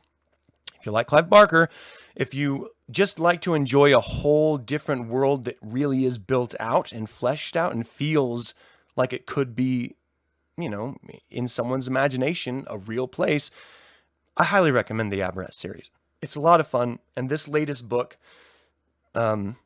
if 0.79 0.87
you 0.87 0.93
like 0.93 1.07
Clive 1.07 1.31
Barker, 1.31 1.69
if 2.17 2.35
you 2.35 2.71
just 2.91 3.19
like 3.19 3.41
to 3.43 3.55
enjoy 3.55 3.97
a 3.97 4.01
whole 4.01 4.59
different 4.59 5.09
world 5.09 5.45
that 5.45 5.57
really 5.63 6.05
is 6.05 6.19
built 6.19 6.55
out 6.61 6.93
and 6.93 7.09
fleshed 7.09 7.57
out 7.57 7.73
and 7.73 7.87
feels 7.87 8.55
like 8.97 9.13
it 9.13 9.27
could 9.27 9.55
be, 9.57 9.95
you 10.59 10.69
know, 10.69 10.97
in 11.31 11.49
someone's 11.49 11.89
imagination, 11.89 12.67
a 12.69 12.79
real 12.79 13.09
place, 13.09 13.51
I 14.37 14.45
highly 14.45 14.71
recommend 14.71 15.13
the 15.13 15.21
Abarat 15.21 15.55
series. 15.55 15.91
It's 16.21 16.37
a 16.37 16.41
lot 16.41 16.61
of 16.61 16.69
fun, 16.69 16.99
and 17.17 17.29
this 17.29 17.49
latest 17.49 17.89
book, 17.89 18.17
um, 19.15 19.57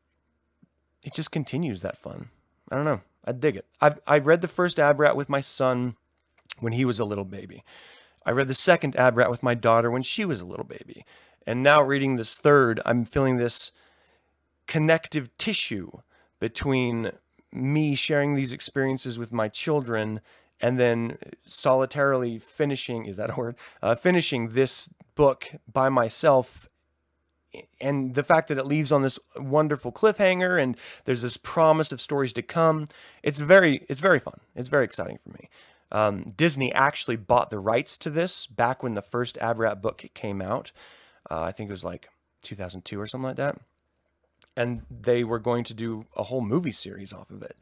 it 1.05 1.13
just 1.13 1.31
continues 1.31 1.83
that 1.83 1.99
fun. 1.99 2.31
I 2.71 2.77
don't 2.77 2.85
know. 2.85 3.01
I 3.25 3.33
dig 3.33 3.57
it. 3.57 3.67
I've, 3.81 3.99
I 4.07 4.19
read 4.19 4.41
the 4.41 4.49
first 4.49 4.79
Abarat 4.79 5.17
with 5.17 5.29
my 5.29 5.41
son 5.41 5.97
when 6.61 6.73
he 6.73 6.85
was 6.85 6.99
a 6.99 7.05
little 7.05 7.25
baby. 7.25 7.65
I 8.27 8.33
read 8.33 8.49
the 8.49 8.55
second 8.55 8.95
Abarat 8.97 9.31
with 9.31 9.45
my 9.45 9.55
daughter 9.55 9.89
when 9.89 10.03
she 10.03 10.25
was 10.25 10.41
a 10.41 10.47
little 10.47 10.65
baby. 10.65 11.05
And 11.47 11.63
now 11.63 11.81
reading 11.81 12.17
this 12.17 12.37
third, 12.37 12.81
I'm 12.85 13.05
feeling 13.05 13.37
this 13.37 13.71
connective 14.67 15.31
tissue 15.39 15.93
between 16.41 17.13
me 17.53 17.95
sharing 17.95 18.35
these 18.35 18.53
experiences 18.53 19.17
with 19.17 19.33
my 19.33 19.49
children 19.49 20.21
and 20.61 20.81
then 20.81 21.19
solitarily 21.47 22.39
finishing 22.39 23.07
is 23.07 23.17
that 23.17 23.31
a 23.31 23.35
word? 23.35 23.57
Uh, 23.81 23.95
finishing 23.95 24.51
this 24.51 24.91
book 25.15 25.53
by 25.73 25.89
myself. 25.89 26.69
And 27.81 28.15
the 28.15 28.25
fact 28.25 28.49
that 28.49 28.59
it 28.59 28.67
leaves 28.67 28.91
on 28.91 29.03
this 29.03 29.19
wonderful 29.37 29.93
cliffhanger 29.93 30.61
and 30.61 30.77
there's 31.05 31.23
this 31.23 31.37
promise 31.37 31.93
of 31.93 32.01
stories 32.01 32.33
to 32.35 32.43
come 32.43 32.87
it's 33.23 33.41
very 33.41 33.87
it's 33.89 34.01
very 34.01 34.19
fun. 34.19 34.41
It's 34.57 34.69
very 34.69 34.85
exciting 34.85 35.19
for 35.19 35.31
me 35.31 35.49
um, 35.93 36.25
disney 36.37 36.73
actually 36.73 37.17
bought 37.17 37.51
the 37.51 37.59
rights 37.59 37.97
to 37.97 38.11
this 38.11 38.47
back 38.47 38.83
when 38.83 38.95
the 38.95 39.03
first 39.03 39.37
abarat 39.41 39.81
book 39.81 40.05
came 40.15 40.41
out 40.41 40.73
uh, 41.31 41.43
i 41.43 41.53
think 41.53 41.69
it 41.69 41.73
was 41.73 41.85
like 41.85 42.09
2002 42.43 43.01
or 43.01 43.07
something 43.07 43.27
like 43.27 43.37
that 43.37 43.59
and 44.57 44.83
they 44.91 45.25
were 45.25 45.39
going 45.39 45.65
to 45.65 45.75
do 45.75 46.07
a 46.17 46.25
whole 46.25 46.41
movie 46.41 46.73
series 46.73 47.13
off 47.13 47.31
of 47.31 47.43
it 47.43 47.57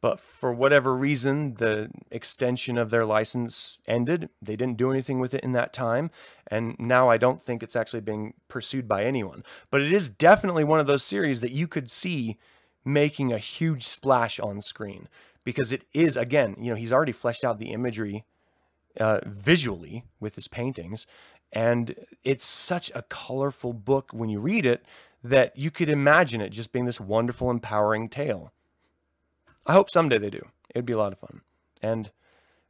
but 0.00 0.18
for 0.18 0.52
whatever 0.52 0.96
reason, 0.96 1.54
the 1.54 1.90
extension 2.10 2.78
of 2.78 2.90
their 2.90 3.04
license 3.04 3.78
ended. 3.86 4.30
They 4.40 4.56
didn't 4.56 4.78
do 4.78 4.90
anything 4.90 5.20
with 5.20 5.34
it 5.34 5.44
in 5.44 5.52
that 5.52 5.72
time. 5.72 6.10
And 6.46 6.74
now 6.78 7.10
I 7.10 7.18
don't 7.18 7.42
think 7.42 7.62
it's 7.62 7.76
actually 7.76 8.00
being 8.00 8.34
pursued 8.48 8.88
by 8.88 9.04
anyone. 9.04 9.44
But 9.70 9.82
it 9.82 9.92
is 9.92 10.08
definitely 10.08 10.64
one 10.64 10.80
of 10.80 10.86
those 10.86 11.02
series 11.02 11.40
that 11.42 11.52
you 11.52 11.68
could 11.68 11.90
see 11.90 12.38
making 12.82 13.30
a 13.30 13.38
huge 13.38 13.84
splash 13.84 14.40
on 14.40 14.62
screen 14.62 15.06
because 15.44 15.72
it 15.72 15.84
is, 15.92 16.16
again, 16.16 16.56
you 16.58 16.70
know, 16.70 16.76
he's 16.76 16.92
already 16.92 17.12
fleshed 17.12 17.44
out 17.44 17.58
the 17.58 17.72
imagery 17.72 18.24
uh, 18.98 19.20
visually 19.24 20.04
with 20.18 20.34
his 20.34 20.48
paintings. 20.48 21.06
And 21.52 21.94
it's 22.22 22.44
such 22.44 22.90
a 22.94 23.02
colorful 23.02 23.72
book 23.72 24.10
when 24.12 24.28
you 24.28 24.40
read 24.40 24.66
it 24.66 24.84
that 25.22 25.56
you 25.56 25.70
could 25.70 25.88
imagine 25.88 26.40
it 26.40 26.50
just 26.50 26.72
being 26.72 26.84
this 26.84 27.00
wonderful, 27.00 27.50
empowering 27.50 28.08
tale. 28.08 28.52
I 29.66 29.72
hope 29.72 29.90
someday 29.90 30.18
they 30.18 30.30
do. 30.30 30.46
It'd 30.74 30.86
be 30.86 30.92
a 30.92 30.98
lot 30.98 31.12
of 31.12 31.18
fun. 31.18 31.42
And, 31.82 32.10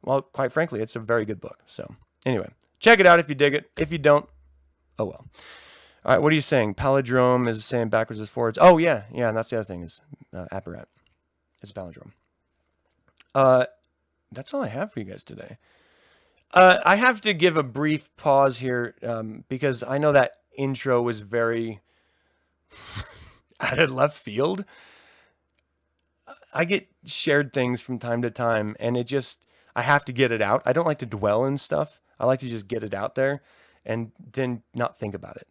well, 0.01 0.21
quite 0.21 0.51
frankly, 0.51 0.81
it's 0.81 0.95
a 0.95 0.99
very 0.99 1.25
good 1.25 1.39
book. 1.39 1.59
So, 1.65 1.95
anyway, 2.25 2.49
check 2.79 2.99
it 2.99 3.05
out 3.05 3.19
if 3.19 3.29
you 3.29 3.35
dig 3.35 3.53
it. 3.53 3.71
If 3.77 3.91
you 3.91 3.97
don't, 3.97 4.27
oh 4.99 5.05
well. 5.05 5.25
All 6.03 6.13
right, 6.13 6.21
what 6.21 6.31
are 6.31 6.35
you 6.35 6.41
saying? 6.41 6.73
Palindrome 6.75 7.47
is 7.47 7.63
saying 7.63 7.89
backwards 7.89 8.19
is 8.19 8.29
forwards. 8.29 8.57
Oh, 8.59 8.79
yeah, 8.79 9.03
yeah, 9.13 9.27
and 9.27 9.37
that's 9.37 9.49
the 9.49 9.57
other 9.57 9.65
thing 9.65 9.83
is 9.83 10.01
uh, 10.33 10.45
Abarat. 10.51 10.85
It's 11.61 11.69
a 11.69 11.73
palindrome. 11.73 12.11
Uh, 13.33 13.65
that's 14.31 14.53
all 14.53 14.63
I 14.63 14.67
have 14.67 14.91
for 14.91 14.99
you 14.99 15.05
guys 15.05 15.23
today. 15.23 15.57
Uh, 16.53 16.79
I 16.85 16.95
have 16.95 17.21
to 17.21 17.33
give 17.33 17.55
a 17.55 17.63
brief 17.63 18.15
pause 18.17 18.57
here 18.57 18.95
um, 19.03 19.45
because 19.47 19.83
I 19.83 19.97
know 19.97 20.11
that 20.11 20.33
intro 20.57 21.01
was 21.01 21.21
very 21.21 21.79
out 23.59 23.79
of 23.79 23.91
left 23.91 24.17
field. 24.17 24.65
I 26.53 26.65
get 26.65 26.89
shared 27.05 27.53
things 27.53 27.81
from 27.81 27.99
time 27.99 28.21
to 28.21 28.31
time, 28.31 28.75
and 28.79 28.97
it 28.97 29.05
just 29.05 29.45
I 29.75 29.81
have 29.83 30.03
to 30.05 30.11
get 30.11 30.31
it 30.31 30.41
out. 30.41 30.61
I 30.65 30.73
don't 30.73 30.87
like 30.87 30.99
to 30.99 31.05
dwell 31.05 31.45
in 31.45 31.57
stuff. 31.57 32.01
I 32.19 32.25
like 32.25 32.39
to 32.41 32.49
just 32.49 32.67
get 32.67 32.83
it 32.83 32.93
out 32.93 33.15
there 33.15 33.41
and 33.85 34.11
then 34.33 34.63
not 34.75 34.99
think 34.99 35.15
about 35.15 35.37
it. 35.37 35.47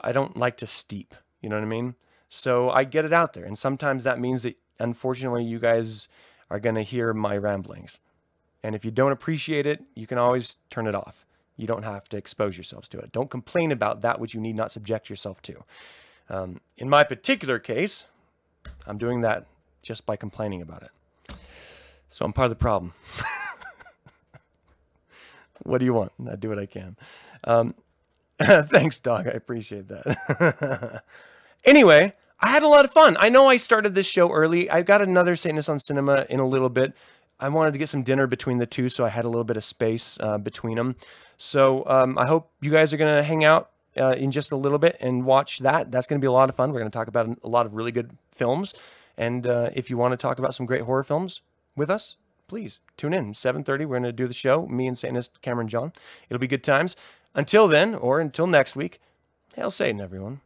I 0.00 0.12
don't 0.12 0.36
like 0.36 0.56
to 0.58 0.66
steep. 0.66 1.14
You 1.40 1.48
know 1.48 1.56
what 1.56 1.62
I 1.64 1.68
mean? 1.68 1.94
So 2.28 2.70
I 2.70 2.84
get 2.84 3.04
it 3.04 3.12
out 3.12 3.34
there, 3.34 3.44
and 3.44 3.58
sometimes 3.58 4.04
that 4.04 4.18
means 4.18 4.42
that 4.42 4.56
unfortunately 4.78 5.44
you 5.44 5.58
guys 5.58 6.08
are 6.50 6.60
going 6.60 6.74
to 6.74 6.82
hear 6.82 7.12
my 7.12 7.36
ramblings. 7.36 7.98
And 8.62 8.74
if 8.74 8.84
you 8.84 8.90
don't 8.90 9.12
appreciate 9.12 9.66
it, 9.66 9.82
you 9.94 10.06
can 10.06 10.18
always 10.18 10.56
turn 10.70 10.86
it 10.86 10.94
off. 10.94 11.24
You 11.56 11.66
don't 11.66 11.84
have 11.84 12.08
to 12.10 12.16
expose 12.16 12.56
yourselves 12.56 12.88
to 12.88 12.98
it. 12.98 13.12
Don't 13.12 13.30
complain 13.30 13.72
about 13.72 14.00
that 14.02 14.20
which 14.20 14.34
you 14.34 14.40
need 14.40 14.56
not 14.56 14.72
subject 14.72 15.10
yourself 15.10 15.42
to. 15.42 15.64
Um, 16.28 16.60
in 16.76 16.88
my 16.88 17.02
particular 17.02 17.58
case, 17.58 18.06
I'm 18.86 18.98
doing 18.98 19.22
that 19.22 19.46
just 19.82 20.06
by 20.06 20.16
complaining 20.16 20.62
about 20.62 20.82
it. 20.82 21.36
So 22.08 22.24
I'm 22.24 22.32
part 22.32 22.46
of 22.46 22.50
the 22.50 22.56
problem. 22.56 22.94
what 25.62 25.78
do 25.78 25.84
you 25.84 25.94
want? 25.94 26.12
I 26.30 26.36
do 26.36 26.48
what 26.48 26.58
I 26.58 26.66
can. 26.66 26.96
Um, 27.44 27.74
thanks, 28.40 29.00
dog. 29.00 29.26
I 29.26 29.30
appreciate 29.30 29.88
that. 29.88 31.02
anyway, 31.64 32.14
I 32.40 32.50
had 32.50 32.62
a 32.62 32.68
lot 32.68 32.84
of 32.84 32.92
fun. 32.92 33.16
I 33.18 33.28
know 33.30 33.48
I 33.48 33.56
started 33.56 33.94
this 33.94 34.06
show 34.06 34.30
early. 34.30 34.70
I've 34.70 34.86
got 34.86 35.02
another 35.02 35.34
Satanist 35.34 35.68
on 35.68 35.78
Cinema 35.80 36.24
in 36.30 36.38
a 36.38 36.46
little 36.46 36.68
bit. 36.68 36.94
I 37.40 37.48
wanted 37.48 37.72
to 37.72 37.78
get 37.78 37.88
some 37.88 38.02
dinner 38.02 38.26
between 38.26 38.58
the 38.58 38.66
two, 38.66 38.88
so 38.88 39.04
I 39.04 39.08
had 39.08 39.24
a 39.24 39.28
little 39.28 39.44
bit 39.44 39.56
of 39.56 39.64
space 39.64 40.18
uh, 40.20 40.38
between 40.38 40.76
them. 40.76 40.96
So 41.36 41.84
um, 41.86 42.16
I 42.16 42.26
hope 42.26 42.50
you 42.60 42.70
guys 42.70 42.92
are 42.92 42.96
going 42.96 43.16
to 43.16 43.22
hang 43.22 43.44
out 43.44 43.70
uh, 43.96 44.14
in 44.16 44.30
just 44.30 44.52
a 44.52 44.56
little 44.56 44.78
bit 44.78 44.96
and 45.00 45.24
watch 45.24 45.58
that. 45.60 45.90
That's 45.90 46.06
going 46.06 46.20
to 46.20 46.24
be 46.24 46.28
a 46.28 46.32
lot 46.32 46.48
of 46.48 46.54
fun. 46.54 46.72
We're 46.72 46.80
going 46.80 46.90
to 46.90 46.96
talk 46.96 47.08
about 47.08 47.28
a 47.42 47.48
lot 47.48 47.66
of 47.66 47.74
really 47.74 47.92
good 47.92 48.16
films. 48.30 48.74
And 49.16 49.46
uh, 49.46 49.70
if 49.74 49.90
you 49.90 49.96
want 49.96 50.12
to 50.12 50.16
talk 50.16 50.38
about 50.38 50.54
some 50.54 50.66
great 50.66 50.82
horror 50.82 51.04
films 51.04 51.42
with 51.74 51.90
us, 51.90 52.18
please 52.46 52.80
tune 52.96 53.12
in. 53.12 53.32
7.30, 53.32 53.80
we're 53.80 53.86
going 53.86 54.02
to 54.04 54.12
do 54.12 54.28
the 54.28 54.34
show, 54.34 54.66
me 54.66 54.86
and 54.86 54.96
Satanist 54.96 55.42
Cameron 55.42 55.68
John. 55.68 55.92
It'll 56.28 56.40
be 56.40 56.46
good 56.46 56.64
times. 56.64 56.96
Until 57.34 57.66
then, 57.68 57.94
or 57.94 58.20
until 58.20 58.46
next 58.46 58.76
week, 58.76 59.00
hail 59.54 59.70
Satan, 59.70 60.00
everyone. 60.00 60.40